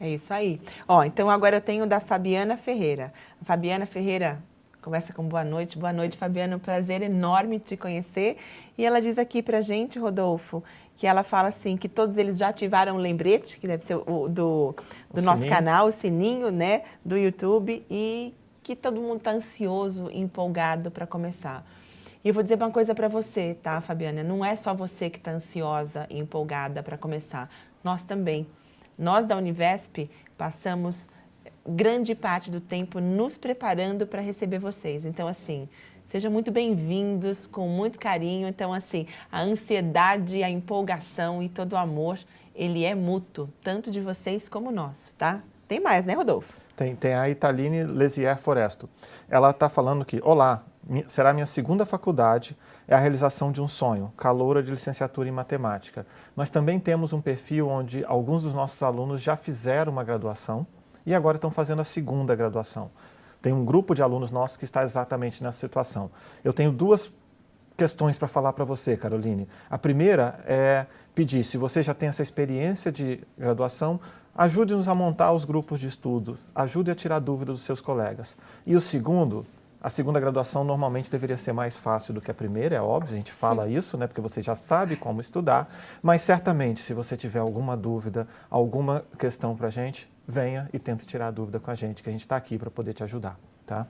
É 0.00 0.08
isso 0.08 0.32
aí. 0.32 0.60
Ó, 0.86 1.02
então 1.04 1.30
agora 1.30 1.56
eu 1.56 1.60
tenho 1.60 1.86
da 1.86 2.00
Fabiana 2.00 2.56
Ferreira. 2.56 3.12
A 3.40 3.44
Fabiana 3.44 3.86
Ferreira 3.86 4.42
começa 4.82 5.12
com 5.12 5.24
boa 5.24 5.42
noite. 5.42 5.78
Boa 5.78 5.92
noite, 5.92 6.16
Fabiana. 6.16 6.56
Um 6.56 6.60
prazer 6.60 7.02
enorme 7.02 7.58
te 7.58 7.76
conhecer. 7.76 8.36
E 8.76 8.84
ela 8.84 9.00
diz 9.00 9.18
aqui 9.18 9.42
pra 9.42 9.60
gente, 9.60 9.98
Rodolfo, 9.98 10.62
que 10.96 11.06
ela 11.06 11.22
fala 11.22 11.48
assim 11.48 11.76
que 11.76 11.88
todos 11.88 12.16
eles 12.16 12.38
já 12.38 12.48
ativaram 12.48 12.96
o 12.96 12.98
lembrete, 12.98 13.58
que 13.58 13.66
deve 13.66 13.82
ser 13.84 13.96
o 13.96 14.28
do, 14.28 14.76
do 15.12 15.20
o 15.20 15.22
nosso 15.22 15.42
sininho. 15.42 15.56
canal, 15.56 15.88
o 15.88 15.92
sininho, 15.92 16.50
né, 16.50 16.82
do 17.04 17.16
YouTube, 17.16 17.84
e 17.90 18.32
que 18.62 18.76
todo 18.76 19.00
mundo 19.00 19.16
está 19.16 19.32
ansioso, 19.32 20.10
empolgado 20.12 20.90
para 20.90 21.06
começar. 21.06 21.66
E 22.24 22.28
eu 22.28 22.34
vou 22.34 22.42
dizer 22.42 22.56
uma 22.56 22.70
coisa 22.70 22.94
para 22.94 23.08
você, 23.08 23.56
tá, 23.62 23.80
Fabiana? 23.80 24.22
Não 24.22 24.44
é 24.44 24.54
só 24.56 24.74
você 24.74 25.08
que 25.08 25.18
está 25.18 25.30
ansiosa 25.30 26.06
e 26.10 26.18
empolgada 26.18 26.82
para 26.82 26.98
começar. 26.98 27.48
Nós 27.82 28.02
também. 28.02 28.46
Nós 28.98 29.26
da 29.26 29.36
Univesp 29.36 30.08
passamos 30.38 31.08
grande 31.68 32.14
parte 32.14 32.50
do 32.50 32.60
tempo 32.60 33.00
nos 33.00 33.36
preparando 33.36 34.06
para 34.06 34.22
receber 34.22 34.58
vocês. 34.58 35.04
Então, 35.04 35.28
assim, 35.28 35.68
sejam 36.10 36.30
muito 36.30 36.50
bem-vindos, 36.50 37.46
com 37.46 37.68
muito 37.68 37.98
carinho. 37.98 38.48
Então, 38.48 38.72
assim, 38.72 39.06
a 39.30 39.42
ansiedade, 39.42 40.42
a 40.42 40.48
empolgação 40.48 41.42
e 41.42 41.48
todo 41.48 41.74
o 41.74 41.76
amor, 41.76 42.18
ele 42.54 42.84
é 42.84 42.94
mútuo, 42.94 43.48
tanto 43.62 43.90
de 43.90 44.00
vocês 44.00 44.48
como 44.48 44.70
nosso, 44.70 45.12
tá? 45.18 45.42
Tem 45.68 45.80
mais, 45.80 46.06
né, 46.06 46.14
Rodolfo? 46.14 46.58
Tem, 46.76 46.94
tem 46.94 47.14
a 47.14 47.28
Italine 47.28 47.82
Lesier 47.84 48.38
Foresto. 48.38 48.88
Ela 49.28 49.50
está 49.50 49.68
falando 49.68 50.04
que, 50.04 50.20
olá, 50.22 50.64
será 51.08 51.32
minha 51.32 51.46
segunda 51.46 51.84
faculdade, 51.84 52.56
é 52.86 52.94
a 52.94 52.98
realização 52.98 53.50
de 53.50 53.60
um 53.60 53.68
sonho, 53.68 54.12
caloura 54.16 54.62
de 54.62 54.70
licenciatura 54.70 55.28
em 55.28 55.32
matemática. 55.32 56.06
Nós 56.36 56.50
também 56.50 56.78
temos 56.78 57.12
um 57.12 57.20
perfil 57.20 57.68
onde 57.68 58.04
alguns 58.04 58.44
dos 58.44 58.54
nossos 58.54 58.82
alunos 58.82 59.20
já 59.20 59.36
fizeram 59.36 59.92
uma 59.92 60.04
graduação 60.04 60.66
e 61.04 61.14
agora 61.14 61.36
estão 61.36 61.50
fazendo 61.50 61.80
a 61.80 61.84
segunda 61.84 62.34
graduação. 62.34 62.90
Tem 63.42 63.52
um 63.52 63.64
grupo 63.64 63.94
de 63.94 64.02
alunos 64.02 64.30
nossos 64.30 64.56
que 64.56 64.64
está 64.64 64.82
exatamente 64.82 65.42
nessa 65.42 65.58
situação. 65.58 66.10
Eu 66.42 66.52
tenho 66.52 66.72
duas 66.72 67.10
questões 67.76 68.16
para 68.16 68.26
falar 68.26 68.52
para 68.52 68.64
você, 68.64 68.96
Caroline. 68.96 69.48
A 69.68 69.78
primeira 69.78 70.40
é 70.46 70.86
pedir, 71.14 71.44
se 71.44 71.58
você 71.58 71.82
já 71.82 71.94
tem 71.94 72.08
essa 72.08 72.22
experiência 72.22 72.90
de 72.90 73.20
graduação, 73.38 74.00
ajude-nos 74.34 74.88
a 74.88 74.94
montar 74.94 75.32
os 75.32 75.44
grupos 75.44 75.80
de 75.80 75.86
estudo, 75.86 76.38
ajude 76.54 76.90
a 76.90 76.94
tirar 76.94 77.18
dúvidas 77.18 77.56
dos 77.56 77.64
seus 77.64 77.80
colegas. 77.80 78.36
E 78.66 78.74
o 78.74 78.80
segundo, 78.80 79.46
A 79.80 79.90
segunda 79.90 80.18
graduação 80.18 80.64
normalmente 80.64 81.10
deveria 81.10 81.36
ser 81.36 81.52
mais 81.52 81.76
fácil 81.76 82.14
do 82.14 82.20
que 82.20 82.30
a 82.30 82.34
primeira, 82.34 82.76
é 82.76 82.80
óbvio, 82.80 83.14
a 83.14 83.16
gente 83.16 83.30
fala 83.30 83.68
isso, 83.68 83.96
né, 83.96 84.06
porque 84.06 84.20
você 84.20 84.42
já 84.42 84.54
sabe 84.54 84.96
como 84.96 85.20
estudar, 85.20 85.72
mas 86.02 86.22
certamente, 86.22 86.80
se 86.80 86.94
você 86.94 87.16
tiver 87.16 87.38
alguma 87.38 87.76
dúvida, 87.76 88.26
alguma 88.50 89.04
questão 89.18 89.54
para 89.54 89.68
a 89.68 89.70
gente, 89.70 90.10
venha 90.26 90.68
e 90.72 90.78
tente 90.78 91.06
tirar 91.06 91.28
a 91.28 91.30
dúvida 91.30 91.60
com 91.60 91.70
a 91.70 91.74
gente, 91.74 92.02
que 92.02 92.08
a 92.08 92.12
gente 92.12 92.22
está 92.22 92.36
aqui 92.36 92.58
para 92.58 92.70
poder 92.70 92.94
te 92.94 93.04
ajudar, 93.04 93.38
tá? 93.64 93.86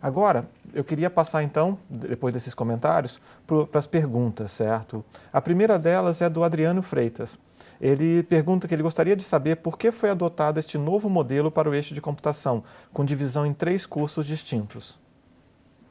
Agora, 0.00 0.48
eu 0.72 0.84
queria 0.84 1.10
passar 1.10 1.42
então, 1.42 1.76
depois 1.90 2.32
desses 2.32 2.54
comentários, 2.54 3.20
para 3.46 3.78
as 3.78 3.86
perguntas, 3.86 4.52
certo? 4.52 5.04
A 5.32 5.40
primeira 5.40 5.76
delas 5.76 6.22
é 6.22 6.28
do 6.30 6.44
Adriano 6.44 6.82
Freitas. 6.82 7.36
Ele 7.80 8.22
pergunta 8.22 8.68
que 8.68 8.74
ele 8.74 8.82
gostaria 8.82 9.16
de 9.16 9.24
saber 9.24 9.56
por 9.56 9.76
que 9.76 9.90
foi 9.90 10.10
adotado 10.10 10.60
este 10.60 10.78
novo 10.78 11.10
modelo 11.10 11.50
para 11.50 11.68
o 11.68 11.74
eixo 11.74 11.94
de 11.94 12.00
computação, 12.00 12.62
com 12.92 13.04
divisão 13.04 13.44
em 13.44 13.52
três 13.52 13.86
cursos 13.86 14.24
distintos. 14.24 14.96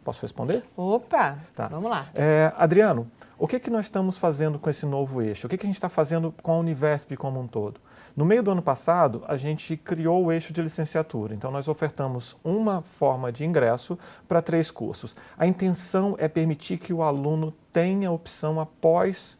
Posso 0.08 0.22
responder? 0.22 0.64
Opa! 0.78 1.38
Tá. 1.54 1.68
Vamos 1.68 1.92
lá. 1.92 2.08
É, 2.16 2.54
Adriano, 2.56 3.12
o 3.38 3.46
que, 3.46 3.60
que 3.60 3.70
nós 3.70 3.88
estamos 3.88 4.18
fazendo 4.18 4.58
com 4.58 4.70
esse 4.70 4.86
novo 4.86 5.22
eixo? 5.22 5.48
O 5.48 5.50
que, 5.50 5.58
que 5.58 5.66
a 5.66 5.68
gente 5.68 5.76
está 5.76 5.90
fazendo 5.90 6.34
com 6.42 6.54
a 6.54 6.58
Univesp 6.60 7.18
como 7.18 7.42
um 7.42 7.46
todo? 7.46 7.82
No 8.16 8.24
meio 8.24 8.42
do 8.42 8.50
ano 8.50 8.62
passado, 8.62 9.26
a 9.28 9.36
gente 9.36 9.76
criou 9.76 10.24
o 10.24 10.32
eixo 10.32 10.54
de 10.54 10.62
licenciatura. 10.62 11.36
Então, 11.36 11.52
nós 11.52 11.68
ofertamos 11.68 12.38
uma 12.42 12.82
forma 12.82 13.34
de 13.34 13.44
ingresso 13.44 14.00
para 14.30 14.42
três 14.42 14.72
cursos. 14.72 15.14
A 15.38 15.46
intenção 15.46 16.16
é 16.18 16.30
permitir 16.30 16.78
que 16.78 16.94
o 16.94 17.04
aluno 17.04 17.54
tenha 17.74 18.10
opção 18.10 18.62
após 18.62 19.38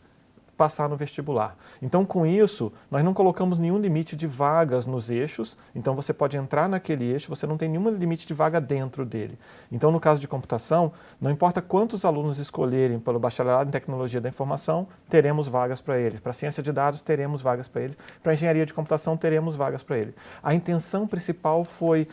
passar 0.58 0.90
no 0.90 0.98
vestibular. 0.98 1.56
Então, 1.82 2.04
com 2.04 2.26
isso, 2.26 2.74
nós 2.90 3.06
não 3.06 3.14
colocamos 3.14 3.60
nenhum 3.60 3.78
limite 3.78 4.16
de 4.16 4.26
vagas 4.26 4.86
nos 4.88 5.10
eixos, 5.10 5.56
então 5.76 5.96
você 5.96 6.12
pode 6.12 6.36
entrar 6.36 6.68
naquele 6.68 7.06
eixo, 7.06 7.30
você 7.30 7.46
não 7.46 7.56
tem 7.56 7.70
nenhum 7.70 7.90
limite 7.92 8.26
de 8.26 8.34
vaga 8.34 8.60
dentro 8.60 9.06
dele. 9.06 9.38
Então, 9.72 9.92
no 9.92 10.00
caso 10.00 10.20
de 10.20 10.28
computação, 10.28 10.92
não 11.22 11.30
importa 11.30 11.62
quantos 11.62 12.04
alunos 12.04 12.40
escolherem 12.40 13.00
pelo 13.00 13.20
bacharelado 13.20 13.70
em 13.70 13.72
tecnologia 13.72 14.20
da 14.20 14.28
informação, 14.28 14.88
teremos 15.08 15.48
vagas 15.48 15.80
para 15.80 16.00
eles. 16.00 16.20
Para 16.20 16.34
ciência 16.34 16.64
de 16.64 16.72
dados, 16.72 17.02
teremos 17.02 17.42
vagas 17.42 17.68
para 17.68 17.84
eles. 17.84 17.98
Para 18.24 18.34
engenharia 18.34 18.66
de 18.66 18.74
computação, 18.74 19.16
teremos 19.16 19.56
vagas 19.56 19.84
para 19.84 20.00
ele. 20.00 20.16
A 20.42 20.56
intenção 20.56 21.08
principal 21.08 21.64
foi 21.64 22.08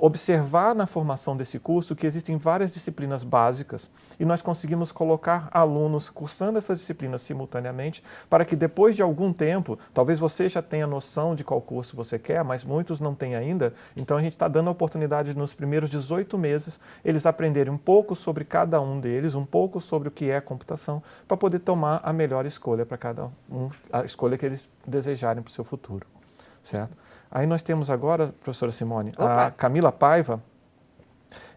observar 0.00 0.74
na 0.74 0.86
formação 0.86 1.36
desse 1.36 1.58
curso 1.58 1.96
que 1.96 2.06
existem 2.06 2.36
várias 2.36 2.70
disciplinas 2.70 3.24
básicas 3.24 3.88
e 4.18 4.24
nós 4.24 4.42
conseguimos 4.42 4.92
colocar 4.92 5.48
alunos 5.52 6.08
cursando 6.10 6.58
essas 6.58 6.78
disciplinas 6.78 7.22
simultaneamente 7.22 8.02
para 8.28 8.44
que 8.44 8.56
depois 8.56 8.96
de 8.96 9.02
algum 9.02 9.32
tempo, 9.32 9.78
talvez 9.92 10.18
você 10.18 10.48
já 10.48 10.62
tenha 10.62 10.86
noção 10.86 11.34
de 11.34 11.44
qual 11.44 11.60
curso 11.60 11.96
você 11.96 12.18
quer, 12.18 12.42
mas 12.44 12.64
muitos 12.64 13.00
não 13.00 13.14
têm 13.14 13.36
ainda, 13.36 13.74
então 13.96 14.16
a 14.16 14.22
gente 14.22 14.32
está 14.32 14.48
dando 14.48 14.68
a 14.68 14.72
oportunidade 14.72 15.36
nos 15.36 15.54
primeiros 15.54 15.90
18 15.90 16.36
meses 16.38 16.78
eles 17.04 17.26
aprenderem 17.26 17.72
um 17.72 17.78
pouco 17.78 18.14
sobre 18.14 18.44
cada 18.44 18.80
um 18.80 19.00
deles, 19.00 19.34
um 19.34 19.44
pouco 19.44 19.80
sobre 19.80 20.08
o 20.08 20.10
que 20.10 20.30
é 20.30 20.40
computação, 20.40 21.02
para 21.26 21.36
poder 21.36 21.60
tomar 21.60 22.00
a 22.02 22.12
melhor 22.12 22.46
escolha 22.46 22.84
para 22.84 22.96
cada 22.96 23.30
um, 23.50 23.70
a 23.92 24.04
escolha 24.04 24.36
que 24.36 24.46
eles 24.46 24.68
desejarem 24.86 25.42
para 25.42 25.50
o 25.50 25.52
seu 25.52 25.64
futuro, 25.64 26.06
certo? 26.62 26.96
Aí 27.30 27.46
nós 27.46 27.62
temos 27.62 27.90
agora, 27.90 28.28
professora 28.40 28.72
Simone, 28.72 29.12
Opa. 29.16 29.46
a 29.46 29.50
Camila 29.50 29.92
Paiva, 29.92 30.42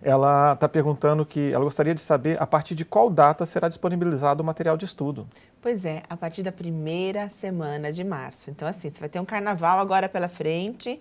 ela 0.02 0.54
está 0.54 0.68
perguntando 0.68 1.26
que 1.26 1.52
ela 1.52 1.64
gostaria 1.64 1.94
de 1.94 2.02
saber 2.02 2.42
a 2.42 2.48
partir 2.48 2.74
de 2.74 2.86
qual 2.86 3.10
data 3.10 3.46
será 3.46 3.68
disponibilizado 3.68 4.42
o 4.42 4.46
material 4.46 4.78
de 4.78 4.86
estudo. 4.86 5.28
Pois 5.62 5.84
é, 5.84 6.04
a 6.10 6.16
partir 6.16 6.42
da 6.42 6.52
primeira 6.52 7.30
semana 7.42 7.92
de 7.92 8.04
março. 8.04 8.50
Então, 8.50 8.68
assim, 8.68 8.90
você 8.90 9.00
vai 9.00 9.10
ter 9.10 9.20
um 9.20 9.26
carnaval 9.26 9.80
agora 9.80 10.08
pela 10.08 10.30
frente, 10.30 11.00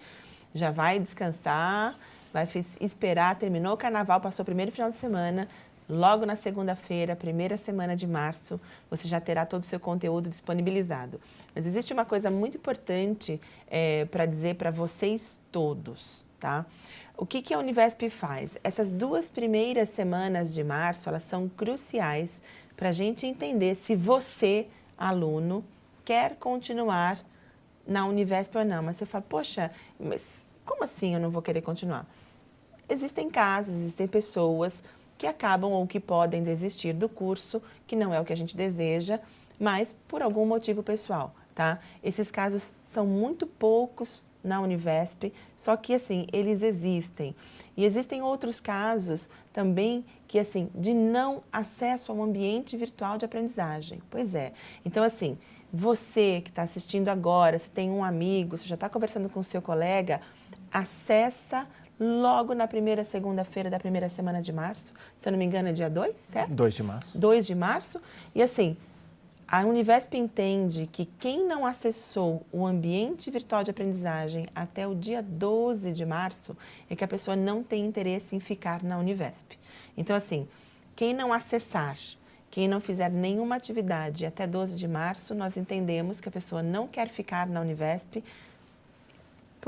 já 0.52 0.70
vai 0.70 0.98
descansar, 0.98 1.96
vai 2.32 2.48
esperar, 2.80 3.36
terminou 3.36 3.74
o 3.74 3.76
carnaval, 3.76 4.20
passou 4.20 4.42
o 4.42 4.46
primeiro 4.46 4.72
final 4.72 4.90
de 4.90 4.96
semana, 4.96 5.46
Logo 5.88 6.26
na 6.26 6.36
segunda-feira, 6.36 7.16
primeira 7.16 7.56
semana 7.56 7.96
de 7.96 8.06
março, 8.06 8.60
você 8.90 9.08
já 9.08 9.18
terá 9.20 9.46
todo 9.46 9.62
o 9.62 9.64
seu 9.64 9.80
conteúdo 9.80 10.28
disponibilizado. 10.28 11.18
Mas 11.54 11.66
existe 11.66 11.94
uma 11.94 12.04
coisa 12.04 12.30
muito 12.30 12.58
importante 12.58 13.40
é, 13.66 14.04
para 14.04 14.26
dizer 14.26 14.56
para 14.56 14.70
vocês 14.70 15.40
todos, 15.50 16.22
tá? 16.38 16.66
O 17.16 17.24
que, 17.24 17.40
que 17.40 17.54
a 17.54 17.58
Univesp 17.58 18.10
faz? 18.10 18.58
Essas 18.62 18.92
duas 18.92 19.30
primeiras 19.30 19.88
semanas 19.88 20.52
de 20.52 20.62
março, 20.62 21.08
elas 21.08 21.22
são 21.22 21.48
cruciais 21.48 22.42
para 22.76 22.90
a 22.90 22.92
gente 22.92 23.26
entender 23.26 23.74
se 23.74 23.96
você, 23.96 24.68
aluno, 24.96 25.64
quer 26.04 26.36
continuar 26.36 27.18
na 27.86 28.06
Univesp 28.06 28.54
ou 28.56 28.64
não. 28.64 28.82
Mas 28.82 28.98
você 28.98 29.06
fala, 29.06 29.24
poxa, 29.26 29.70
mas 29.98 30.46
como 30.66 30.84
assim 30.84 31.14
eu 31.14 31.20
não 31.20 31.30
vou 31.30 31.40
querer 31.40 31.62
continuar? 31.62 32.06
Existem 32.88 33.28
casos, 33.28 33.74
existem 33.74 34.06
pessoas 34.06 34.82
que 35.18 35.26
acabam 35.26 35.72
ou 35.72 35.86
que 35.86 35.98
podem 35.98 36.42
desistir 36.42 36.92
do 36.92 37.08
curso, 37.08 37.60
que 37.86 37.96
não 37.96 38.14
é 38.14 38.20
o 38.20 38.24
que 38.24 38.32
a 38.32 38.36
gente 38.36 38.56
deseja, 38.56 39.18
mas 39.58 39.94
por 40.06 40.22
algum 40.22 40.46
motivo 40.46 40.82
pessoal, 40.82 41.34
tá? 41.54 41.80
Esses 42.02 42.30
casos 42.30 42.72
são 42.84 43.04
muito 43.04 43.46
poucos 43.46 44.20
na 44.42 44.60
Univesp, 44.60 45.32
só 45.56 45.76
que 45.76 45.92
assim, 45.92 46.26
eles 46.32 46.62
existem. 46.62 47.34
E 47.76 47.84
existem 47.84 48.22
outros 48.22 48.60
casos 48.60 49.28
também 49.52 50.04
que 50.28 50.38
assim, 50.38 50.70
de 50.74 50.94
não 50.94 51.42
acesso 51.52 52.12
ao 52.12 52.22
ambiente 52.22 52.76
virtual 52.76 53.18
de 53.18 53.24
aprendizagem. 53.24 54.00
Pois 54.08 54.34
é. 54.36 54.52
Então 54.84 55.02
assim, 55.02 55.36
você 55.72 56.40
que 56.42 56.50
está 56.50 56.62
assistindo 56.62 57.08
agora, 57.08 57.58
se 57.58 57.68
tem 57.68 57.90
um 57.90 58.04
amigo, 58.04 58.56
você 58.56 58.66
já 58.66 58.76
está 58.76 58.88
conversando 58.88 59.28
com 59.28 59.40
o 59.40 59.44
seu 59.44 59.60
colega, 59.60 60.20
acessa 60.72 61.66
logo 61.98 62.54
na 62.54 62.68
primeira 62.68 63.04
segunda-feira 63.04 63.68
da 63.68 63.78
primeira 63.78 64.08
semana 64.08 64.40
de 64.40 64.52
março. 64.52 64.92
Se 65.18 65.28
eu 65.28 65.32
não 65.32 65.38
me 65.38 65.44
engano, 65.44 65.68
é 65.68 65.72
dia 65.72 65.90
2, 65.90 66.16
certo? 66.16 66.52
2 66.52 66.74
de 66.74 66.82
março. 66.82 67.18
2 67.18 67.46
de 67.46 67.54
março. 67.54 68.00
E 68.34 68.42
assim, 68.42 68.76
a 69.50 69.64
Univesp 69.64 70.14
entende 70.14 70.86
que 70.86 71.06
quem 71.18 71.46
não 71.46 71.64
acessou 71.64 72.44
o 72.52 72.66
ambiente 72.66 73.30
virtual 73.30 73.64
de 73.64 73.70
aprendizagem 73.70 74.46
até 74.54 74.86
o 74.86 74.94
dia 74.94 75.22
12 75.22 75.90
de 75.92 76.04
março 76.04 76.54
é 76.90 76.94
que 76.94 77.02
a 77.02 77.08
pessoa 77.08 77.34
não 77.34 77.62
tem 77.62 77.86
interesse 77.86 78.36
em 78.36 78.40
ficar 78.40 78.82
na 78.82 78.98
Univesp. 78.98 79.58
Então, 79.96 80.14
assim, 80.14 80.46
quem 80.94 81.14
não 81.14 81.32
acessar, 81.32 81.96
quem 82.50 82.68
não 82.68 82.78
fizer 82.78 83.10
nenhuma 83.10 83.56
atividade 83.56 84.26
até 84.26 84.46
12 84.46 84.76
de 84.76 84.86
março, 84.86 85.34
nós 85.34 85.56
entendemos 85.56 86.20
que 86.20 86.28
a 86.28 86.32
pessoa 86.32 86.62
não 86.62 86.86
quer 86.86 87.08
ficar 87.08 87.46
na 87.46 87.62
Univesp 87.62 88.22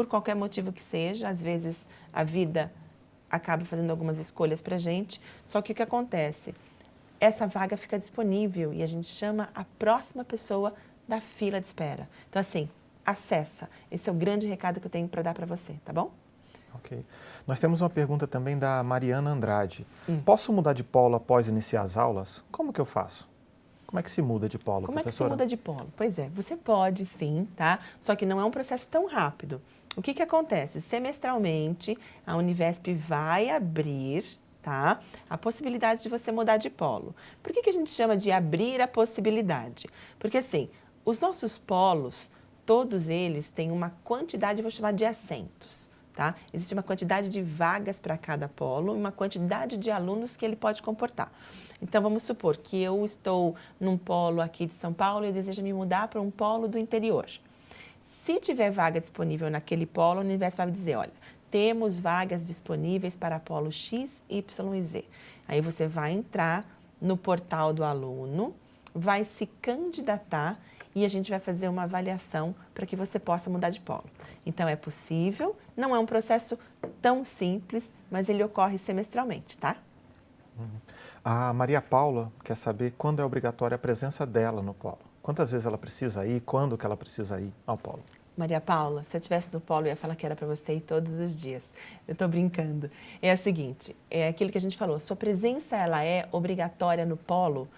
por 0.00 0.06
qualquer 0.06 0.34
motivo 0.34 0.72
que 0.72 0.82
seja. 0.82 1.28
Às 1.28 1.42
vezes 1.42 1.86
a 2.10 2.24
vida 2.24 2.72
acaba 3.30 3.66
fazendo 3.66 3.90
algumas 3.90 4.18
escolhas 4.18 4.62
para 4.62 4.76
a 4.76 4.78
gente. 4.78 5.20
Só 5.44 5.60
que 5.60 5.72
o 5.72 5.74
que 5.74 5.82
acontece? 5.82 6.54
Essa 7.20 7.46
vaga 7.46 7.76
fica 7.76 7.98
disponível 7.98 8.72
e 8.72 8.82
a 8.82 8.86
gente 8.86 9.06
chama 9.06 9.50
a 9.54 9.62
próxima 9.78 10.24
pessoa 10.24 10.72
da 11.06 11.20
fila 11.20 11.60
de 11.60 11.66
espera. 11.66 12.08
Então, 12.30 12.40
assim, 12.40 12.66
acessa. 13.04 13.68
Esse 13.90 14.08
é 14.08 14.12
o 14.12 14.16
grande 14.16 14.46
recado 14.46 14.80
que 14.80 14.86
eu 14.86 14.90
tenho 14.90 15.06
para 15.06 15.20
dar 15.20 15.34
para 15.34 15.44
você, 15.44 15.74
tá 15.84 15.92
bom? 15.92 16.10
Ok. 16.76 17.04
Nós 17.46 17.60
temos 17.60 17.82
uma 17.82 17.90
pergunta 17.90 18.26
também 18.26 18.58
da 18.58 18.82
Mariana 18.82 19.28
Andrade. 19.28 19.86
Hum. 20.08 20.22
Posso 20.24 20.50
mudar 20.50 20.72
de 20.72 20.82
polo 20.82 21.16
após 21.16 21.46
iniciar 21.46 21.82
as 21.82 21.98
aulas? 21.98 22.42
Como 22.50 22.72
que 22.72 22.80
eu 22.80 22.86
faço? 22.86 23.28
Como 23.86 23.98
é 23.98 24.02
que 24.02 24.10
se 24.10 24.22
muda 24.22 24.48
de 24.48 24.56
polo, 24.56 24.86
Como 24.86 24.94
professora? 24.98 25.34
é 25.34 25.36
que 25.36 25.42
se 25.42 25.42
muda 25.42 25.46
de 25.46 25.56
polo? 25.56 25.92
Pois 25.96 26.16
é, 26.18 26.28
você 26.30 26.56
pode 26.56 27.04
sim, 27.04 27.46
tá? 27.56 27.80
Só 27.98 28.14
que 28.14 28.24
não 28.24 28.40
é 28.40 28.44
um 28.44 28.50
processo 28.50 28.86
tão 28.88 29.06
rápido. 29.08 29.60
O 29.96 30.02
que, 30.02 30.14
que 30.14 30.22
acontece? 30.22 30.80
Semestralmente, 30.80 31.98
a 32.26 32.36
Univesp 32.36 32.94
vai 32.94 33.50
abrir 33.50 34.38
tá? 34.62 35.00
A 35.28 35.38
possibilidade 35.38 36.02
de 36.02 36.08
você 36.08 36.30
mudar 36.30 36.56
de 36.56 36.70
polo. 36.70 37.14
Por 37.42 37.52
que, 37.52 37.62
que 37.62 37.70
a 37.70 37.72
gente 37.72 37.90
chama 37.90 38.16
de 38.16 38.30
abrir 38.30 38.80
a 38.80 38.88
possibilidade? 38.88 39.88
Porque 40.18 40.38
assim, 40.38 40.68
os 41.04 41.18
nossos 41.18 41.58
polos, 41.58 42.30
todos 42.66 43.08
eles 43.08 43.50
têm 43.50 43.70
uma 43.70 43.90
quantidade, 44.04 44.62
vou 44.62 44.70
chamar 44.70 44.92
de 44.92 45.04
assentos. 45.04 45.88
Tá? 46.14 46.34
Existe 46.52 46.74
uma 46.74 46.82
quantidade 46.82 47.30
de 47.30 47.40
vagas 47.40 47.98
para 47.98 48.18
cada 48.18 48.48
polo 48.48 48.94
e 48.94 48.98
uma 48.98 49.12
quantidade 49.12 49.76
de 49.78 49.90
alunos 49.90 50.36
que 50.36 50.44
ele 50.44 50.56
pode 50.56 50.82
comportar. 50.82 51.32
Então, 51.80 52.02
vamos 52.02 52.24
supor 52.24 52.56
que 52.58 52.82
eu 52.82 53.02
estou 53.04 53.54
num 53.78 53.96
polo 53.96 54.42
aqui 54.42 54.66
de 54.66 54.74
São 54.74 54.92
Paulo 54.92 55.24
e 55.24 55.32
desejo 55.32 55.62
me 55.62 55.72
mudar 55.72 56.08
para 56.08 56.20
um 56.20 56.30
polo 56.30 56.68
do 56.68 56.78
interior. 56.78 57.26
Se 58.24 58.38
tiver 58.38 58.70
vaga 58.70 59.00
disponível 59.00 59.50
naquele 59.50 59.86
polo, 59.86 60.20
a 60.20 60.22
Univesp 60.22 60.56
vai 60.56 60.70
dizer, 60.70 60.96
olha, 60.96 61.12
temos 61.50 61.98
vagas 61.98 62.46
disponíveis 62.46 63.16
para 63.16 63.40
polo 63.40 63.72
X, 63.72 64.10
Y 64.28 64.74
e 64.74 64.82
Z. 64.82 65.04
Aí 65.48 65.60
você 65.60 65.86
vai 65.86 66.12
entrar 66.12 66.64
no 67.00 67.16
portal 67.16 67.72
do 67.72 67.82
aluno, 67.82 68.54
vai 68.94 69.24
se 69.24 69.46
candidatar 69.62 70.58
e 70.94 71.04
a 71.04 71.08
gente 71.08 71.30
vai 71.30 71.40
fazer 71.40 71.68
uma 71.68 71.84
avaliação 71.84 72.54
para 72.74 72.84
que 72.84 72.94
você 72.94 73.18
possa 73.18 73.48
mudar 73.48 73.70
de 73.70 73.80
polo. 73.80 74.04
Então 74.44 74.68
é 74.68 74.76
possível, 74.76 75.56
não 75.74 75.96
é 75.96 75.98
um 75.98 76.06
processo 76.06 76.58
tão 77.00 77.24
simples, 77.24 77.90
mas 78.10 78.28
ele 78.28 78.44
ocorre 78.44 78.76
semestralmente, 78.76 79.56
tá? 79.56 79.76
A 81.24 81.52
Maria 81.54 81.80
Paula 81.80 82.30
quer 82.44 82.54
saber 82.54 82.92
quando 82.98 83.20
é 83.20 83.24
obrigatória 83.24 83.76
a 83.76 83.78
presença 83.78 84.26
dela 84.26 84.60
no 84.60 84.74
polo. 84.74 85.09
Quantas 85.22 85.50
vezes 85.50 85.66
ela 85.66 85.78
precisa 85.78 86.26
ir, 86.26 86.40
quando 86.40 86.78
que 86.78 86.86
ela 86.86 86.96
precisa 86.96 87.40
ir 87.40 87.52
ao 87.66 87.76
polo? 87.76 88.02
Maria 88.36 88.60
Paula, 88.60 89.04
se 89.04 89.16
eu 89.16 89.18
estivesse 89.18 89.48
no 89.52 89.60
polo, 89.60 89.86
eu 89.86 89.90
ia 89.90 89.96
falar 89.96 90.16
que 90.16 90.24
era 90.24 90.34
para 90.34 90.46
você 90.46 90.74
ir 90.74 90.80
todos 90.80 91.20
os 91.20 91.38
dias. 91.38 91.72
Eu 92.08 92.12
estou 92.12 92.26
brincando. 92.26 92.90
É 93.20 93.34
o 93.34 93.36
seguinte, 93.36 93.94
é 94.10 94.28
aquilo 94.28 94.50
que 94.50 94.56
a 94.56 94.60
gente 94.60 94.78
falou, 94.78 94.98
sua 94.98 95.16
presença 95.16 95.76
ela 95.76 96.02
é 96.02 96.26
obrigatória 96.32 97.04
no 97.04 97.16
polo 97.16 97.68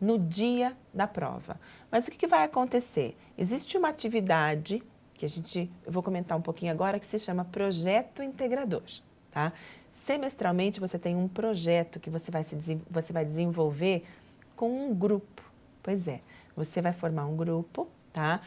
no 0.00 0.18
dia 0.18 0.76
da 0.92 1.06
prova. 1.06 1.58
Mas 1.90 2.06
o 2.06 2.10
que, 2.10 2.16
que 2.16 2.26
vai 2.26 2.44
acontecer? 2.44 3.16
Existe 3.36 3.76
uma 3.76 3.88
atividade 3.88 4.82
que 5.14 5.24
a 5.24 5.28
gente, 5.28 5.70
eu 5.86 5.92
vou 5.92 6.02
comentar 6.02 6.36
um 6.36 6.42
pouquinho 6.42 6.72
agora, 6.72 6.98
que 6.98 7.06
se 7.06 7.18
chama 7.18 7.44
projeto 7.44 8.22
integrador, 8.22 8.82
tá? 9.30 9.52
Semestralmente 9.92 10.80
você 10.80 10.98
tem 10.98 11.14
um 11.14 11.28
projeto 11.28 12.00
que 12.00 12.10
você 12.10 12.30
vai, 12.30 12.42
se, 12.42 12.80
você 12.90 13.12
vai 13.12 13.24
desenvolver 13.24 14.04
com 14.56 14.86
um 14.86 14.92
grupo. 14.92 15.42
Pois 15.80 16.08
é, 16.08 16.20
você 16.56 16.80
vai 16.80 16.92
formar 16.92 17.26
um 17.26 17.36
grupo, 17.36 17.88
tá? 18.12 18.40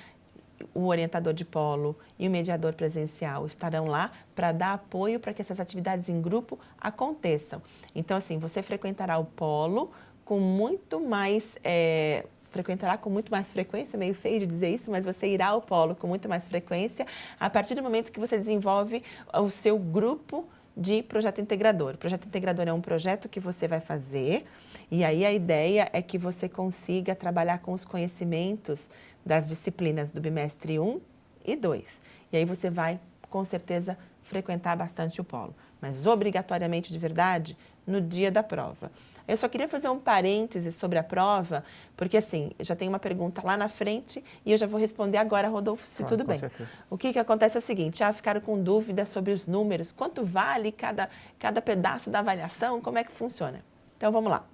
o 0.74 0.88
orientador 0.88 1.34
de 1.34 1.44
polo 1.44 1.96
e 2.18 2.28
o 2.28 2.32
mediador 2.32 2.74
presencial 2.74 3.46
estarão 3.46 3.88
lá 3.88 4.12
para 4.34 4.52
dar 4.52 4.74
apoio 4.74 5.20
para 5.20 5.34
que 5.34 5.42
essas 5.42 5.60
atividades 5.60 6.10
em 6.10 6.22
grupo 6.22 6.60
aconteçam. 6.80 7.62
Então, 7.94 8.16
assim, 8.18 8.38
você 8.38 8.62
frequentará 8.62 9.18
o 9.18 9.26
polo 9.26 9.92
com 10.24 10.40
muito 10.40 11.00
mais. 11.00 11.58
É, 11.64 12.26
frequentará 12.52 12.98
com 12.98 13.10
muito 13.10 13.30
mais 13.30 13.52
frequência, 13.52 14.00
meio 14.00 14.16
feio 14.16 14.40
de 14.40 14.48
dizer 14.48 14.70
isso, 14.70 14.90
mas 14.90 15.04
você 15.04 15.28
irá 15.28 15.48
ao 15.48 15.62
polo 15.62 15.94
com 15.94 16.08
muito 16.08 16.30
mais 16.30 16.48
frequência 16.48 17.06
a 17.38 17.50
partir 17.50 17.76
do 17.76 17.84
momento 17.84 18.14
que 18.14 18.20
você 18.20 18.38
desenvolve 18.38 19.04
o 19.34 19.50
seu 19.50 19.78
grupo 19.78 20.48
de 20.76 21.02
projeto 21.04 21.40
integrador. 21.40 21.96
O 21.96 21.98
projeto 21.98 22.28
integrador 22.28 22.68
é 22.68 22.74
um 22.74 22.82
projeto 22.82 23.30
que 23.30 23.40
você 23.40 23.68
vai 23.68 23.80
fazer 23.80 24.46
e 24.92 25.04
aí 25.04 25.26
a 25.26 25.32
ideia 25.32 25.90
é 25.94 26.02
que 26.02 26.18
você 26.18 26.50
consiga 26.50 27.16
trabalhar 27.16 27.60
com 27.60 27.74
os 27.74 27.86
conhecimentos 27.86 28.90
das 29.26 29.48
disciplinas 29.48 30.12
do 30.12 30.20
bimestre 30.20 30.80
1 30.80 31.00
e 31.46 31.56
2. 31.56 32.02
E 32.32 32.38
aí 32.38 32.46
você 32.46 32.70
vai, 32.70 33.00
com 33.30 33.46
certeza, 33.46 33.98
frequentar 34.24 34.76
bastante 34.76 35.22
o 35.22 35.24
polo, 35.24 35.56
mas 35.80 36.06
obrigatoriamente 36.06 36.92
de 36.92 37.00
verdade 37.00 37.58
no 37.86 38.02
dia 38.02 38.32
da 38.32 38.44
prova. 38.44 38.92
Eu 39.28 39.36
só 39.38 39.50
queria 39.50 39.68
fazer 39.68 39.90
um 39.90 40.00
parêntese 40.00 40.72
sobre 40.72 41.00
a 41.00 41.04
prova, 41.04 41.64
porque 41.98 42.18
assim, 42.18 42.52
já 42.60 42.76
tem 42.76 42.88
uma 42.88 43.00
pergunta 43.00 43.42
lá 43.44 43.58
na 43.58 43.68
frente 43.68 44.24
e 44.46 44.52
eu 44.52 44.58
já 44.58 44.68
vou 44.68 44.80
responder 44.80 45.18
agora, 45.18 45.48
Rodolfo, 45.48 45.86
se 45.86 46.04
tudo 46.04 46.24
bem. 46.24 46.38
Certeza. 46.38 46.70
O 46.90 46.98
que, 46.98 47.12
que 47.12 47.20
acontece 47.20 47.58
é 47.58 47.60
o 47.60 47.62
seguinte, 47.62 48.04
ah, 48.04 48.14
ficaram 48.14 48.40
com 48.40 48.62
dúvida 48.62 49.06
sobre 49.06 49.32
os 49.32 49.48
números, 49.48 49.92
quanto 49.92 50.24
vale 50.24 50.72
cada, 50.72 51.10
cada 51.40 51.62
pedaço 51.62 52.10
da 52.12 52.20
avaliação, 52.20 52.80
como 52.80 53.00
é 53.00 53.04
que 53.04 53.12
funciona? 53.12 53.64
Então 53.98 54.12
vamos 54.12 54.30
lá. 54.30 54.46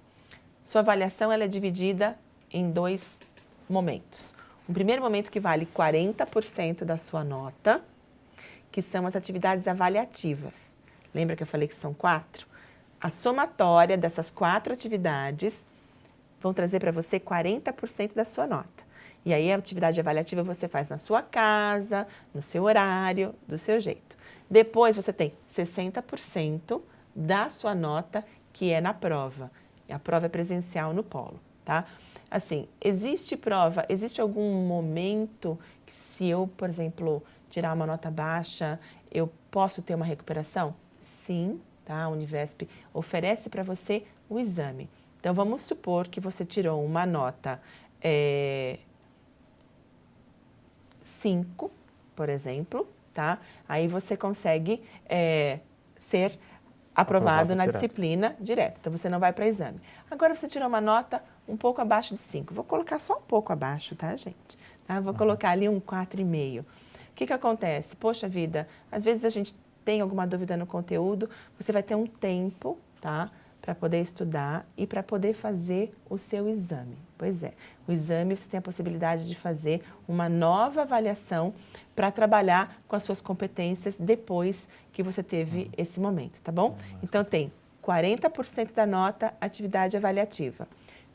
Sua 0.62 0.80
avaliação 0.80 1.30
ela 1.30 1.44
é 1.44 1.48
dividida 1.48 2.16
em 2.50 2.70
dois 2.70 3.18
momentos. 3.68 4.34
Um 4.68 4.72
primeiro 4.72 5.02
momento 5.02 5.30
que 5.30 5.40
vale 5.40 5.66
40% 5.66 6.84
da 6.84 6.96
sua 6.96 7.24
nota, 7.24 7.82
que 8.70 8.80
são 8.80 9.06
as 9.06 9.14
atividades 9.14 9.68
avaliativas. 9.68 10.54
Lembra 11.14 11.36
que 11.36 11.42
eu 11.42 11.46
falei 11.46 11.68
que 11.68 11.74
são 11.74 11.92
quatro? 11.92 12.46
A 13.02 13.10
somatória 13.10 13.98
dessas 13.98 14.30
quatro 14.30 14.72
atividades 14.72 15.60
vão 16.40 16.54
trazer 16.54 16.78
para 16.78 16.92
você 16.92 17.18
40% 17.18 18.14
da 18.14 18.24
sua 18.24 18.46
nota. 18.46 18.84
E 19.26 19.34
aí 19.34 19.52
a 19.52 19.56
atividade 19.56 19.98
avaliativa 19.98 20.44
você 20.44 20.68
faz 20.68 20.88
na 20.88 20.96
sua 20.96 21.20
casa, 21.20 22.06
no 22.32 22.40
seu 22.40 22.62
horário, 22.62 23.34
do 23.48 23.58
seu 23.58 23.80
jeito. 23.80 24.16
Depois 24.48 24.94
você 24.94 25.12
tem 25.12 25.32
60% 25.52 26.80
da 27.12 27.50
sua 27.50 27.74
nota 27.74 28.24
que 28.52 28.70
é 28.70 28.80
na 28.80 28.94
prova. 28.94 29.50
A 29.90 29.98
prova 29.98 30.26
é 30.26 30.28
presencial 30.28 30.94
no 30.94 31.02
polo, 31.02 31.40
tá? 31.64 31.84
Assim, 32.30 32.68
existe 32.80 33.36
prova, 33.36 33.84
existe 33.88 34.20
algum 34.20 34.64
momento 34.64 35.58
que 35.84 35.92
se 35.92 36.28
eu, 36.28 36.48
por 36.56 36.68
exemplo, 36.68 37.20
tirar 37.50 37.74
uma 37.74 37.84
nota 37.84 38.12
baixa, 38.12 38.78
eu 39.10 39.28
posso 39.50 39.82
ter 39.82 39.96
uma 39.96 40.04
recuperação? 40.04 40.72
Sim, 41.02 41.60
tá? 41.84 42.02
A 42.02 42.08
Univesp 42.08 42.68
oferece 42.92 43.48
para 43.48 43.62
você 43.62 44.04
o 44.28 44.38
exame. 44.38 44.88
Então, 45.20 45.32
vamos 45.32 45.62
supor 45.62 46.08
que 46.08 46.20
você 46.20 46.44
tirou 46.44 46.84
uma 46.84 47.06
nota 47.06 47.60
5, 51.04 51.66
é, 51.66 51.70
por 52.16 52.28
exemplo, 52.28 52.88
tá? 53.14 53.38
Aí 53.68 53.86
você 53.86 54.16
consegue 54.16 54.82
é, 55.08 55.60
ser 56.00 56.38
aprovado, 56.94 57.52
aprovado 57.52 57.54
na 57.54 57.66
direto. 57.66 57.80
disciplina 57.80 58.36
direto. 58.40 58.78
Então, 58.80 58.90
você 58.90 59.08
não 59.08 59.20
vai 59.20 59.32
para 59.32 59.46
exame. 59.46 59.80
Agora, 60.10 60.34
você 60.34 60.48
tirou 60.48 60.66
uma 60.66 60.80
nota 60.80 61.22
um 61.46 61.56
pouco 61.56 61.80
abaixo 61.80 62.14
de 62.14 62.20
5. 62.20 62.52
Vou 62.52 62.64
colocar 62.64 62.98
só 62.98 63.18
um 63.18 63.22
pouco 63.22 63.52
abaixo, 63.52 63.94
tá, 63.94 64.16
gente? 64.16 64.58
Tá? 64.86 65.00
Vou 65.00 65.12
uhum. 65.12 65.18
colocar 65.18 65.50
ali 65.50 65.68
um 65.68 65.80
4,5. 65.80 66.62
O 66.62 66.64
que, 67.14 67.26
que 67.26 67.32
acontece? 67.32 67.94
Poxa 67.94 68.26
vida, 68.26 68.66
às 68.90 69.04
vezes 69.04 69.24
a 69.24 69.28
gente 69.28 69.54
tem 69.84 70.00
alguma 70.00 70.26
dúvida 70.26 70.56
no 70.56 70.66
conteúdo, 70.66 71.28
você 71.58 71.72
vai 71.72 71.82
ter 71.82 71.94
um 71.94 72.06
tempo, 72.06 72.78
tá? 73.00 73.30
Para 73.60 73.74
poder 73.74 74.00
estudar 74.00 74.66
e 74.76 74.86
para 74.86 75.02
poder 75.02 75.34
fazer 75.34 75.94
o 76.10 76.18
seu 76.18 76.48
exame. 76.48 76.96
Pois 77.16 77.42
é, 77.42 77.52
o 77.86 77.92
exame 77.92 78.36
você 78.36 78.48
tem 78.48 78.58
a 78.58 78.62
possibilidade 78.62 79.28
de 79.28 79.34
fazer 79.34 79.82
uma 80.08 80.28
nova 80.28 80.82
avaliação 80.82 81.54
para 81.94 82.10
trabalhar 82.10 82.82
com 82.88 82.96
as 82.96 83.02
suas 83.04 83.20
competências 83.20 83.94
depois 83.96 84.68
que 84.92 85.02
você 85.02 85.22
teve 85.22 85.62
uhum. 85.62 85.70
esse 85.76 86.00
momento, 86.00 86.40
tá 86.40 86.50
bom? 86.50 86.76
Então 87.02 87.22
tem 87.22 87.52
40% 87.82 88.72
da 88.72 88.86
nota 88.86 89.34
atividade 89.40 89.96
avaliativa. 89.96 90.66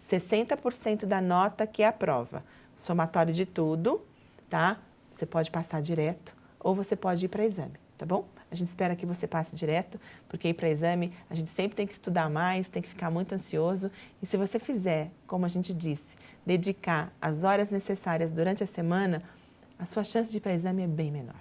60% 0.09 1.05
da 1.05 1.19
nota 1.19 1.67
que 1.67 1.83
é 1.83 1.87
a 1.87 1.91
prova. 1.91 2.43
Somatório 2.73 3.33
de 3.33 3.45
tudo, 3.45 4.01
tá? 4.49 4.77
Você 5.11 5.25
pode 5.25 5.49
passar 5.49 5.81
direto 5.81 6.35
ou 6.59 6.75
você 6.75 6.95
pode 6.95 7.25
ir 7.25 7.29
para 7.29 7.43
exame, 7.43 7.73
tá 7.97 8.05
bom? 8.05 8.25
A 8.51 8.55
gente 8.55 8.69
espera 8.69 8.95
que 8.95 9.05
você 9.05 9.27
passe 9.27 9.55
direto, 9.55 9.99
porque 10.29 10.49
ir 10.49 10.53
para 10.53 10.69
exame 10.69 11.13
a 11.29 11.35
gente 11.35 11.51
sempre 11.51 11.75
tem 11.75 11.85
que 11.85 11.93
estudar 11.93 12.29
mais, 12.29 12.67
tem 12.69 12.81
que 12.81 12.89
ficar 12.89 13.11
muito 13.11 13.33
ansioso. 13.35 13.91
E 14.21 14.25
se 14.25 14.37
você 14.37 14.57
fizer, 14.57 15.11
como 15.25 15.45
a 15.45 15.49
gente 15.49 15.73
disse, 15.73 16.15
dedicar 16.45 17.11
as 17.21 17.43
horas 17.43 17.69
necessárias 17.69 18.31
durante 18.31 18.63
a 18.63 18.67
semana, 18.67 19.21
a 19.77 19.85
sua 19.85 20.03
chance 20.03 20.31
de 20.31 20.37
ir 20.37 20.41
para 20.41 20.53
exame 20.53 20.83
é 20.83 20.87
bem 20.87 21.11
menor. 21.11 21.35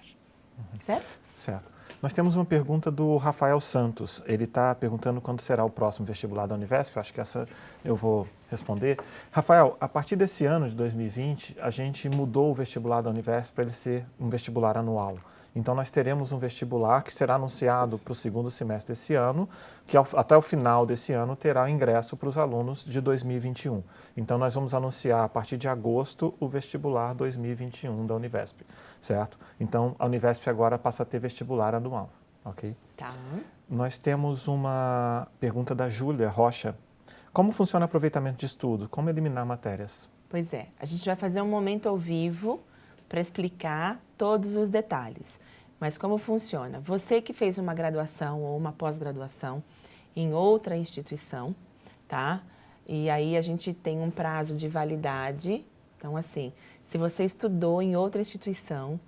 Uhum. 0.58 0.80
Certo? 0.80 1.18
Certo. 1.36 1.76
Nós 2.02 2.12
temos 2.12 2.36
uma 2.36 2.44
pergunta 2.44 2.90
do 2.90 3.16
Rafael 3.16 3.58
Santos. 3.60 4.22
Ele 4.26 4.44
está 4.44 4.74
perguntando 4.74 5.20
quando 5.20 5.40
será 5.40 5.64
o 5.64 5.70
próximo 5.70 6.04
vestibular 6.04 6.46
da 6.46 6.54
Univesp. 6.54 6.98
Acho 6.98 7.12
que 7.12 7.20
essa 7.20 7.48
eu 7.84 7.96
vou 7.96 8.28
responder. 8.50 8.98
Rafael, 9.30 9.76
a 9.80 9.88
partir 9.88 10.14
desse 10.14 10.44
ano 10.44 10.68
de 10.68 10.74
2020, 10.74 11.56
a 11.60 11.70
gente 11.70 12.08
mudou 12.08 12.50
o 12.50 12.54
vestibular 12.54 13.00
da 13.00 13.10
Univesp 13.10 13.54
para 13.54 13.64
ele 13.64 13.72
ser 13.72 14.04
um 14.20 14.28
vestibular 14.28 14.76
anual. 14.76 15.16
Então, 15.56 15.74
nós 15.74 15.90
teremos 15.90 16.32
um 16.32 16.38
vestibular 16.38 17.02
que 17.02 17.10
será 17.10 17.36
anunciado 17.36 17.96
para 17.96 18.12
o 18.12 18.14
segundo 18.14 18.50
semestre 18.50 18.92
desse 18.92 19.14
ano, 19.14 19.48
que 19.86 19.96
ao, 19.96 20.06
até 20.14 20.36
o 20.36 20.42
final 20.42 20.84
desse 20.84 21.14
ano 21.14 21.34
terá 21.34 21.70
ingresso 21.70 22.14
para 22.14 22.28
os 22.28 22.36
alunos 22.36 22.84
de 22.84 23.00
2021. 23.00 23.82
Então, 24.14 24.36
nós 24.36 24.54
vamos 24.54 24.74
anunciar 24.74 25.24
a 25.24 25.28
partir 25.30 25.56
de 25.56 25.66
agosto 25.66 26.34
o 26.38 26.46
vestibular 26.46 27.14
2021 27.14 28.06
da 28.06 28.14
Univesp, 28.14 28.60
certo? 29.00 29.38
Então, 29.58 29.96
a 29.98 30.04
Univesp 30.04 30.46
agora 30.46 30.78
passa 30.78 31.04
a 31.04 31.06
ter 31.06 31.18
vestibular 31.18 31.74
anual, 31.74 32.10
ok? 32.44 32.76
Tá. 32.94 33.10
Nós 33.66 33.96
temos 33.96 34.46
uma 34.48 35.26
pergunta 35.40 35.74
da 35.74 35.88
Júlia 35.88 36.28
Rocha. 36.28 36.76
Como 37.32 37.50
funciona 37.50 37.84
o 37.84 37.86
aproveitamento 37.86 38.36
de 38.36 38.46
estudo? 38.46 38.90
Como 38.90 39.08
eliminar 39.08 39.46
matérias? 39.46 40.06
Pois 40.28 40.52
é, 40.52 40.68
a 40.78 40.84
gente 40.84 41.06
vai 41.06 41.16
fazer 41.16 41.40
um 41.40 41.48
momento 41.48 41.88
ao 41.88 41.96
vivo 41.96 42.60
para 43.08 43.20
explicar 43.20 43.98
todos 44.16 44.56
os 44.56 44.70
detalhes. 44.70 45.40
Mas 45.78 45.98
como 45.98 46.16
funciona? 46.18 46.80
Você 46.80 47.20
que 47.20 47.32
fez 47.32 47.58
uma 47.58 47.74
graduação 47.74 48.42
ou 48.42 48.56
uma 48.56 48.72
pós-graduação 48.72 49.62
em 50.14 50.32
outra 50.32 50.76
instituição, 50.76 51.54
tá? 52.08 52.42
E 52.88 53.10
aí 53.10 53.36
a 53.36 53.40
gente 53.40 53.74
tem 53.74 54.00
um 54.00 54.10
prazo 54.10 54.56
de 54.56 54.68
validade. 54.68 55.66
Então, 55.98 56.16
assim, 56.16 56.52
se 56.84 56.96
você 56.96 57.24
estudou 57.24 57.82
em 57.82 57.96
outra 57.96 58.20
instituição, 58.20 58.98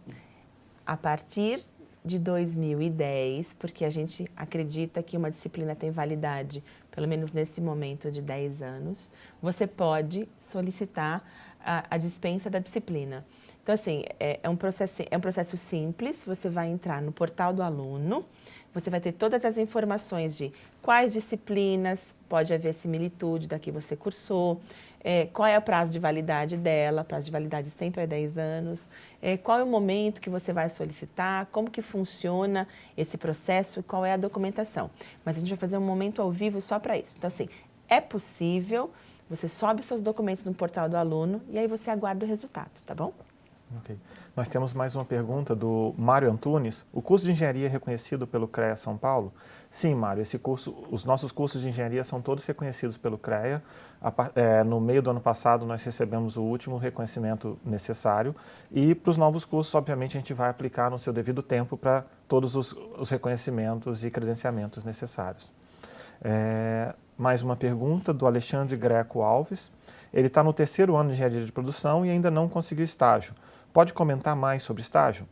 a 0.84 0.96
partir 0.96 1.64
de 2.04 2.18
2010, 2.18 3.54
porque 3.54 3.84
a 3.84 3.90
gente 3.90 4.30
acredita 4.36 5.02
que 5.02 5.16
uma 5.16 5.30
disciplina 5.30 5.74
tem 5.74 5.90
validade, 5.90 6.62
pelo 6.90 7.06
menos 7.06 7.32
nesse 7.32 7.60
momento, 7.60 8.10
de 8.10 8.22
10 8.22 8.62
anos, 8.62 9.12
você 9.40 9.66
pode 9.66 10.28
solicitar 10.38 11.22
a, 11.60 11.84
a 11.90 11.98
dispensa 11.98 12.48
da 12.50 12.58
disciplina. 12.58 13.24
Então, 13.68 13.74
assim, 13.74 14.02
é, 14.18 14.40
é, 14.42 14.48
um 14.48 14.56
processo, 14.56 15.02
é 15.10 15.14
um 15.14 15.20
processo 15.20 15.54
simples. 15.58 16.24
Você 16.24 16.48
vai 16.48 16.70
entrar 16.70 17.02
no 17.02 17.12
portal 17.12 17.52
do 17.52 17.62
aluno, 17.62 18.24
você 18.72 18.88
vai 18.88 18.98
ter 18.98 19.12
todas 19.12 19.44
as 19.44 19.58
informações 19.58 20.34
de 20.34 20.50
quais 20.80 21.12
disciplinas 21.12 22.16
pode 22.30 22.54
haver 22.54 22.72
similitude 22.72 23.46
da 23.46 23.58
que 23.58 23.70
você 23.70 23.94
cursou, 23.94 24.58
é, 25.04 25.26
qual 25.26 25.46
é 25.46 25.58
o 25.58 25.60
prazo 25.60 25.92
de 25.92 25.98
validade 25.98 26.56
dela, 26.56 27.04
prazo 27.04 27.26
de 27.26 27.30
validade 27.30 27.70
sempre 27.76 28.00
é 28.00 28.06
10 28.06 28.38
anos, 28.38 28.88
é, 29.20 29.36
qual 29.36 29.58
é 29.58 29.62
o 29.62 29.66
momento 29.66 30.22
que 30.22 30.30
você 30.30 30.50
vai 30.50 30.70
solicitar, 30.70 31.44
como 31.52 31.70
que 31.70 31.82
funciona 31.82 32.66
esse 32.96 33.18
processo, 33.18 33.82
qual 33.82 34.02
é 34.02 34.14
a 34.14 34.16
documentação. 34.16 34.90
Mas 35.26 35.36
a 35.36 35.40
gente 35.40 35.50
vai 35.50 35.58
fazer 35.58 35.76
um 35.76 35.82
momento 35.84 36.22
ao 36.22 36.32
vivo 36.32 36.58
só 36.62 36.78
para 36.78 36.96
isso. 36.96 37.16
Então, 37.18 37.28
assim, 37.28 37.50
é 37.86 38.00
possível, 38.00 38.90
você 39.28 39.46
sobe 39.46 39.82
seus 39.82 40.00
documentos 40.00 40.46
no 40.46 40.54
portal 40.54 40.88
do 40.88 40.96
aluno 40.96 41.42
e 41.50 41.58
aí 41.58 41.66
você 41.66 41.90
aguarda 41.90 42.24
o 42.24 42.28
resultado, 42.28 42.70
tá 42.86 42.94
bom? 42.94 43.12
Ok. 43.76 43.98
Nós 44.34 44.48
temos 44.48 44.72
mais 44.72 44.94
uma 44.94 45.04
pergunta 45.04 45.54
do 45.54 45.94
Mário 45.98 46.30
Antunes. 46.30 46.86
O 46.90 47.02
curso 47.02 47.26
de 47.26 47.32
engenharia 47.32 47.66
é 47.66 47.68
reconhecido 47.68 48.26
pelo 48.26 48.48
CREA 48.48 48.74
São 48.74 48.96
Paulo? 48.96 49.32
Sim, 49.70 49.94
Mário, 49.94 50.22
esse 50.22 50.38
curso, 50.38 50.74
os 50.90 51.04
nossos 51.04 51.30
cursos 51.30 51.60
de 51.60 51.68
engenharia 51.68 52.02
são 52.02 52.22
todos 52.22 52.46
reconhecidos 52.46 52.96
pelo 52.96 53.18
CREA. 53.18 53.62
É, 54.34 54.64
no 54.64 54.80
meio 54.80 55.02
do 55.02 55.10
ano 55.10 55.20
passado, 55.20 55.66
nós 55.66 55.82
recebemos 55.84 56.38
o 56.38 56.42
último 56.42 56.78
reconhecimento 56.78 57.58
necessário 57.62 58.34
e 58.72 58.94
para 58.94 59.10
os 59.10 59.18
novos 59.18 59.44
cursos, 59.44 59.74
obviamente, 59.74 60.16
a 60.16 60.20
gente 60.20 60.32
vai 60.32 60.48
aplicar 60.48 60.90
no 60.90 60.98
seu 60.98 61.12
devido 61.12 61.42
tempo 61.42 61.76
para 61.76 62.06
todos 62.26 62.56
os, 62.56 62.74
os, 62.96 63.10
reconhecimentos 63.10 64.02
e 64.02 64.10
credenciamentos 64.10 64.82
necessários. 64.82 65.52
É, 66.22 66.94
mais 67.18 67.42
uma 67.42 67.56
pergunta 67.56 68.14
do 68.14 68.26
Alexandre 68.26 68.76
Greco 68.76 69.20
Alves. 69.20 69.70
Ele 70.14 70.28
está 70.28 70.42
no 70.42 70.54
terceiro 70.54 70.96
ano 70.96 71.10
de 71.10 71.16
engenharia 71.16 71.44
de 71.44 71.52
produção 71.52 72.06
e 72.06 72.10
ainda 72.10 72.30
não 72.30 72.48
conseguiu 72.48 72.84
estágio. 72.84 73.34
Pode 73.72 73.92
comentar 73.92 74.34
mais 74.34 74.62
sobre 74.62 74.82
estágio? 74.82 75.28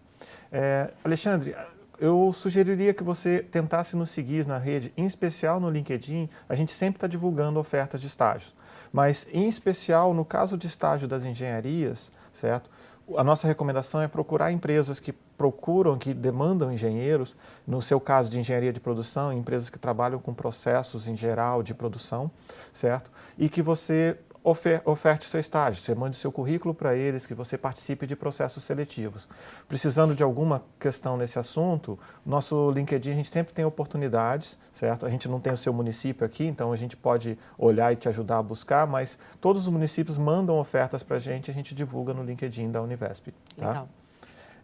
É, 0.52 0.92
Alexandre, 1.04 1.54
eu 1.98 2.32
sugeriria 2.34 2.92
que 2.92 3.02
você 3.02 3.42
tentasse 3.42 3.96
nos 3.96 4.10
seguir 4.10 4.46
na 4.46 4.58
rede, 4.58 4.92
em 4.96 5.06
especial 5.06 5.58
no 5.58 5.70
LinkedIn. 5.70 6.28
A 6.48 6.54
gente 6.54 6.72
sempre 6.72 6.98
está 6.98 7.06
divulgando 7.06 7.58
ofertas 7.58 8.00
de 8.00 8.06
estágios, 8.06 8.54
mas 8.92 9.26
em 9.32 9.48
especial 9.48 10.12
no 10.12 10.24
caso 10.24 10.56
de 10.56 10.66
estágio 10.66 11.08
das 11.08 11.24
engenharias, 11.24 12.10
certo? 12.32 12.70
A 13.16 13.22
nossa 13.22 13.46
recomendação 13.46 14.02
é 14.02 14.08
procurar 14.08 14.50
empresas 14.50 14.98
que 14.98 15.12
procuram, 15.12 15.96
que 15.96 16.12
demandam 16.12 16.72
engenheiros, 16.72 17.36
no 17.66 17.80
seu 17.80 18.00
caso 18.00 18.28
de 18.28 18.40
engenharia 18.40 18.72
de 18.72 18.80
produção, 18.80 19.32
empresas 19.32 19.70
que 19.70 19.78
trabalham 19.78 20.18
com 20.18 20.34
processos 20.34 21.06
em 21.06 21.16
geral 21.16 21.62
de 21.62 21.72
produção, 21.72 22.30
certo? 22.72 23.10
E 23.38 23.48
que 23.48 23.62
você 23.62 24.18
ofer 24.46 24.80
oferte 24.84 25.26
seu 25.26 25.40
estágio, 25.40 25.82
você 25.82 25.92
mande 25.92 26.14
seu 26.14 26.30
currículo 26.30 26.72
para 26.72 26.94
eles, 26.94 27.26
que 27.26 27.34
você 27.34 27.58
participe 27.58 28.06
de 28.06 28.14
processos 28.14 28.62
seletivos. 28.62 29.28
Precisando 29.66 30.14
de 30.14 30.22
alguma 30.22 30.62
questão 30.78 31.16
nesse 31.16 31.36
assunto, 31.36 31.98
nosso 32.24 32.70
LinkedIn 32.70 33.10
a 33.10 33.14
gente 33.14 33.28
sempre 33.28 33.52
tem 33.52 33.64
oportunidades, 33.64 34.56
certo? 34.72 35.04
A 35.04 35.10
gente 35.10 35.28
não 35.28 35.40
tem 35.40 35.52
o 35.52 35.56
seu 35.56 35.72
município 35.72 36.24
aqui, 36.24 36.44
então 36.44 36.72
a 36.72 36.76
gente 36.76 36.96
pode 36.96 37.36
olhar 37.58 37.92
e 37.92 37.96
te 37.96 38.08
ajudar 38.08 38.38
a 38.38 38.42
buscar, 38.42 38.86
mas 38.86 39.18
todos 39.40 39.62
os 39.62 39.68
municípios 39.68 40.16
mandam 40.16 40.60
ofertas 40.60 41.02
para 41.02 41.16
a 41.16 41.20
gente, 41.20 41.50
a 41.50 41.54
gente 41.54 41.74
divulga 41.74 42.14
no 42.14 42.22
LinkedIn 42.22 42.70
da 42.70 42.80
Univesp. 42.80 43.34
Tá? 43.56 43.68
Legal. 43.68 43.88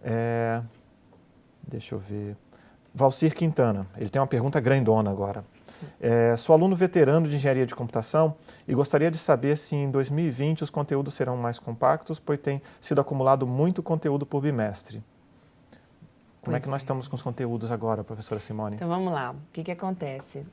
É, 0.04 0.62
deixa 1.66 1.96
eu 1.96 1.98
ver. 1.98 2.36
Valcir 2.94 3.34
Quintana, 3.34 3.84
ele 3.96 4.08
tem 4.08 4.20
uma 4.20 4.28
pergunta 4.28 4.60
grandona 4.60 5.10
agora. 5.10 5.44
É, 6.00 6.36
sou 6.36 6.54
aluno 6.54 6.74
veterano 6.74 7.28
de 7.28 7.36
engenharia 7.36 7.66
de 7.66 7.74
computação 7.74 8.34
e 8.66 8.74
gostaria 8.74 9.10
de 9.10 9.18
saber 9.18 9.56
se 9.56 9.74
em 9.74 9.90
2020 9.90 10.64
os 10.64 10.70
conteúdos 10.70 11.14
serão 11.14 11.36
mais 11.36 11.58
compactos, 11.58 12.18
pois 12.18 12.38
tem 12.38 12.60
sido 12.80 13.00
acumulado 13.00 13.46
muito 13.46 13.82
conteúdo 13.82 14.26
por 14.26 14.42
bimestre. 14.42 15.02
Como 16.40 16.56
é 16.56 16.56
pois 16.56 16.56
é 16.56 16.60
que 16.60 16.68
nós 16.68 16.82
estamos 16.82 17.06
com 17.06 17.16
os 17.16 17.22
conteúdos 17.22 17.70
agora, 17.70 18.02
professora 18.02 18.40
Simone? 18.40 18.76
Então 18.76 18.88
vamos 18.88 19.12
lá. 19.12 19.30
O 19.30 19.52
que, 19.52 19.62
que 19.62 19.70
acontece? 19.70 20.44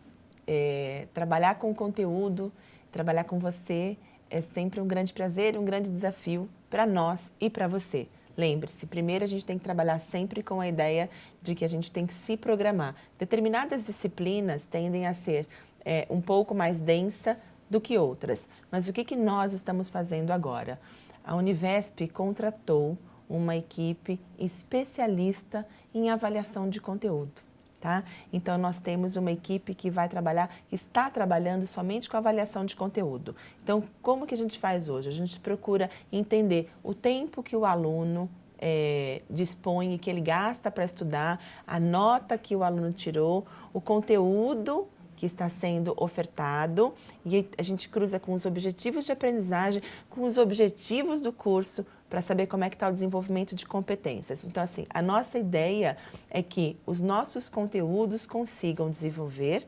É, 0.46 1.08
trabalhar 1.14 1.56
com 1.56 1.74
conteúdo, 1.74 2.52
trabalhar 2.92 3.24
com 3.24 3.40
você 3.40 3.98
é 4.30 4.42
sempre 4.42 4.80
um 4.80 4.88
grande 4.88 5.12
prazer, 5.12 5.58
um 5.58 5.66
grande 5.66 5.90
desafio 5.90 6.48
para 6.70 6.86
nós 6.86 7.32
e 7.40 7.50
para 7.50 7.68
você. 7.68 8.08
Lembre-se, 8.40 8.86
primeiro 8.86 9.26
a 9.26 9.28
gente 9.28 9.46
tem 9.46 9.58
que 9.58 9.66
trabalhar 9.66 10.00
sempre 10.00 10.42
com 10.42 10.62
a 10.62 10.68
ideia 10.70 11.10
de 11.42 11.54
que 11.54 11.66
a 11.66 11.68
gente 11.68 11.92
tem 11.92 12.08
que 12.08 12.14
se 12.14 12.38
programar. 12.38 12.96
Determinadas 13.18 13.86
disciplinas 13.86 14.64
tendem 14.64 15.06
a 15.06 15.14
ser 15.14 15.46
é, 15.84 16.08
um 16.10 16.22
pouco 16.22 16.56
mais 16.56 16.80
densa 16.80 17.38
do 17.70 17.82
que 17.82 17.98
outras. 17.98 18.48
Mas 18.72 18.88
o 18.88 18.94
que, 18.94 19.04
que 19.04 19.18
nós 19.18 19.52
estamos 19.52 19.90
fazendo 19.90 20.32
agora? 20.32 20.80
A 21.22 21.36
Univesp 21.36 22.08
contratou 22.14 22.98
uma 23.30 23.58
equipe 23.58 24.18
especialista 24.40 25.68
em 25.94 26.10
avaliação 26.10 26.70
de 26.70 26.80
conteúdo. 26.80 27.49
Tá? 27.80 28.04
Então, 28.34 28.58
nós 28.58 28.78
temos 28.78 29.16
uma 29.16 29.32
equipe 29.32 29.74
que 29.74 29.90
vai 29.90 30.10
trabalhar, 30.10 30.50
que 30.68 30.76
está 30.76 31.10
trabalhando 31.10 31.66
somente 31.66 32.10
com 32.10 32.18
avaliação 32.18 32.66
de 32.66 32.76
conteúdo. 32.76 33.34
Então, 33.64 33.82
como 34.02 34.28
que 34.28 34.34
a 34.34 34.38
gente 34.38 34.60
faz 34.60 34.90
hoje? 34.90 35.08
A 35.08 35.14
gente 35.14 35.40
procura 35.40 35.90
entender 36.12 36.70
o 36.84 36.94
tempo 36.94 37.42
que 37.42 37.56
o 37.56 37.64
aluno 37.64 38.30
é, 38.60 39.22
dispõe 39.30 39.98
que 39.98 40.10
ele 40.10 40.20
gasta 40.20 40.70
para 40.70 40.84
estudar, 40.84 41.40
a 41.66 41.80
nota 41.80 42.38
que 42.38 42.54
o 42.54 42.64
aluno 42.64 42.92
tirou, 42.92 43.46
o 43.74 43.80
conteúdo 43.80 44.86
que 45.20 45.26
está 45.26 45.50
sendo 45.50 45.94
ofertado 45.98 46.94
e 47.26 47.46
a 47.58 47.62
gente 47.62 47.90
cruza 47.90 48.18
com 48.18 48.32
os 48.32 48.46
objetivos 48.46 49.04
de 49.04 49.12
aprendizagem, 49.12 49.84
com 50.10 50.24
os 50.24 50.38
objetivos 50.38 51.20
do 51.20 51.34
curso 51.34 51.86
para 52.10 52.22
saber 52.22 52.48
como 52.48 52.64
é 52.64 52.70
que 52.70 52.78
está 52.78 52.88
o 52.88 52.94
desenvolvimento 52.94 53.54
de 53.54 53.66
competências. 53.66 54.46
Então, 54.46 54.64
assim, 54.64 54.86
a 54.90 55.02
nossa 55.02 55.38
ideia 55.38 55.98
é 56.30 56.42
que 56.42 56.78
os 56.86 57.02
nossos 57.02 57.50
conteúdos 57.50 58.26
consigam 58.26 58.90
desenvolver 58.90 59.68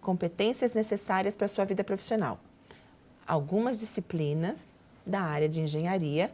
competências 0.00 0.74
necessárias 0.74 1.36
para 1.36 1.44
a 1.44 1.48
sua 1.48 1.64
vida 1.64 1.84
profissional. 1.84 2.40
Algumas 3.24 3.78
disciplinas 3.78 4.58
da 5.06 5.20
área 5.20 5.48
de 5.48 5.60
engenharia 5.60 6.32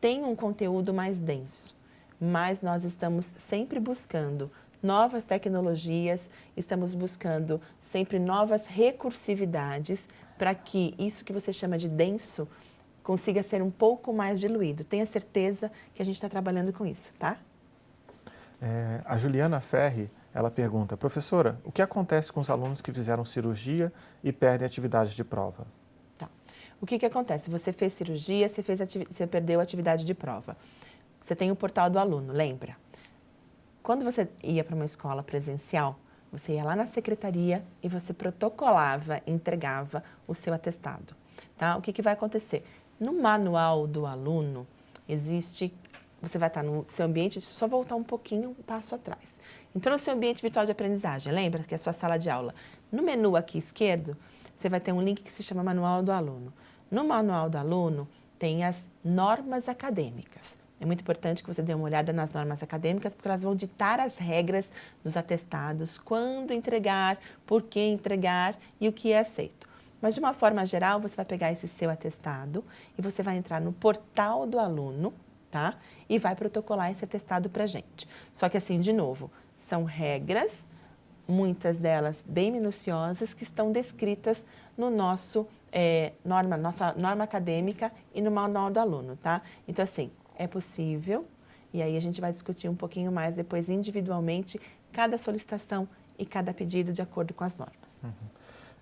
têm 0.00 0.24
um 0.24 0.34
conteúdo 0.34 0.94
mais 0.94 1.18
denso, 1.18 1.76
mas 2.18 2.62
nós 2.62 2.82
estamos 2.82 3.26
sempre 3.36 3.78
buscando 3.78 4.50
novas 4.82 5.24
tecnologias, 5.24 6.28
estamos 6.56 6.94
buscando 6.94 7.60
sempre 7.80 8.18
novas 8.18 8.66
recursividades 8.66 10.08
para 10.38 10.54
que 10.54 10.94
isso 10.98 11.24
que 11.24 11.32
você 11.32 11.52
chama 11.52 11.76
de 11.76 11.88
denso 11.88 12.48
consiga 13.02 13.42
ser 13.42 13.62
um 13.62 13.70
pouco 13.70 14.12
mais 14.12 14.38
diluído. 14.38 14.84
Tenha 14.84 15.06
certeza 15.06 15.70
que 15.94 16.02
a 16.02 16.04
gente 16.04 16.14
está 16.14 16.28
trabalhando 16.28 16.72
com 16.72 16.86
isso, 16.86 17.12
tá? 17.18 17.36
É, 18.60 19.00
a 19.04 19.16
Juliana 19.16 19.60
Ferri, 19.60 20.10
ela 20.34 20.50
pergunta, 20.50 20.96
professora, 20.96 21.58
o 21.64 21.72
que 21.72 21.82
acontece 21.82 22.32
com 22.32 22.40
os 22.40 22.50
alunos 22.50 22.80
que 22.80 22.92
fizeram 22.92 23.24
cirurgia 23.24 23.92
e 24.22 24.32
perdem 24.32 24.66
atividade 24.66 25.14
de 25.14 25.24
prova? 25.24 25.66
Tá. 26.18 26.28
O 26.80 26.86
que, 26.86 26.98
que 26.98 27.06
acontece? 27.06 27.50
Você 27.50 27.72
fez 27.72 27.94
cirurgia, 27.94 28.48
você, 28.48 28.62
fez 28.62 28.78
você 28.78 29.26
perdeu 29.26 29.60
a 29.60 29.62
atividade 29.62 30.04
de 30.04 30.14
prova. 30.14 30.56
Você 31.20 31.34
tem 31.34 31.50
o 31.50 31.56
portal 31.56 31.90
do 31.90 31.98
aluno, 31.98 32.32
lembra? 32.32 32.76
Quando 33.82 34.04
você 34.04 34.28
ia 34.42 34.62
para 34.62 34.74
uma 34.74 34.84
escola 34.84 35.22
presencial, 35.22 35.98
você 36.30 36.52
ia 36.52 36.64
lá 36.64 36.76
na 36.76 36.86
secretaria 36.86 37.64
e 37.82 37.88
você 37.88 38.12
protocolava, 38.12 39.22
entregava 39.26 40.04
o 40.28 40.34
seu 40.34 40.52
atestado. 40.52 41.14
Tá? 41.56 41.76
O 41.76 41.80
que, 41.80 41.92
que 41.92 42.02
vai 42.02 42.12
acontecer? 42.12 42.64
No 42.98 43.12
manual 43.14 43.86
do 43.86 44.04
aluno, 44.06 44.66
existe. 45.08 45.74
Você 46.20 46.36
vai 46.36 46.48
estar 46.48 46.62
no 46.62 46.84
seu 46.88 47.06
ambiente, 47.06 47.40
só 47.40 47.66
voltar 47.66 47.96
um 47.96 48.04
pouquinho, 48.04 48.50
um 48.50 48.62
passo 48.62 48.94
atrás. 48.94 49.24
Entrou 49.74 49.94
no 49.94 49.98
seu 49.98 50.12
ambiente 50.12 50.42
virtual 50.42 50.66
de 50.66 50.72
aprendizagem, 50.72 51.32
lembra 51.32 51.62
que 51.62 51.72
é 51.72 51.76
a 51.76 51.78
sua 51.78 51.94
sala 51.94 52.18
de 52.18 52.28
aula. 52.28 52.54
No 52.92 53.02
menu 53.02 53.34
aqui 53.34 53.56
esquerdo, 53.56 54.14
você 54.54 54.68
vai 54.68 54.80
ter 54.80 54.92
um 54.92 55.00
link 55.00 55.22
que 55.22 55.32
se 55.32 55.42
chama 55.42 55.64
Manual 55.64 56.02
do 56.02 56.12
Aluno. 56.12 56.52
No 56.90 57.04
Manual 57.04 57.48
do 57.48 57.56
Aluno, 57.56 58.06
tem 58.38 58.62
as 58.62 58.86
normas 59.02 59.68
acadêmicas. 59.68 60.59
É 60.80 60.86
muito 60.86 61.02
importante 61.02 61.42
que 61.42 61.52
você 61.52 61.62
dê 61.62 61.74
uma 61.74 61.84
olhada 61.84 62.10
nas 62.10 62.32
normas 62.32 62.62
acadêmicas, 62.62 63.14
porque 63.14 63.28
elas 63.28 63.42
vão 63.42 63.54
ditar 63.54 64.00
as 64.00 64.16
regras 64.16 64.70
dos 65.04 65.14
atestados, 65.14 65.98
quando 65.98 66.52
entregar, 66.52 67.18
por 67.46 67.62
que 67.62 67.80
entregar 67.80 68.56
e 68.80 68.88
o 68.88 68.92
que 68.92 69.12
é 69.12 69.18
aceito. 69.18 69.68
Mas, 70.00 70.14
de 70.14 70.20
uma 70.20 70.32
forma 70.32 70.64
geral, 70.64 70.98
você 70.98 71.14
vai 71.14 71.26
pegar 71.26 71.52
esse 71.52 71.68
seu 71.68 71.90
atestado 71.90 72.64
e 72.98 73.02
você 73.02 73.22
vai 73.22 73.36
entrar 73.36 73.60
no 73.60 73.72
portal 73.72 74.46
do 74.46 74.58
aluno, 74.58 75.12
tá? 75.50 75.76
E 76.08 76.18
vai 76.18 76.34
protocolar 76.34 76.90
esse 76.90 77.04
atestado 77.04 77.50
para 77.50 77.66
gente. 77.66 78.08
Só 78.32 78.48
que, 78.48 78.56
assim, 78.56 78.80
de 78.80 78.94
novo, 78.94 79.30
são 79.58 79.84
regras, 79.84 80.52
muitas 81.28 81.76
delas 81.76 82.24
bem 82.26 82.50
minuciosas, 82.50 83.34
que 83.34 83.42
estão 83.42 83.70
descritas 83.70 84.42
no 84.78 84.88
nosso 84.88 85.46
é, 85.70 86.12
norma, 86.24 86.56
nossa 86.56 86.94
norma 86.94 87.24
acadêmica 87.24 87.92
e 88.14 88.22
no 88.22 88.30
manual 88.30 88.70
do 88.70 88.80
aluno, 88.80 89.16
tá? 89.16 89.42
Então, 89.68 89.82
assim, 89.82 90.10
é 90.40 90.46
possível, 90.46 91.26
e 91.70 91.82
aí 91.82 91.98
a 91.98 92.00
gente 92.00 92.18
vai 92.18 92.32
discutir 92.32 92.66
um 92.66 92.74
pouquinho 92.74 93.12
mais 93.12 93.36
depois 93.36 93.68
individualmente 93.68 94.58
cada 94.90 95.18
solicitação 95.18 95.86
e 96.18 96.24
cada 96.24 96.54
pedido 96.54 96.94
de 96.94 97.02
acordo 97.02 97.34
com 97.34 97.44
as 97.44 97.54
normas. 97.54 97.76
Uhum. 98.02 98.10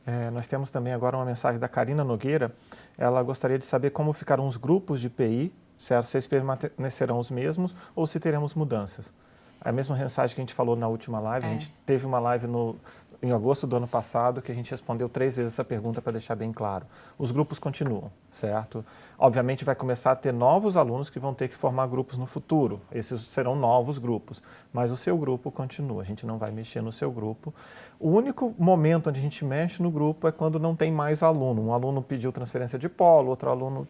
É, 0.07 0.31
nós 0.31 0.47
temos 0.47 0.71
também 0.71 0.93
agora 0.93 1.17
uma 1.17 1.25
mensagem 1.25 1.59
da 1.59 1.69
Karina 1.69 2.05
Nogueira. 2.05 2.55
Ela 2.97 3.21
gostaria 3.25 3.59
de 3.59 3.65
saber 3.65 3.91
como 3.91 4.13
ficarão 4.13 4.47
os 4.47 4.57
grupos 4.57 5.01
de 5.01 5.11
PI, 5.11 5.53
certo? 5.77 6.07
Se 6.07 6.17
eles 6.17 6.29
permanecerão 6.29 7.19
os 7.19 7.29
mesmos 7.29 7.75
ou 7.95 8.07
se 8.07 8.21
teremos 8.21 8.55
mudanças. 8.55 9.13
A 9.61 9.73
mesma 9.73 9.97
mensagem 9.97 10.37
que 10.37 10.41
a 10.41 10.45
gente 10.45 10.55
falou 10.55 10.77
na 10.77 10.87
última 10.87 11.19
live, 11.19 11.45
é. 11.45 11.49
a 11.51 11.53
gente 11.53 11.75
teve 11.85 12.07
uma 12.07 12.21
live 12.21 12.47
no, 12.47 12.77
em 13.21 13.33
agosto 13.33 13.67
do 13.67 13.77
ano 13.77 13.89
passado 13.89 14.41
que 14.41 14.53
a 14.53 14.55
gente 14.55 14.71
respondeu 14.71 15.09
três 15.09 15.37
vezes 15.37 15.53
essa 15.53 15.65
pergunta 15.65 16.01
para 16.01 16.13
deixar 16.13 16.37
bem 16.37 16.53
claro. 16.53 16.87
Os 17.19 17.33
grupos 17.33 17.59
continuam, 17.59 18.11
certo? 18.31 18.85
Obviamente 19.19 19.65
vai 19.65 19.75
começar 19.75 20.13
a 20.13 20.17
ter 20.17 20.33
novos 20.33 20.77
alunos 20.77 21.11
que 21.11 21.19
vão 21.19 21.35
ter 21.35 21.49
que 21.49 21.57
formar 21.57 21.89
grupos 21.89 22.17
no 22.17 22.27
futuro. 22.27 22.81
Esses 22.93 23.23
serão 23.23 23.57
novos 23.57 23.99
grupos, 23.99 24.41
mas 24.73 24.93
o 24.93 24.97
seu 24.97 25.19
grupo 25.19 25.51
continua. 25.51 26.03
A 26.03 26.05
gente 26.05 26.25
não 26.25 26.39
vai 26.39 26.53
mexer 26.53 26.81
no 26.81 26.93
seu 26.93 27.11
grupo. 27.11 27.53
O 27.99 28.09
único 28.09 28.55
momento 28.57 29.11
onde 29.11 29.19
a 29.19 29.23
gente 29.23 29.45
mexe 29.45 29.83
no 29.83 29.91
grupo 29.91 30.29
é 30.29 30.33
quando 30.33 30.61
não 30.61 30.77
tem 30.77 30.93
mais 30.93 31.23
aluno. 31.23 31.61
Um 31.61 31.73
aluno 31.73 32.01
pediu 32.01 32.31
transferência 32.31 32.79
de 32.79 32.89
polo, 32.89 33.31
outro 33.31 33.51
aluno 33.51 33.89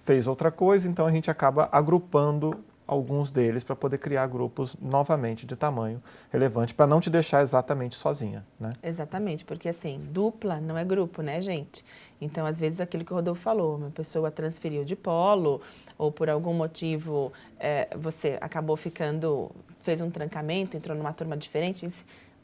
fez 0.00 0.26
outra 0.26 0.50
coisa, 0.50 0.88
então 0.88 1.04
a 1.04 1.12
gente 1.12 1.30
acaba 1.30 1.68
agrupando 1.70 2.64
alguns 2.90 3.30
deles 3.30 3.62
para 3.62 3.76
poder 3.76 3.98
criar 3.98 4.26
grupos 4.26 4.74
novamente 4.80 5.46
de 5.46 5.54
tamanho 5.54 6.02
relevante, 6.28 6.74
para 6.74 6.88
não 6.88 7.00
te 7.00 7.08
deixar 7.08 7.40
exatamente 7.40 7.94
sozinha. 7.94 8.44
Né? 8.58 8.72
Exatamente, 8.82 9.44
porque 9.44 9.68
assim, 9.68 10.00
dupla 10.10 10.60
não 10.60 10.76
é 10.76 10.84
grupo, 10.84 11.22
né, 11.22 11.40
gente? 11.40 11.84
Então, 12.20 12.44
às 12.44 12.58
vezes, 12.58 12.80
aquilo 12.80 13.04
que 13.04 13.12
o 13.12 13.14
Rodolfo 13.14 13.40
falou, 13.40 13.76
uma 13.76 13.90
pessoa 13.90 14.28
transferiu 14.28 14.84
de 14.84 14.96
polo, 14.96 15.60
ou 15.96 16.10
por 16.10 16.28
algum 16.28 16.52
motivo 16.52 17.32
é, 17.60 17.88
você 17.96 18.36
acabou 18.40 18.76
ficando, 18.76 19.52
fez 19.78 20.00
um 20.00 20.10
trancamento, 20.10 20.76
entrou 20.76 20.96
numa 20.96 21.12
turma 21.12 21.36
diferente, 21.36 21.88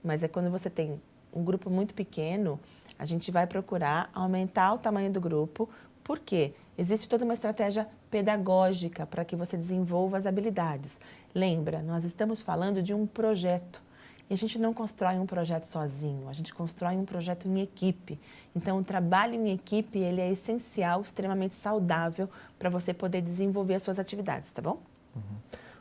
mas 0.03 0.23
é 0.23 0.29
quando 0.29 0.49
você 0.49 0.71
tem 0.71 1.01
um 1.33 1.43
grupo 1.43 1.69
muito 1.69 1.93
pequeno, 1.93 2.61
a 2.97 3.05
gente 3.05 3.33
vai 3.33 3.49
procurar 3.49 4.09
aumentar 4.15 4.73
o 4.75 4.79
tamanho 4.79 5.11
do 5.11 5.21
grupo, 5.21 5.69
por 6.07 6.21
quê? 6.21 6.53
Existe 6.79 7.09
toda 7.09 7.25
uma 7.25 7.35
estratégia 7.35 7.89
pedagógica 8.09 9.05
para 9.05 9.25
que 9.25 9.35
você 9.35 9.57
desenvolva 9.57 10.17
as 10.17 10.25
habilidades. 10.25 10.93
Lembra, 11.35 11.83
nós 11.83 12.05
estamos 12.05 12.41
falando 12.41 12.81
de 12.81 12.95
um 12.95 13.09
projeto. 13.09 13.83
E 14.31 14.35
a 14.35 14.37
gente 14.37 14.57
não 14.57 14.73
constrói 14.73 15.19
um 15.19 15.27
projeto 15.27 15.65
sozinho, 15.65 16.29
a 16.29 16.33
gente 16.33 16.55
constrói 16.55 16.95
um 16.95 17.05
projeto 17.05 17.49
em 17.49 17.61
equipe. 17.61 18.21
Então, 18.55 18.79
o 18.79 18.85
trabalho 18.85 19.35
em 19.35 19.53
equipe 19.53 19.99
ele 19.99 20.21
é 20.21 20.31
essencial, 20.31 21.03
extremamente 21.03 21.57
saudável 21.57 22.31
para 22.57 22.71
você 22.71 22.95
poder 22.95 23.21
desenvolver 23.21 23.75
as 23.75 23.83
suas 23.83 23.99
atividades, 23.99 24.49
tá 24.53 24.63
bom? 24.63 24.79
Uhum. 25.15 25.23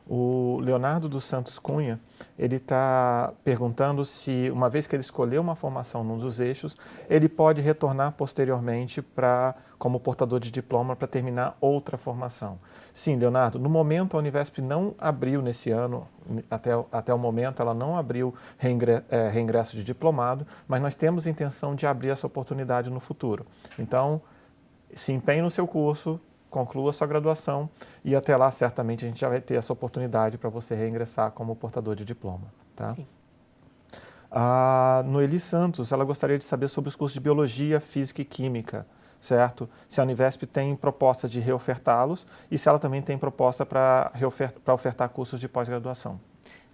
O 0.08 0.60
Leonardo 0.62 1.10
dos 1.10 1.24
Santos 1.24 1.58
Cunha, 1.58 2.00
ele 2.38 2.58
está 2.58 3.34
perguntando 3.44 4.06
se, 4.06 4.52
uma 4.52 4.70
vez 4.70 4.86
que 4.86 4.96
ele 4.96 5.02
escolheu 5.02 5.42
uma 5.42 5.56
formação 5.56 6.04
num 6.04 6.18
dos 6.18 6.40
eixos, 6.40 6.78
ele 7.10 7.28
pode 7.28 7.60
retornar 7.60 8.12
posteriormente 8.12 9.02
para 9.02 9.56
como 9.80 10.00
portador 10.00 10.40
de 10.40 10.52
diploma 10.52 10.96
para 10.96 11.08
terminar 11.08 11.58
outra 11.60 11.98
formação. 11.98 12.60
Sim, 12.94 13.16
Leonardo, 13.16 13.58
no 13.58 13.70
momento 13.70 14.16
a 14.16 14.20
Univesp 14.20 14.60
não 14.60 14.94
abriu 15.00 15.42
nesse 15.42 15.72
ano, 15.72 16.08
até, 16.52 16.72
até 16.92 17.14
o 17.14 17.18
momento 17.18 17.62
ela 17.62 17.74
não 17.74 17.98
abriu 17.98 18.34
reingre, 18.58 19.04
é, 19.10 19.28
reingresso 19.30 19.76
de 19.76 19.84
diplomado, 19.84 20.46
mas 20.68 20.82
nós 20.82 20.94
temos 20.94 21.26
intenção 21.26 21.74
de 21.76 21.88
abrir 21.88 22.10
essa 22.10 22.28
oportunidade 22.28 22.92
no 22.92 23.00
futuro. 23.00 23.46
Então, 23.78 24.22
se 24.94 25.12
empenhe 25.12 25.42
no 25.42 25.50
seu 25.50 25.68
curso, 25.68 26.20
conclua 26.56 26.94
sua 26.94 27.06
graduação 27.06 27.70
e 28.02 28.16
até 28.16 28.38
lá 28.38 28.50
certamente 28.50 29.04
a 29.04 29.10
gente 29.10 29.20
já 29.20 29.28
vai 29.28 29.42
ter 29.42 29.56
essa 29.56 29.74
oportunidade 29.74 30.38
para 30.38 30.50
você 30.50 30.74
reingressar 30.74 31.32
como 31.32 31.54
portador 31.54 31.96
de 31.96 32.06
diploma. 32.06 32.48
Tá? 32.74 32.96
Sim. 32.96 33.06
A 34.32 35.04
Noeli 35.06 35.38
Santos, 35.38 35.92
ela 35.92 36.06
gostaria 36.06 36.38
de 36.38 36.46
saber 36.46 36.70
sobre 36.70 36.88
os 36.88 36.96
cursos 36.96 37.14
de 37.14 37.20
Biologia, 37.20 37.82
Física 37.82 38.22
e 38.22 38.26
Química, 38.26 38.88
certo? 39.20 39.70
Se 39.90 40.00
a 40.00 40.04
Univesp 40.06 40.44
tem 40.44 40.74
proposta 40.78 41.28
de 41.28 41.42
reofertá-los 41.42 42.26
e 42.50 42.58
se 42.58 42.70
ela 42.70 42.80
também 42.80 43.02
tem 43.02 43.18
proposta 43.18 43.66
para 43.66 44.14
ofertar 44.74 45.10
cursos 45.10 45.42
de 45.42 45.50
pós-graduação. 45.50 46.22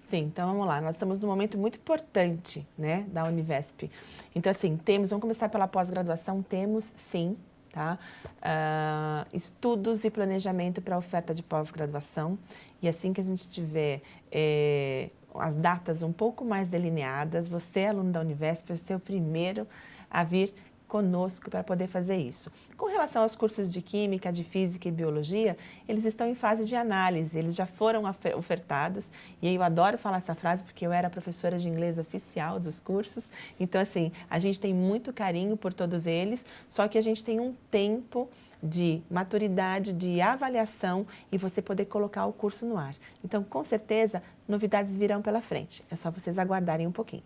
Sim, 0.03 0.25
então 0.25 0.47
vamos 0.47 0.67
lá. 0.67 0.79
Nós 0.79 0.93
estamos 0.93 1.17
num 1.17 1.27
momento 1.27 1.57
muito 1.57 1.79
importante, 1.79 2.67
né, 2.77 3.07
da 3.11 3.23
Univesp. 3.23 3.89
Então, 4.35 4.51
assim, 4.51 4.77
temos, 4.77 5.09
vamos 5.09 5.21
começar 5.21 5.49
pela 5.49 5.67
pós-graduação, 5.67 6.43
temos 6.43 6.93
sim 6.95 7.35
tá? 7.71 7.97
Uh, 8.37 9.35
estudos 9.35 10.03
e 10.03 10.11
planejamento 10.11 10.81
para 10.81 10.97
oferta 10.97 11.33
de 11.33 11.43
pós-graduação. 11.43 12.37
E 12.81 12.87
assim 12.87 13.13
que 13.13 13.21
a 13.21 13.23
gente 13.23 13.49
tiver 13.49 14.01
eh, 14.31 15.09
as 15.35 15.55
datas 15.55 16.01
um 16.01 16.11
pouco 16.11 16.43
mais 16.43 16.67
delineadas, 16.67 17.47
você, 17.47 17.85
aluno 17.85 18.11
da 18.11 18.21
Univesp, 18.21 18.67
vai 18.67 18.77
ser 18.77 18.95
o 18.95 18.99
primeiro 18.99 19.67
a 20.09 20.23
vir 20.23 20.53
conosco 20.91 21.49
para 21.49 21.63
poder 21.63 21.87
fazer 21.87 22.17
isso. 22.17 22.51
Com 22.75 22.87
relação 22.87 23.21
aos 23.21 23.33
cursos 23.33 23.71
de 23.71 23.81
Química, 23.81 24.29
de 24.29 24.43
Física 24.43 24.89
e 24.89 24.91
Biologia, 24.91 25.55
eles 25.87 26.03
estão 26.03 26.27
em 26.27 26.35
fase 26.35 26.67
de 26.67 26.75
análise, 26.75 27.39
eles 27.39 27.55
já 27.55 27.65
foram 27.65 28.03
ofertados, 28.37 29.09
e 29.41 29.55
eu 29.55 29.63
adoro 29.63 29.97
falar 29.97 30.17
essa 30.17 30.35
frase 30.35 30.65
porque 30.65 30.85
eu 30.85 30.91
era 30.91 31.09
professora 31.09 31.57
de 31.57 31.69
inglês 31.69 31.97
oficial 31.97 32.59
dos 32.59 32.81
cursos, 32.81 33.23
então 33.57 33.79
assim, 33.79 34.11
a 34.29 34.37
gente 34.37 34.59
tem 34.59 34.73
muito 34.73 35.13
carinho 35.13 35.55
por 35.55 35.71
todos 35.71 36.05
eles, 36.05 36.43
só 36.67 36.89
que 36.89 36.97
a 36.97 37.01
gente 37.01 37.23
tem 37.23 37.39
um 37.39 37.55
tempo 37.71 38.27
de 38.61 39.01
maturidade, 39.09 39.93
de 39.93 40.19
avaliação 40.19 41.07
e 41.31 41.37
você 41.37 41.61
poder 41.61 41.85
colocar 41.85 42.25
o 42.25 42.33
curso 42.33 42.65
no 42.65 42.77
ar. 42.77 42.95
Então, 43.23 43.45
com 43.45 43.63
certeza, 43.63 44.21
novidades 44.45 44.97
virão 44.97 45.21
pela 45.21 45.41
frente. 45.41 45.83
É 45.89 45.95
só 45.95 46.11
vocês 46.11 46.37
aguardarem 46.37 46.85
um 46.85 46.91
pouquinho. 46.91 47.23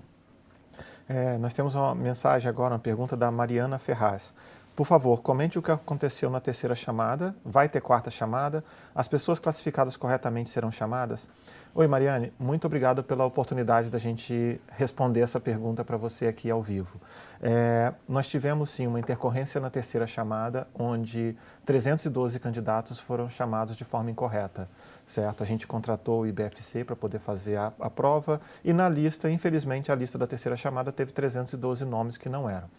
É, 1.08 1.38
nós 1.38 1.54
temos 1.54 1.76
uma 1.76 1.94
mensagem 1.94 2.50
agora, 2.50 2.74
uma 2.74 2.80
pergunta 2.80 3.16
da 3.16 3.32
Mariana 3.32 3.78
Ferraz. 3.78 4.34
Por 4.76 4.86
favor, 4.86 5.22
comente 5.22 5.58
o 5.58 5.62
que 5.62 5.72
aconteceu 5.72 6.30
na 6.30 6.40
terceira 6.40 6.76
chamada. 6.76 7.34
Vai 7.46 7.70
ter 7.70 7.80
quarta 7.80 8.10
chamada? 8.10 8.64
As 8.94 9.08
pessoas 9.08 9.40
classificadas 9.40 9.96
corretamente 9.96 10.50
serão 10.50 10.72
chamadas? 10.72 11.30
Oi, 11.78 11.88
Mariane, 11.88 12.32
muito 12.40 12.66
obrigado 12.68 13.04
pela 13.04 13.26
oportunidade 13.26 13.90
da 13.90 14.00
gente 14.00 14.62
responder 14.78 15.20
essa 15.20 15.42
pergunta 15.42 15.84
para 15.84 15.98
você 15.98 16.26
aqui 16.26 16.50
ao 16.50 16.64
vivo. 16.64 17.02
É, 17.42 17.94
nós 18.08 18.30
tivemos 18.30 18.70
sim 18.70 18.88
uma 18.88 18.98
intercorrência 18.98 19.60
na 19.60 19.70
terceira 19.70 20.08
chamada, 20.08 20.70
onde 20.74 21.36
312 21.66 22.40
candidatos 22.40 22.98
foram 22.98 23.30
chamados 23.30 23.76
de 23.76 23.84
forma 23.84 24.10
incorreta, 24.10 24.70
certo? 25.06 25.44
A 25.44 25.46
gente 25.46 25.68
contratou 25.68 26.22
o 26.22 26.26
IBFC 26.26 26.86
para 26.86 26.96
poder 26.96 27.20
fazer 27.20 27.58
a, 27.58 27.74
a 27.78 27.90
prova 27.90 28.40
e 28.64 28.72
na 28.72 28.88
lista, 28.88 29.30
infelizmente, 29.30 29.92
a 29.92 29.96
lista 29.96 30.18
da 30.18 30.26
terceira 30.26 30.56
chamada 30.56 30.94
teve 30.94 31.12
312 31.12 31.84
nomes 31.84 32.18
que 32.18 32.30
não 32.30 32.50
eram. 32.50 32.70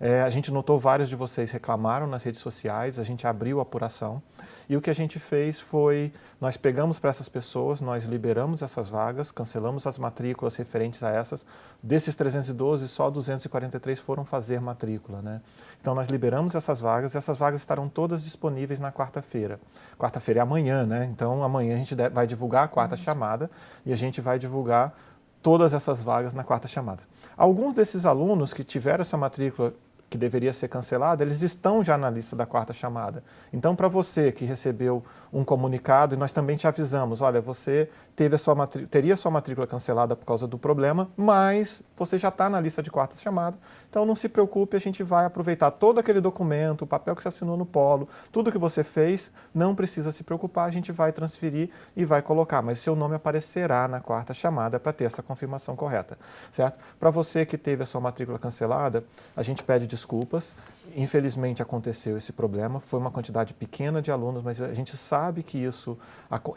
É, 0.00 0.22
a 0.22 0.30
gente 0.30 0.52
notou 0.52 0.78
vários 0.78 1.08
de 1.08 1.16
vocês 1.16 1.50
reclamaram 1.50 2.06
nas 2.06 2.22
redes 2.22 2.40
sociais, 2.40 3.00
a 3.00 3.02
gente 3.02 3.26
abriu 3.26 3.58
a 3.58 3.62
apuração. 3.62 4.22
E 4.68 4.76
o 4.76 4.80
que 4.80 4.90
a 4.90 4.94
gente 4.94 5.18
fez 5.18 5.60
foi, 5.60 6.12
nós 6.40 6.56
pegamos 6.56 6.98
para 6.98 7.10
essas 7.10 7.28
pessoas, 7.28 7.80
nós 7.80 8.04
liberamos 8.04 8.62
essas 8.62 8.88
vagas, 8.88 9.30
cancelamos 9.30 9.86
as 9.86 9.98
matrículas 9.98 10.56
referentes 10.56 11.02
a 11.02 11.10
essas. 11.10 11.44
Desses 11.82 12.16
312, 12.16 12.88
só 12.88 13.10
243 13.10 13.98
foram 13.98 14.24
fazer 14.24 14.60
matrícula, 14.60 15.20
né? 15.20 15.40
Então 15.80 15.94
nós 15.94 16.08
liberamos 16.08 16.54
essas 16.54 16.80
vagas, 16.80 17.14
essas 17.14 17.36
vagas 17.36 17.60
estarão 17.60 17.88
todas 17.88 18.22
disponíveis 18.24 18.80
na 18.80 18.90
quarta-feira. 18.90 19.60
Quarta-feira 19.98 20.40
é 20.40 20.42
amanhã, 20.42 20.86
né? 20.86 21.08
Então 21.12 21.42
amanhã 21.42 21.74
a 21.74 21.78
gente 21.78 21.94
vai 21.94 22.26
divulgar 22.26 22.64
a 22.64 22.68
quarta 22.68 22.96
chamada 22.96 23.50
e 23.84 23.92
a 23.92 23.96
gente 23.96 24.20
vai 24.20 24.38
divulgar 24.38 24.94
todas 25.42 25.74
essas 25.74 26.02
vagas 26.02 26.32
na 26.32 26.42
quarta 26.42 26.66
chamada. 26.66 27.02
Alguns 27.36 27.74
desses 27.74 28.06
alunos 28.06 28.54
que 28.54 28.64
tiveram 28.64 29.02
essa 29.02 29.18
matrícula 29.18 29.74
que 30.08 30.18
deveria 30.18 30.52
ser 30.52 30.68
cancelada, 30.68 31.22
eles 31.22 31.42
estão 31.42 31.82
já 31.82 31.98
na 31.98 32.08
lista 32.08 32.36
da 32.36 32.46
quarta 32.46 32.72
chamada. 32.72 33.22
Então, 33.52 33.74
para 33.74 33.88
você 33.88 34.30
que 34.30 34.44
recebeu 34.44 35.02
um 35.32 35.44
comunicado, 35.44 36.14
e 36.14 36.18
nós 36.18 36.32
também 36.32 36.56
te 36.56 36.66
avisamos, 36.66 37.20
olha, 37.20 37.40
você 37.40 37.88
teve 38.16 38.34
a 38.34 38.38
sua 38.38 38.66
teria 38.66 39.14
a 39.14 39.16
sua 39.16 39.30
matrícula 39.30 39.66
cancelada 39.66 40.16
por 40.16 40.24
causa 40.24 40.46
do 40.46 40.56
problema, 40.56 41.10
mas 41.16 41.82
você 41.96 42.16
já 42.16 42.28
está 42.28 42.48
na 42.48 42.60
lista 42.60 42.82
de 42.82 42.90
quarta 42.90 43.16
chamada, 43.16 43.58
então 43.90 44.06
não 44.06 44.14
se 44.14 44.28
preocupe, 44.28 44.76
a 44.76 44.80
gente 44.80 45.02
vai 45.02 45.24
aproveitar 45.26 45.70
todo 45.70 45.98
aquele 45.98 46.20
documento, 46.20 46.82
o 46.82 46.86
papel 46.86 47.14
que 47.14 47.22
você 47.22 47.28
assinou 47.28 47.56
no 47.56 47.66
polo, 47.66 48.08
tudo 48.32 48.50
que 48.50 48.58
você 48.58 48.82
fez, 48.82 49.30
não 49.52 49.74
precisa 49.74 50.12
se 50.12 50.22
preocupar, 50.22 50.68
a 50.68 50.72
gente 50.72 50.92
vai 50.92 51.12
transferir 51.12 51.70
e 51.96 52.04
vai 52.04 52.22
colocar, 52.22 52.62
mas 52.62 52.78
seu 52.78 52.96
nome 52.96 53.16
aparecerá 53.16 53.86
na 53.88 54.00
quarta 54.00 54.32
chamada 54.32 54.78
para 54.80 54.92
ter 54.92 55.04
essa 55.04 55.22
confirmação 55.22 55.76
correta, 55.76 56.16
certo? 56.52 56.78
Para 56.98 57.10
você 57.10 57.44
que 57.44 57.58
teve 57.58 57.82
a 57.82 57.86
sua 57.86 58.00
matrícula 58.00 58.38
cancelada, 58.38 59.04
a 59.36 59.42
gente 59.42 59.62
pede 59.62 59.86
desculpas 59.86 60.14
desculpas. 60.14 60.56
Infelizmente 60.94 61.62
aconteceu 61.62 62.16
esse 62.16 62.32
problema. 62.32 62.78
Foi 62.78 63.00
uma 63.00 63.10
quantidade 63.10 63.54
pequena 63.54 64.02
de 64.02 64.10
alunos, 64.10 64.42
mas 64.42 64.60
a 64.60 64.72
gente 64.72 64.96
sabe 64.96 65.42
que 65.42 65.58
isso 65.58 65.98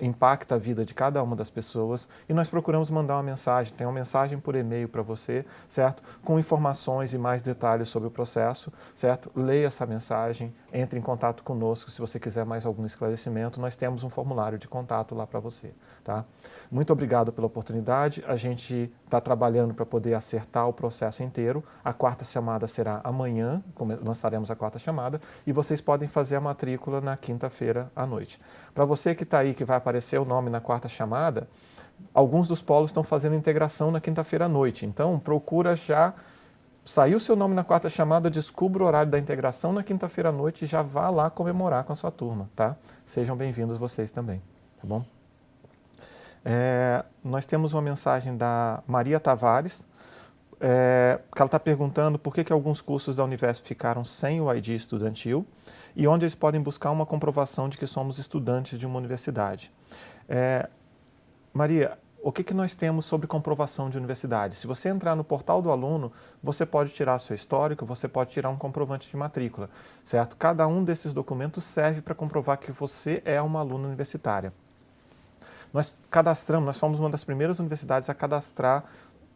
impacta 0.01 0.55
a 0.55 0.57
vida 0.57 0.85
de 0.85 0.93
cada 0.93 1.23
uma 1.23 1.35
das 1.35 1.49
pessoas 1.49 2.07
e 2.27 2.33
nós 2.33 2.49
procuramos 2.49 2.89
mandar 2.89 3.15
uma 3.15 3.23
mensagem. 3.23 3.73
Tem 3.73 3.87
uma 3.87 3.93
mensagem 3.93 4.39
por 4.39 4.55
e-mail 4.55 4.89
para 4.89 5.01
você, 5.01 5.45
certo? 5.67 6.03
Com 6.23 6.37
informações 6.37 7.13
e 7.13 7.17
mais 7.17 7.41
detalhes 7.41 7.87
sobre 7.87 8.07
o 8.07 8.11
processo, 8.11 8.71
certo? 8.93 9.31
Leia 9.35 9.67
essa 9.67 9.85
mensagem, 9.85 10.53
entre 10.71 10.99
em 10.99 11.01
contato 11.01 11.43
conosco 11.43 11.89
se 11.89 11.99
você 11.99 12.19
quiser 12.19 12.45
mais 12.45 12.65
algum 12.65 12.85
esclarecimento. 12.85 13.59
Nós 13.59 13.75
temos 13.75 14.03
um 14.03 14.09
formulário 14.09 14.57
de 14.57 14.67
contato 14.67 15.15
lá 15.15 15.25
para 15.25 15.39
você, 15.39 15.73
tá? 16.03 16.25
Muito 16.69 16.91
obrigado 16.91 17.31
pela 17.31 17.47
oportunidade. 17.47 18.23
A 18.27 18.35
gente 18.35 18.91
está 19.05 19.21
trabalhando 19.21 19.73
para 19.73 19.85
poder 19.85 20.13
acertar 20.13 20.67
o 20.67 20.73
processo 20.73 21.23
inteiro. 21.23 21.63
A 21.83 21.93
quarta 21.93 22.25
chamada 22.25 22.67
será 22.67 23.01
amanhã, 23.03 23.63
lançaremos 24.03 24.51
a 24.51 24.55
quarta 24.55 24.77
chamada, 24.77 25.21
e 25.45 25.51
vocês 25.51 25.79
podem 25.79 26.07
fazer 26.07 26.35
a 26.35 26.41
matrícula 26.41 26.99
na 26.99 27.15
quinta-feira 27.15 27.91
à 27.95 28.05
noite. 28.05 28.39
Para 28.73 28.85
você 28.85 29.15
que 29.15 29.23
está 29.23 29.39
aí, 29.39 29.53
que 29.53 29.63
vai 29.63 29.77
aparecer 29.77 30.19
o 30.19 30.25
nome 30.25 30.49
na 30.49 30.59
quarta 30.59 30.89
chamada, 30.89 31.47
alguns 32.13 32.47
dos 32.47 32.61
polos 32.61 32.89
estão 32.89 33.03
fazendo 33.03 33.35
integração 33.35 33.91
na 33.91 34.01
quinta-feira 34.01 34.45
à 34.45 34.49
noite. 34.49 34.85
Então, 34.85 35.17
procura 35.17 35.75
já 35.75 36.13
Saiu 36.87 37.19
seu 37.19 37.35
nome 37.35 37.53
na 37.53 37.65
quarta 37.65 37.89
chamada, 37.89 38.29
descubra 38.29 38.81
o 38.81 38.87
horário 38.87 39.11
da 39.11 39.19
integração 39.19 39.73
na 39.73 39.83
quinta-feira 39.83 40.29
à 40.29 40.31
noite 40.31 40.63
e 40.63 40.65
já 40.65 40.81
vá 40.81 41.09
lá 41.09 41.29
comemorar 41.29 41.83
com 41.83 41.91
a 41.91 41.95
sua 41.97 42.09
turma, 42.09 42.49
tá? 42.55 42.77
Sejam 43.05 43.35
bem-vindos 43.35 43.77
vocês 43.77 44.09
também, 44.09 44.41
tá 44.79 44.87
bom? 44.87 45.03
É, 46.45 47.03
nós 47.21 47.45
temos 47.45 47.73
uma 47.73 47.81
mensagem 47.81 48.37
da 48.37 48.81
Maria 48.87 49.19
Tavares, 49.19 49.85
é, 50.61 51.19
que 51.35 51.41
ela 51.41 51.47
está 51.47 51.59
perguntando 51.59 52.17
por 52.17 52.33
que, 52.33 52.41
que 52.41 52.53
alguns 52.53 52.79
cursos 52.79 53.17
da 53.17 53.23
Univesp 53.25 53.65
ficaram 53.65 54.05
sem 54.05 54.39
o 54.39 54.49
ID 54.53 54.69
estudantil 54.69 55.45
e 55.93 56.07
onde 56.07 56.23
eles 56.23 56.35
podem 56.35 56.61
buscar 56.61 56.91
uma 56.91 57.05
comprovação 57.05 57.67
de 57.67 57.77
que 57.77 57.85
somos 57.85 58.17
estudantes 58.17 58.79
de 58.79 58.85
uma 58.85 58.97
universidade. 58.97 59.73
É, 60.29 60.69
Maria, 61.53 61.97
o 62.27 62.31
que, 62.33 62.43
que 62.43 62.53
nós 62.53 62.75
temos 62.75 63.05
sobre 63.05 63.25
comprovação 63.25 63.89
de 63.89 63.97
universidade? 63.97 64.57
Se 64.57 64.67
você 64.67 64.89
entrar 64.89 65.15
no 65.15 65.23
portal 65.23 65.61
do 65.61 65.71
aluno, 65.71 66.11
você 66.43 66.65
pode 66.65 66.91
tirar 66.91 67.19
seu 67.19 67.33
histórico, 67.33 67.85
você 67.85 68.05
pode 68.05 68.31
tirar 68.31 68.49
um 68.49 68.57
comprovante 68.57 69.09
de 69.09 69.15
matrícula, 69.15 69.69
certo? 70.03 70.35
Cada 70.35 70.67
um 70.67 70.83
desses 70.83 71.13
documentos 71.13 71.63
serve 71.63 72.01
para 72.01 72.13
comprovar 72.13 72.57
que 72.57 72.69
você 72.69 73.21
é 73.23 73.41
uma 73.41 73.61
aluna 73.61 73.87
universitária. 73.87 74.51
Nós 75.73 75.97
cadastramos, 76.11 76.65
nós 76.65 76.77
fomos 76.77 76.99
uma 76.99 77.09
das 77.09 77.23
primeiras 77.23 77.59
universidades 77.59 78.09
a 78.09 78.13
cadastrar 78.13 78.83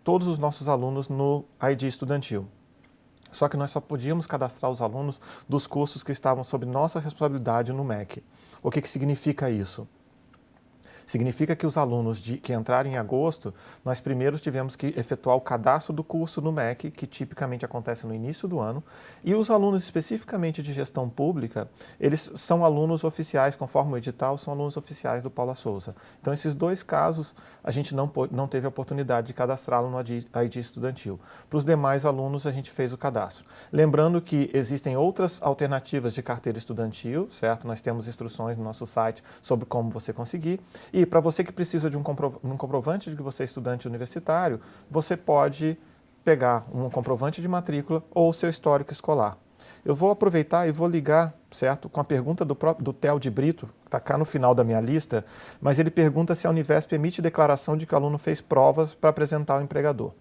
todos 0.03 0.27
os 0.27 0.37
nossos 0.37 0.67
alunos 0.67 1.07
no 1.07 1.45
ID 1.71 1.83
estudantil. 1.83 2.45
Só 3.31 3.47
que 3.47 3.55
nós 3.55 3.71
só 3.71 3.79
podíamos 3.79 4.27
cadastrar 4.27 4.69
os 4.69 4.81
alunos 4.81 5.17
dos 5.47 5.65
cursos 5.65 6.03
que 6.03 6.11
estavam 6.11 6.43
sob 6.43 6.65
nossa 6.65 6.99
responsabilidade 6.99 7.71
no 7.71 7.85
MEC. 7.85 8.21
O 8.61 8.69
que, 8.69 8.81
que 8.81 8.89
significa 8.89 9.49
isso? 9.49 9.87
Significa 11.11 11.57
que 11.57 11.67
os 11.67 11.77
alunos 11.77 12.19
de, 12.19 12.37
que 12.37 12.53
entrarem 12.53 12.93
em 12.93 12.97
agosto, 12.97 13.53
nós 13.83 13.99
primeiro 13.99 14.39
tivemos 14.39 14.77
que 14.77 14.93
efetuar 14.95 15.35
o 15.35 15.41
cadastro 15.41 15.91
do 15.91 16.05
curso 16.05 16.39
no 16.39 16.53
MEC, 16.53 16.89
que 16.89 17.05
tipicamente 17.05 17.65
acontece 17.65 18.07
no 18.07 18.15
início 18.15 18.47
do 18.47 18.61
ano, 18.61 18.81
e 19.21 19.35
os 19.35 19.51
alunos 19.51 19.83
especificamente 19.83 20.63
de 20.63 20.71
gestão 20.71 21.09
pública, 21.09 21.69
eles 21.99 22.31
são 22.37 22.63
alunos 22.63 23.03
oficiais, 23.03 23.57
conforme 23.57 23.91
o 23.91 23.97
edital, 23.97 24.37
são 24.37 24.53
alunos 24.53 24.77
oficiais 24.77 25.21
do 25.21 25.29
Paula 25.29 25.53
Souza. 25.53 25.97
Então, 26.21 26.31
esses 26.31 26.55
dois 26.55 26.81
casos, 26.81 27.35
a 27.61 27.71
gente 27.71 27.93
não, 27.93 28.09
não 28.31 28.47
teve 28.47 28.65
a 28.65 28.69
oportunidade 28.69 29.27
de 29.27 29.33
cadastrá-lo 29.33 29.89
no 29.89 29.99
ID 29.99 30.55
estudantil. 30.55 31.19
Para 31.49 31.57
os 31.57 31.65
demais 31.65 32.05
alunos, 32.05 32.47
a 32.47 32.53
gente 32.53 32.71
fez 32.71 32.93
o 32.93 32.97
cadastro. 32.97 33.43
Lembrando 33.69 34.21
que 34.21 34.49
existem 34.53 34.95
outras 34.95 35.41
alternativas 35.41 36.13
de 36.13 36.23
carteira 36.23 36.57
estudantil, 36.57 37.27
certo? 37.31 37.67
Nós 37.67 37.81
temos 37.81 38.07
instruções 38.07 38.57
no 38.57 38.63
nosso 38.63 38.85
site 38.85 39.21
sobre 39.41 39.65
como 39.65 39.89
você 39.89 40.13
conseguir. 40.13 40.57
E 40.93 41.00
e 41.01 41.05
para 41.05 41.19
você 41.19 41.43
que 41.43 41.51
precisa 41.51 41.89
de 41.89 41.97
um, 41.97 42.03
um 42.43 42.55
comprovante 42.55 43.09
de 43.09 43.15
que 43.15 43.23
você 43.23 43.41
é 43.41 43.45
estudante 43.45 43.87
universitário, 43.87 44.61
você 44.89 45.17
pode 45.17 45.75
pegar 46.23 46.63
um 46.71 46.91
comprovante 46.91 47.41
de 47.41 47.47
matrícula 47.47 48.03
ou 48.11 48.31
seu 48.31 48.47
histórico 48.47 48.91
escolar. 48.91 49.35
Eu 49.83 49.95
vou 49.95 50.11
aproveitar 50.11 50.67
e 50.67 50.71
vou 50.71 50.87
ligar, 50.87 51.33
certo, 51.49 51.89
com 51.89 51.99
a 51.99 52.03
pergunta 52.03 52.45
do, 52.45 52.55
próprio, 52.55 52.85
do 52.85 52.93
Theo 52.93 53.19
de 53.19 53.31
Brito, 53.31 53.65
que 53.81 53.87
está 53.87 53.99
cá 53.99 54.15
no 54.15 54.25
final 54.25 54.53
da 54.53 54.63
minha 54.63 54.79
lista, 54.79 55.25
mas 55.59 55.79
ele 55.79 55.89
pergunta 55.89 56.35
se 56.35 56.45
a 56.45 56.51
Univesp 56.51 56.93
emite 56.93 57.19
declaração 57.19 57.75
de 57.75 57.87
que 57.87 57.95
o 57.95 57.97
aluno 57.97 58.19
fez 58.19 58.39
provas 58.39 58.93
para 58.93 59.09
apresentar 59.09 59.55
ao 59.55 59.63
empregador. 59.63 60.11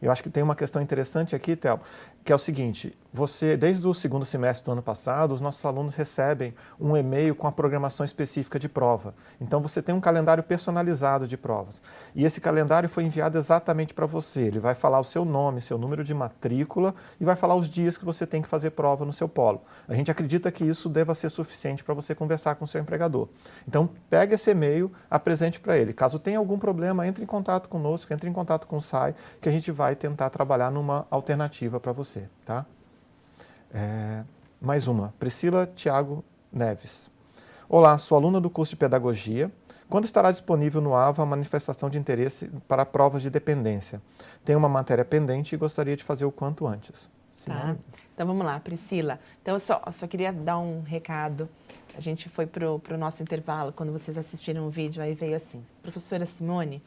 Eu 0.00 0.12
acho 0.12 0.22
que 0.22 0.28
tem 0.28 0.42
uma 0.42 0.54
questão 0.54 0.82
interessante 0.82 1.34
aqui, 1.34 1.56
Theo, 1.56 1.80
que 2.28 2.32
é 2.32 2.36
o 2.36 2.38
seguinte: 2.38 2.94
você, 3.10 3.56
desde 3.56 3.88
o 3.88 3.94
segundo 3.94 4.22
semestre 4.22 4.66
do 4.66 4.72
ano 4.72 4.82
passado, 4.82 5.32
os 5.32 5.40
nossos 5.40 5.64
alunos 5.64 5.94
recebem 5.94 6.54
um 6.78 6.94
e-mail 6.94 7.34
com 7.34 7.46
a 7.46 7.52
programação 7.52 8.04
específica 8.04 8.58
de 8.58 8.68
prova. 8.68 9.14
Então 9.40 9.62
você 9.62 9.80
tem 9.80 9.94
um 9.94 10.00
calendário 10.00 10.42
personalizado 10.42 11.26
de 11.26 11.34
provas. 11.34 11.80
E 12.14 12.26
esse 12.26 12.38
calendário 12.38 12.86
foi 12.86 13.04
enviado 13.04 13.38
exatamente 13.38 13.94
para 13.94 14.04
você. 14.04 14.42
Ele 14.42 14.58
vai 14.58 14.74
falar 14.74 15.00
o 15.00 15.04
seu 15.04 15.24
nome, 15.24 15.62
seu 15.62 15.78
número 15.78 16.04
de 16.04 16.12
matrícula 16.12 16.94
e 17.18 17.24
vai 17.24 17.34
falar 17.34 17.54
os 17.54 17.66
dias 17.66 17.96
que 17.96 18.04
você 18.04 18.26
tem 18.26 18.42
que 18.42 18.48
fazer 18.48 18.72
prova 18.72 19.06
no 19.06 19.12
seu 19.12 19.26
polo. 19.26 19.62
A 19.88 19.94
gente 19.94 20.10
acredita 20.10 20.52
que 20.52 20.62
isso 20.62 20.86
deva 20.90 21.14
ser 21.14 21.30
suficiente 21.30 21.82
para 21.82 21.94
você 21.94 22.14
conversar 22.14 22.56
com 22.56 22.66
o 22.66 22.68
seu 22.68 22.78
empregador. 22.78 23.26
Então 23.66 23.88
pegue 24.10 24.34
esse 24.34 24.50
e-mail, 24.50 24.92
apresente 25.10 25.58
para 25.58 25.78
ele. 25.78 25.94
Caso 25.94 26.18
tenha 26.18 26.36
algum 26.36 26.58
problema, 26.58 27.06
entre 27.06 27.24
em 27.24 27.26
contato 27.26 27.70
conosco, 27.70 28.12
entre 28.12 28.28
em 28.28 28.34
contato 28.34 28.66
com 28.66 28.76
o 28.76 28.82
SAI, 28.82 29.14
que 29.40 29.48
a 29.48 29.52
gente 29.52 29.72
vai 29.72 29.96
tentar 29.96 30.28
trabalhar 30.28 30.70
numa 30.70 31.06
alternativa 31.10 31.80
para 31.80 31.92
você 31.92 32.17
você, 32.18 32.28
tá? 32.44 32.66
É, 33.72 34.24
mais 34.60 34.88
uma, 34.88 35.14
Priscila 35.18 35.66
Tiago 35.66 36.24
Neves. 36.50 37.10
Olá, 37.68 37.96
sou 37.98 38.16
aluna 38.16 38.40
do 38.40 38.50
curso 38.50 38.70
de 38.70 38.76
Pedagogia. 38.76 39.52
Quando 39.88 40.04
estará 40.04 40.30
disponível 40.30 40.80
no 40.80 40.94
AVA 40.94 41.22
a 41.22 41.26
manifestação 41.26 41.88
de 41.88 41.98
interesse 41.98 42.50
para 42.66 42.84
provas 42.84 43.22
de 43.22 43.30
dependência? 43.30 44.02
Tenho 44.44 44.58
uma 44.58 44.68
matéria 44.68 45.04
pendente 45.04 45.54
e 45.54 45.58
gostaria 45.58 45.96
de 45.96 46.02
fazer 46.02 46.24
o 46.24 46.32
quanto 46.32 46.66
antes. 46.66 47.08
Tá. 47.46 47.76
Então 48.12 48.26
vamos 48.26 48.44
lá, 48.44 48.58
Priscila. 48.58 49.18
Então 49.40 49.54
eu 49.54 49.60
só, 49.60 49.82
eu 49.86 49.92
só 49.92 50.06
queria 50.06 50.32
dar 50.32 50.58
um 50.58 50.82
recado. 50.82 51.48
A 51.96 52.00
gente 52.00 52.28
foi 52.28 52.46
para 52.46 52.66
o 52.66 52.98
nosso 52.98 53.22
intervalo, 53.22 53.72
quando 53.72 53.92
vocês 53.92 54.18
assistiram 54.18 54.66
o 54.66 54.70
vídeo, 54.70 55.02
aí 55.02 55.14
veio 55.14 55.36
assim, 55.36 55.62
professora 55.82 56.26
Simone, 56.26 56.82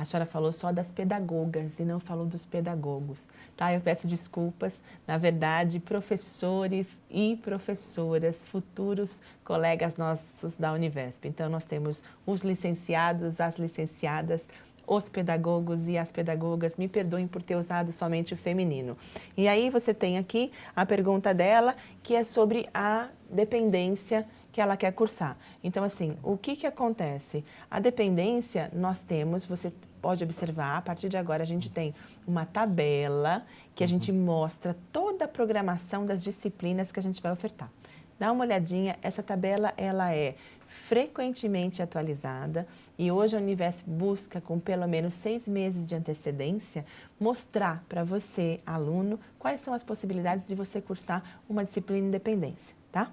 a 0.00 0.04
senhora 0.06 0.24
falou 0.24 0.50
só 0.50 0.72
das 0.72 0.90
pedagogas 0.90 1.78
e 1.78 1.82
não 1.82 2.00
falou 2.00 2.24
dos 2.24 2.46
pedagogos, 2.46 3.28
tá? 3.54 3.74
Eu 3.74 3.82
peço 3.82 4.06
desculpas. 4.06 4.80
Na 5.06 5.18
verdade, 5.18 5.78
professores 5.78 6.86
e 7.10 7.36
professoras, 7.36 8.42
futuros 8.42 9.20
colegas 9.44 9.98
nossos 9.98 10.54
da 10.54 10.72
Univesp. 10.72 11.26
Então, 11.26 11.50
nós 11.50 11.64
temos 11.64 12.02
os 12.24 12.40
licenciados, 12.40 13.42
as 13.42 13.58
licenciadas, 13.58 14.42
os 14.86 15.10
pedagogos 15.10 15.86
e 15.86 15.98
as 15.98 16.10
pedagogas. 16.10 16.78
Me 16.78 16.88
perdoem 16.88 17.28
por 17.28 17.42
ter 17.42 17.56
usado 17.56 17.92
somente 17.92 18.32
o 18.32 18.38
feminino. 18.38 18.96
E 19.36 19.48
aí 19.48 19.68
você 19.68 19.92
tem 19.92 20.16
aqui 20.16 20.50
a 20.74 20.86
pergunta 20.86 21.34
dela, 21.34 21.76
que 22.02 22.14
é 22.14 22.24
sobre 22.24 22.66
a 22.72 23.08
dependência 23.30 24.26
que 24.52 24.60
ela 24.60 24.76
quer 24.76 24.92
cursar. 24.92 25.36
Então, 25.62 25.84
assim, 25.84 26.16
o 26.22 26.36
que, 26.36 26.56
que 26.56 26.66
acontece? 26.66 27.44
A 27.70 27.78
dependência, 27.78 28.70
nós 28.72 28.98
temos, 29.00 29.46
você 29.46 29.72
pode 30.00 30.24
observar, 30.24 30.78
a 30.78 30.82
partir 30.82 31.08
de 31.08 31.16
agora 31.16 31.42
a 31.42 31.46
gente 31.46 31.70
tem 31.70 31.94
uma 32.26 32.46
tabela 32.46 33.44
que 33.74 33.84
a 33.84 33.86
uhum. 33.86 33.90
gente 33.90 34.12
mostra 34.12 34.76
toda 34.92 35.26
a 35.26 35.28
programação 35.28 36.06
das 36.06 36.22
disciplinas 36.22 36.90
que 36.90 36.98
a 36.98 37.02
gente 37.02 37.22
vai 37.22 37.32
ofertar. 37.32 37.70
Dá 38.18 38.30
uma 38.32 38.44
olhadinha, 38.44 38.98
essa 39.02 39.22
tabela 39.22 39.72
ela 39.78 40.12
é 40.14 40.34
frequentemente 40.66 41.82
atualizada 41.82 42.66
e 42.98 43.10
hoje 43.10 43.36
a 43.36 43.40
Univesp 43.40 43.88
busca, 43.88 44.40
com 44.40 44.58
pelo 44.60 44.86
menos 44.86 45.14
seis 45.14 45.48
meses 45.48 45.86
de 45.86 45.94
antecedência, 45.94 46.84
mostrar 47.18 47.82
para 47.88 48.04
você, 48.04 48.60
aluno, 48.64 49.18
quais 49.38 49.62
são 49.62 49.74
as 49.74 49.82
possibilidades 49.82 50.46
de 50.46 50.54
você 50.54 50.80
cursar 50.80 51.40
uma 51.48 51.64
disciplina 51.64 52.06
independência, 52.06 52.76
tá? 52.92 53.10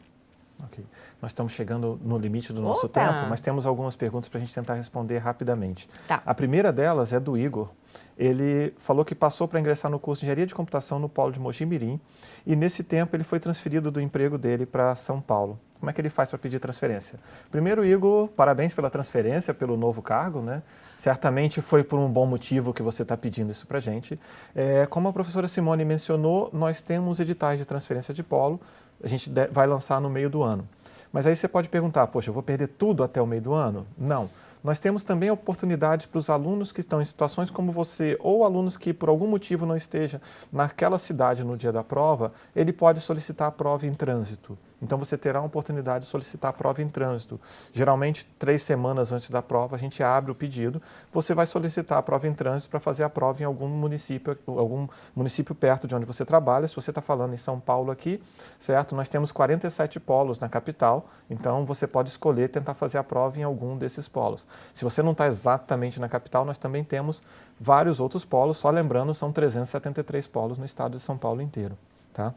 Ok. 0.63 0.83
Nós 1.21 1.31
estamos 1.31 1.53
chegando 1.53 1.99
no 2.03 2.17
limite 2.17 2.51
do 2.51 2.61
nosso 2.61 2.85
Opa. 2.87 3.01
tempo, 3.01 3.29
mas 3.29 3.41
temos 3.41 3.65
algumas 3.65 3.95
perguntas 3.95 4.27
para 4.27 4.39
a 4.39 4.41
gente 4.41 4.53
tentar 4.53 4.73
responder 4.73 5.17
rapidamente. 5.19 5.89
Tá. 6.07 6.21
A 6.25 6.33
primeira 6.33 6.71
delas 6.71 7.13
é 7.13 7.19
do 7.19 7.37
Igor. 7.37 7.69
Ele 8.17 8.73
falou 8.77 9.05
que 9.05 9.13
passou 9.13 9.47
para 9.47 9.59
ingressar 9.59 9.89
no 9.89 9.99
curso 9.99 10.21
de 10.21 10.25
Engenharia 10.25 10.45
de 10.45 10.55
Computação 10.55 10.99
no 10.99 11.07
Polo 11.07 11.31
de 11.31 11.39
Mojimirim 11.39 11.99
e 12.45 12.55
nesse 12.55 12.83
tempo 12.83 13.15
ele 13.15 13.23
foi 13.23 13.39
transferido 13.39 13.91
do 13.91 14.01
emprego 14.01 14.37
dele 14.37 14.65
para 14.65 14.95
São 14.95 15.21
Paulo. 15.21 15.59
Como 15.79 15.89
é 15.89 15.93
que 15.93 16.01
ele 16.01 16.09
faz 16.09 16.29
para 16.29 16.39
pedir 16.39 16.59
transferência? 16.59 17.19
Primeiro, 17.51 17.85
Igor, 17.85 18.27
parabéns 18.29 18.73
pela 18.73 18.89
transferência, 18.89 19.53
pelo 19.53 19.77
novo 19.77 20.01
cargo, 20.01 20.41
né? 20.41 20.63
Certamente 20.95 21.61
foi 21.61 21.83
por 21.83 21.99
um 21.99 22.09
bom 22.09 22.25
motivo 22.25 22.73
que 22.73 22.81
você 22.81 23.03
está 23.03 23.15
pedindo 23.15 23.51
isso 23.51 23.67
para 23.67 23.77
a 23.77 23.81
gente. 23.81 24.19
É, 24.55 24.87
como 24.87 25.07
a 25.07 25.13
professora 25.13 25.47
Simone 25.47 25.85
mencionou, 25.85 26.49
nós 26.51 26.81
temos 26.81 27.19
editais 27.19 27.59
de 27.59 27.65
transferência 27.65 28.11
de 28.11 28.23
polo 28.23 28.59
a 29.03 29.07
gente 29.07 29.31
vai 29.51 29.67
lançar 29.67 30.01
no 30.01 30.09
meio 30.09 30.29
do 30.29 30.43
ano. 30.43 30.67
Mas 31.11 31.25
aí 31.25 31.35
você 31.35 31.47
pode 31.47 31.69
perguntar, 31.69 32.07
poxa, 32.07 32.29
eu 32.29 32.33
vou 32.33 32.43
perder 32.43 32.67
tudo 32.67 33.03
até 33.03 33.21
o 33.21 33.27
meio 33.27 33.41
do 33.41 33.53
ano? 33.53 33.87
Não. 33.97 34.29
Nós 34.63 34.79
temos 34.79 35.03
também 35.03 35.31
oportunidades 35.31 36.05
para 36.05 36.19
os 36.19 36.29
alunos 36.29 36.71
que 36.71 36.81
estão 36.81 37.01
em 37.01 37.05
situações 37.05 37.49
como 37.49 37.71
você, 37.71 38.17
ou 38.19 38.43
alunos 38.43 38.75
que 38.75 38.93
por 38.93 39.07
algum 39.07 39.27
motivo 39.27 39.65
não 39.65 39.77
esteja 39.77 40.21
naquela 40.51 40.97
cidade 40.97 41.43
no 41.43 41.55
dia 41.55 41.71
da 41.71 41.83
prova, 41.83 42.33
ele 42.55 42.73
pode 42.73 42.99
solicitar 42.99 43.47
a 43.47 43.51
prova 43.51 43.85
em 43.85 43.93
trânsito. 43.93 44.57
Então 44.82 44.97
você 44.97 45.17
terá 45.17 45.39
a 45.39 45.43
oportunidade 45.43 46.05
de 46.05 46.11
solicitar 46.11 46.49
a 46.49 46.53
prova 46.53 46.82
em 46.82 46.89
trânsito. 46.89 47.39
Geralmente, 47.73 48.25
três 48.38 48.61
semanas 48.61 49.11
antes 49.11 49.30
da 49.30 49.41
prova, 49.41 49.75
a 49.75 49.80
gente 49.80 50.03
abre 50.03 50.32
o 50.32 50.36
pedido. 50.36 50.82
Você 51.11 51.34
vai 51.34 51.45
solicitar 51.45 51.97
a 51.97 52.03
prova 52.03 52.28
em 52.28 52.34
trânsito 52.34 52.69
para 52.69 52.80
fazer 52.80 53.03
a 53.03 53.09
prova 53.09 53.41
em 53.41 53.45
algum 53.45 53.67
município, 53.67 54.38
algum 54.45 54.88
município 55.15 55.55
perto 55.55 55.88
de 55.88 55.95
onde 55.95 56.05
você 56.05 56.23
trabalha. 56.23 56.67
Se 56.67 56.75
você 56.75 56.91
está 56.91 57.01
falando 57.01 57.34
em 57.34 57.38
São 57.38 57.59
Paulo 57.59 57.91
aqui, 57.91 58.21
certo? 58.59 58.95
Nós 58.95 59.09
temos 59.09 59.32
47 59.32 59.99
polos 59.99 60.39
na 60.39 60.47
capital, 60.47 61.09
então 61.30 61.65
você 61.65 61.88
pode 61.88 62.09
escolher 62.09 62.49
tentar 62.49 62.75
fazer 62.75 62.99
a 62.99 63.03
prova 63.03 63.39
em 63.39 63.43
algum 63.43 63.75
desses 63.78 64.07
polos. 64.07 64.47
Se 64.73 64.84
você 64.84 65.01
não 65.01 65.13
está 65.13 65.25
exatamente 65.25 65.99
na 65.99 66.07
capital, 66.07 66.45
nós 66.45 66.59
também 66.59 66.84
temos 66.84 67.21
vários 67.59 67.99
outros 67.99 68.23
polos. 68.23 68.57
Só 68.57 68.69
lembrando, 68.69 69.15
são 69.15 69.32
373 69.32 70.28
polos 70.28 70.59
no 70.59 70.65
estado 70.65 70.91
de 70.91 70.99
São 70.99 71.17
Paulo 71.17 71.41
inteiro, 71.41 71.75
tá? 72.13 72.34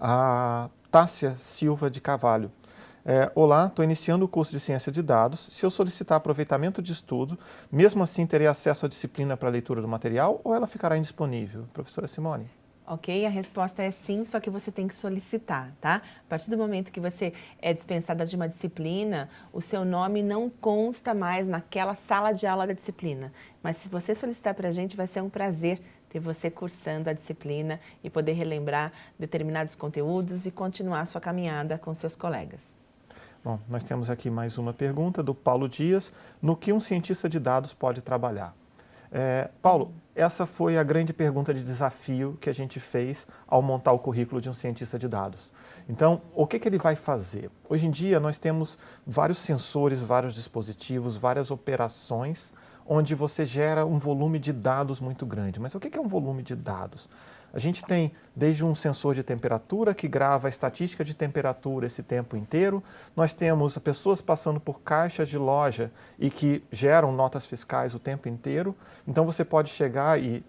A 0.00 0.70
Tássia 0.90 1.36
Silva 1.36 1.88
de 1.88 2.00
Carvalho. 2.00 2.50
É, 3.04 3.30
Olá, 3.34 3.68
estou 3.68 3.84
iniciando 3.84 4.24
o 4.24 4.28
curso 4.28 4.50
de 4.52 4.58
Ciência 4.58 4.90
de 4.90 5.02
Dados. 5.02 5.48
Se 5.52 5.64
eu 5.64 5.70
solicitar 5.70 6.16
aproveitamento 6.16 6.82
de 6.82 6.92
estudo, 6.92 7.38
mesmo 7.70 8.02
assim 8.02 8.26
terei 8.26 8.48
acesso 8.48 8.86
à 8.86 8.88
disciplina 8.88 9.36
para 9.36 9.48
leitura 9.48 9.80
do 9.80 9.86
material 9.86 10.40
ou 10.42 10.52
ela 10.52 10.66
ficará 10.66 10.98
indisponível? 10.98 11.64
Professora 11.72 12.08
Simone. 12.08 12.50
Ok, 12.84 13.24
a 13.24 13.28
resposta 13.28 13.84
é 13.84 13.92
sim, 13.92 14.24
só 14.24 14.40
que 14.40 14.50
você 14.50 14.72
tem 14.72 14.88
que 14.88 14.94
solicitar, 14.96 15.72
tá? 15.80 16.02
A 16.26 16.28
partir 16.28 16.50
do 16.50 16.58
momento 16.58 16.90
que 16.90 16.98
você 16.98 17.32
é 17.62 17.72
dispensada 17.72 18.26
de 18.26 18.34
uma 18.34 18.48
disciplina, 18.48 19.28
o 19.52 19.60
seu 19.60 19.84
nome 19.84 20.24
não 20.24 20.50
consta 20.50 21.14
mais 21.14 21.46
naquela 21.46 21.94
sala 21.94 22.32
de 22.32 22.48
aula 22.48 22.66
da 22.66 22.72
disciplina. 22.72 23.32
Mas 23.62 23.76
se 23.76 23.88
você 23.88 24.12
solicitar 24.12 24.54
para 24.54 24.70
a 24.70 24.72
gente, 24.72 24.96
vai 24.96 25.06
ser 25.06 25.22
um 25.22 25.30
prazer 25.30 25.80
ter 26.10 26.18
você 26.18 26.50
cursando 26.50 27.08
a 27.08 27.12
disciplina 27.12 27.80
e 28.04 28.10
poder 28.10 28.32
relembrar 28.32 28.92
determinados 29.18 29.74
conteúdos 29.74 30.44
e 30.44 30.50
continuar 30.50 31.06
sua 31.06 31.20
caminhada 31.20 31.78
com 31.78 31.94
seus 31.94 32.16
colegas. 32.16 32.60
Bom, 33.42 33.58
nós 33.68 33.82
temos 33.82 34.10
aqui 34.10 34.28
mais 34.28 34.58
uma 34.58 34.74
pergunta 34.74 35.22
do 35.22 35.34
Paulo 35.34 35.66
Dias. 35.66 36.12
No 36.42 36.54
que 36.54 36.72
um 36.72 36.80
cientista 36.80 37.26
de 37.28 37.38
dados 37.38 37.72
pode 37.72 38.02
trabalhar? 38.02 38.54
É, 39.10 39.48
Paulo, 39.62 39.92
essa 40.14 40.44
foi 40.44 40.76
a 40.76 40.82
grande 40.82 41.12
pergunta 41.12 41.54
de 41.54 41.64
desafio 41.64 42.36
que 42.40 42.50
a 42.50 42.52
gente 42.52 42.78
fez 42.78 43.26
ao 43.46 43.62
montar 43.62 43.92
o 43.92 43.98
currículo 43.98 44.40
de 44.40 44.50
um 44.50 44.54
cientista 44.54 44.98
de 44.98 45.08
dados. 45.08 45.50
Então, 45.88 46.20
o 46.34 46.46
que, 46.46 46.58
que 46.58 46.68
ele 46.68 46.78
vai 46.78 46.94
fazer? 46.94 47.50
Hoje 47.68 47.86
em 47.86 47.90
dia, 47.90 48.20
nós 48.20 48.38
temos 48.38 48.76
vários 49.06 49.38
sensores, 49.38 50.00
vários 50.02 50.34
dispositivos, 50.34 51.16
várias 51.16 51.50
operações 51.50 52.52
onde 52.92 53.14
você 53.14 53.44
gera 53.44 53.86
um 53.86 53.98
volume 54.00 54.36
de 54.40 54.52
dados 54.52 54.98
muito 54.98 55.24
grande. 55.24 55.60
Mas 55.60 55.76
o 55.76 55.78
que, 55.78 55.96
é 55.96 56.00
um 56.00 56.08
volume 56.08 56.42
de 56.42 56.56
dados? 56.56 57.08
A 57.54 57.58
gente 57.60 57.84
tem 57.84 58.10
desde 58.34 58.64
um 58.64 58.74
sensor 58.74 59.14
de 59.14 59.22
temperatura 59.22 59.94
que 59.94 60.08
grava 60.08 60.48
a 60.48 60.50
estatística 60.50 61.04
de 61.04 61.14
temperatura 61.14 61.86
esse 61.86 62.02
tempo 62.02 62.36
inteiro. 62.36 62.82
Nós 63.14 63.32
temos 63.32 63.78
pessoas 63.78 64.20
passando 64.20 64.58
por 64.58 64.80
caixas 64.80 65.28
de 65.28 65.38
loja 65.38 65.92
e 66.18 66.30
que 66.30 66.64
geram 66.72 67.12
notas 67.12 67.46
fiscais 67.46 67.94
o 67.94 68.00
tempo 68.00 68.28
inteiro. 68.28 68.76
Então 69.06 69.24
você 69.24 69.44
pode 69.44 69.70
chegar 69.70 70.20
e 70.20 70.44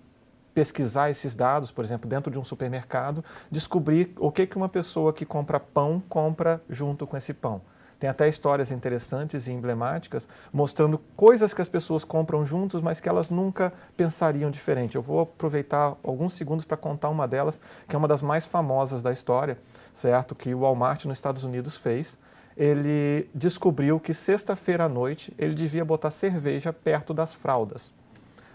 pesquisar 0.51 1.11
esses 1.11 1.35
dados, 1.35 1.71
por 1.71 1.85
exemplo, 1.85 2.09
dentro 2.09 2.31
de 2.31 2.39
um 2.39 2.43
supermercado, 2.43 3.23
descobrir 3.51 4.13
o 4.17 4.31
que, 4.31 4.47
que 4.47 4.57
uma 4.57 4.67
pessoa 4.67 5.13
que 5.13 5.25
compra 5.27 5.59
pão 5.59 6.01
compra 6.09 6.59
junto 6.67 7.05
com 7.05 7.15
esse 7.15 7.35
pão. 7.35 7.61
Tem 8.01 8.09
até 8.09 8.27
histórias 8.27 8.71
interessantes 8.71 9.45
e 9.45 9.51
emblemáticas 9.51 10.27
mostrando 10.51 10.97
coisas 11.15 11.53
que 11.53 11.61
as 11.61 11.69
pessoas 11.69 12.03
compram 12.03 12.43
juntos, 12.43 12.81
mas 12.81 12.99
que 12.99 13.07
elas 13.07 13.29
nunca 13.29 13.71
pensariam 13.95 14.49
diferente. 14.49 14.95
Eu 14.95 15.03
vou 15.03 15.19
aproveitar 15.19 15.95
alguns 16.01 16.33
segundos 16.33 16.65
para 16.65 16.75
contar 16.75 17.09
uma 17.09 17.27
delas, 17.27 17.61
que 17.87 17.95
é 17.95 17.99
uma 17.99 18.07
das 18.07 18.23
mais 18.23 18.43
famosas 18.43 19.03
da 19.03 19.13
história, 19.13 19.55
certo? 19.93 20.33
Que 20.33 20.51
o 20.51 20.61
Walmart 20.61 21.05
nos 21.05 21.19
Estados 21.19 21.43
Unidos 21.43 21.77
fez. 21.77 22.17
Ele 22.57 23.29
descobriu 23.35 23.99
que 23.99 24.15
sexta-feira 24.15 24.85
à 24.85 24.89
noite 24.89 25.31
ele 25.37 25.53
devia 25.53 25.85
botar 25.85 26.09
cerveja 26.09 26.73
perto 26.73 27.13
das 27.13 27.35
fraldas. 27.35 27.93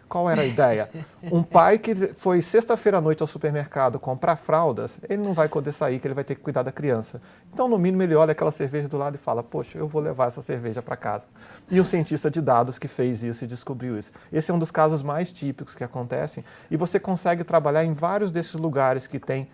Qual 0.09 0.31
era 0.31 0.43
a 0.43 0.45
ideia? 0.45 0.89
Um 1.25 1.43
pai 1.43 1.79
que 1.79 1.95
foi 2.15 2.41
sexta-feira 2.41 2.99
à 2.99 3.01
noite 3.01 3.23
ao 3.23 3.27
supermercado 3.27 3.99
comprar 3.99 4.37
fraldas, 4.37 5.01
ele 5.09 5.23
não 5.23 5.35
vai 5.35 5.49
poder 5.49 5.73
sair, 5.73 5.99
que 5.99 6.07
ele 6.07 6.15
vai 6.15 6.23
ter 6.23 6.37
que 6.37 6.41
cuidar 6.41 6.63
da 6.63 6.71
criança. 6.71 7.21
Então, 7.53 7.69
no 7.69 7.77
mínimo, 7.77 8.03
ele 8.05 8.15
olha 8.15 8.31
aquela 8.31 8.53
cerveja 8.53 8.87
do 8.87 8.97
lado 8.97 9.17
e 9.17 9.19
fala: 9.19 9.43
Poxa, 9.43 9.79
eu 9.79 9.89
vou 9.89 10.01
levar 10.01 10.29
essa 10.29 10.41
cerveja 10.41 10.81
para 10.81 10.97
casa. 10.97 11.27
E 11.69 11.81
um 11.81 11.85
cientista 11.85 12.31
de 12.31 12.41
dados 12.41 12.79
que 12.79 12.87
fez 12.87 13.25
isso 13.25 13.45
e 13.45 13.49
descobriu 13.49 13.99
isso. 13.99 14.13
Esse 14.33 14.51
é 14.51 14.55
um 14.55 14.59
dos 14.59 14.71
casos 14.71 15.03
mais 15.03 15.33
típicos 15.33 15.75
que 15.75 15.83
acontecem. 15.83 16.45
E 16.71 16.77
você 16.77 17.01
consegue 17.01 17.43
trabalhar 17.43 17.85
em 17.85 17.93
vários 17.93 18.31
desses 18.31 18.55
lugares 18.55 19.07
que 19.09 19.19
tem 19.19 19.49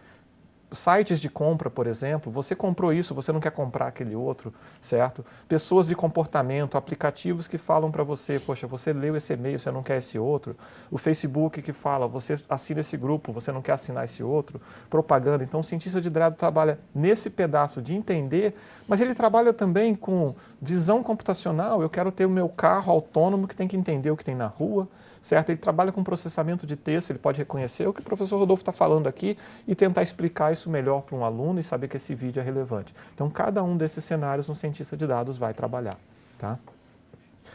sites 0.72 1.20
de 1.20 1.28
compra, 1.28 1.70
por 1.70 1.86
exemplo, 1.86 2.30
você 2.32 2.54
comprou 2.54 2.92
isso, 2.92 3.14
você 3.14 3.32
não 3.32 3.40
quer 3.40 3.50
comprar 3.50 3.88
aquele 3.88 4.14
outro, 4.14 4.52
certo? 4.80 5.24
Pessoas 5.48 5.86
de 5.86 5.94
comportamento, 5.94 6.76
aplicativos 6.76 7.46
que 7.46 7.58
falam 7.58 7.90
para 7.90 8.02
você, 8.02 8.38
poxa, 8.38 8.66
você 8.66 8.92
leu 8.92 9.16
esse 9.16 9.32
e-mail, 9.32 9.58
você 9.58 9.70
não 9.70 9.82
quer 9.82 9.98
esse 9.98 10.18
outro. 10.18 10.56
O 10.90 10.98
Facebook 10.98 11.62
que 11.62 11.72
fala, 11.72 12.08
você 12.08 12.40
assina 12.48 12.80
esse 12.80 12.96
grupo, 12.96 13.32
você 13.32 13.52
não 13.52 13.62
quer 13.62 13.72
assinar 13.72 14.04
esse 14.04 14.22
outro. 14.22 14.60
Propaganda. 14.88 15.44
Então, 15.44 15.60
o 15.60 15.64
cientista 15.64 16.00
de 16.00 16.10
dados 16.10 16.38
trabalha 16.38 16.78
nesse 16.94 17.30
pedaço 17.30 17.80
de 17.80 17.94
entender, 17.94 18.54
mas 18.88 19.00
ele 19.00 19.14
trabalha 19.14 19.52
também 19.52 19.94
com 19.94 20.34
visão 20.60 21.02
computacional. 21.02 21.82
Eu 21.82 21.90
quero 21.90 22.10
ter 22.10 22.26
o 22.26 22.30
meu 22.30 22.48
carro 22.48 22.92
autônomo 22.92 23.46
que 23.46 23.56
tem 23.56 23.68
que 23.68 23.76
entender 23.76 24.10
o 24.10 24.16
que 24.16 24.24
tem 24.24 24.34
na 24.34 24.46
rua 24.46 24.88
certo? 25.22 25.50
Ele 25.50 25.58
trabalha 25.58 25.92
com 25.92 26.02
processamento 26.02 26.66
de 26.66 26.76
texto, 26.76 27.10
ele 27.10 27.18
pode 27.18 27.38
reconhecer 27.38 27.86
o 27.86 27.92
que 27.92 28.00
o 28.00 28.04
professor 28.04 28.36
Rodolfo 28.38 28.62
está 28.62 28.72
falando 28.72 29.06
aqui 29.06 29.38
e 29.66 29.74
tentar 29.74 30.02
explicar 30.02 30.52
isso 30.52 30.68
melhor 30.68 31.02
para 31.02 31.16
um 31.16 31.24
aluno 31.24 31.60
e 31.60 31.62
saber 31.62 31.88
que 31.88 31.96
esse 31.96 32.14
vídeo 32.14 32.40
é 32.40 32.42
relevante. 32.42 32.92
Então, 33.14 33.30
cada 33.30 33.62
um 33.62 33.76
desses 33.76 34.04
cenários 34.04 34.48
um 34.48 34.54
cientista 34.54 34.96
de 34.96 35.06
dados 35.06 35.38
vai 35.38 35.54
trabalhar, 35.54 35.96
tá? 36.38 36.58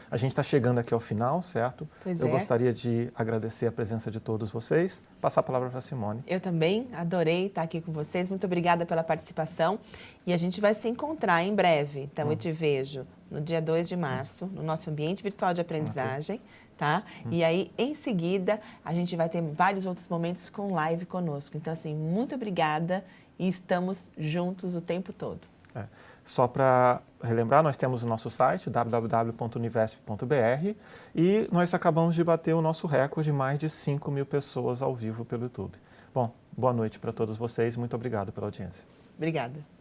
A 0.10 0.16
gente 0.16 0.32
está 0.32 0.44
chegando 0.44 0.80
aqui 0.80 0.94
ao 0.94 1.00
final, 1.00 1.42
certo? 1.42 1.88
Pois 2.04 2.20
Eu 2.20 2.28
é. 2.28 2.32
gostaria 2.32 2.74
de 2.74 3.12
agradecer 3.14 3.68
a 3.68 3.72
presença 3.72 4.10
de 4.10 4.20
todos 4.20 4.50
vocês. 4.52 5.04
Passar 5.20 5.42
a 5.42 5.44
palavra 5.44 5.70
para 5.70 5.80
a 5.80 5.82
Simone. 5.82 6.24
Eu 6.26 6.40
também 6.40 6.88
adorei 6.94 7.48
estar 7.48 7.62
aqui 7.64 7.82
com 7.82 7.92
vocês. 7.92 8.30
Muito 8.30 8.46
obrigada 8.46 8.86
pela 8.86 9.04
participação. 9.04 9.80
E 10.26 10.34
a 10.34 10.38
gente 10.38 10.62
vai 10.62 10.74
se 10.74 10.88
encontrar 10.88 11.44
em 11.44 11.54
breve. 11.54 12.02
Então, 12.02 12.30
eu 12.30 12.38
te 12.38 12.52
vejo 12.52 13.06
no 13.30 13.42
dia 13.42 13.62
2 13.62 13.90
de 13.90 13.98
março, 13.98 14.46
no 14.46 14.64
nosso 14.64 14.90
ambiente 14.90 15.22
virtual 15.22 15.54
de 15.54 15.60
aprendizagem 15.60 16.40
tá? 16.78 17.04
Hum. 17.26 17.30
E 17.32 17.44
aí, 17.44 17.72
em 17.78 17.96
seguida, 17.96 18.62
a 18.86 18.94
gente 18.94 19.16
vai 19.16 19.28
ter 19.28 19.42
vários 19.42 19.86
outros 19.86 20.08
momentos 20.08 20.50
com 20.50 20.74
live 20.74 21.06
conosco. 21.06 21.58
Então, 21.58 21.74
assim, 21.74 21.96
muito 21.96 22.36
obrigada 22.36 23.04
e 23.38 23.50
estamos 23.50 24.10
juntos 24.18 24.76
o 24.76 24.82
tempo 24.82 25.12
todo. 25.12 25.42
É. 25.76 25.84
Só 26.24 26.48
para 26.48 27.02
relembrar, 27.24 27.64
nós 27.64 27.78
temos 27.78 28.04
o 28.04 28.08
nosso 28.08 28.30
site 28.30 28.70
www.univesp.br 28.70 30.76
e 31.16 31.48
nós 31.52 31.74
acabamos 31.74 32.16
de 32.16 32.24
bater 32.24 32.54
o 32.54 32.62
nosso 32.62 32.86
recorde 32.86 33.32
de 33.32 33.34
mais 33.34 33.58
de 33.58 33.70
5 33.70 34.12
mil 34.12 34.26
pessoas 34.26 34.82
ao 34.82 34.94
vivo 34.94 35.24
pelo 35.24 35.44
YouTube. 35.44 35.78
Bom, 36.14 36.34
boa 36.52 36.74
noite 36.74 37.00
para 37.00 37.14
todos 37.14 37.38
vocês. 37.38 37.78
Muito 37.78 37.96
obrigado 37.96 38.34
pela 38.34 38.48
audiência. 38.48 38.86
Obrigada. 39.16 39.78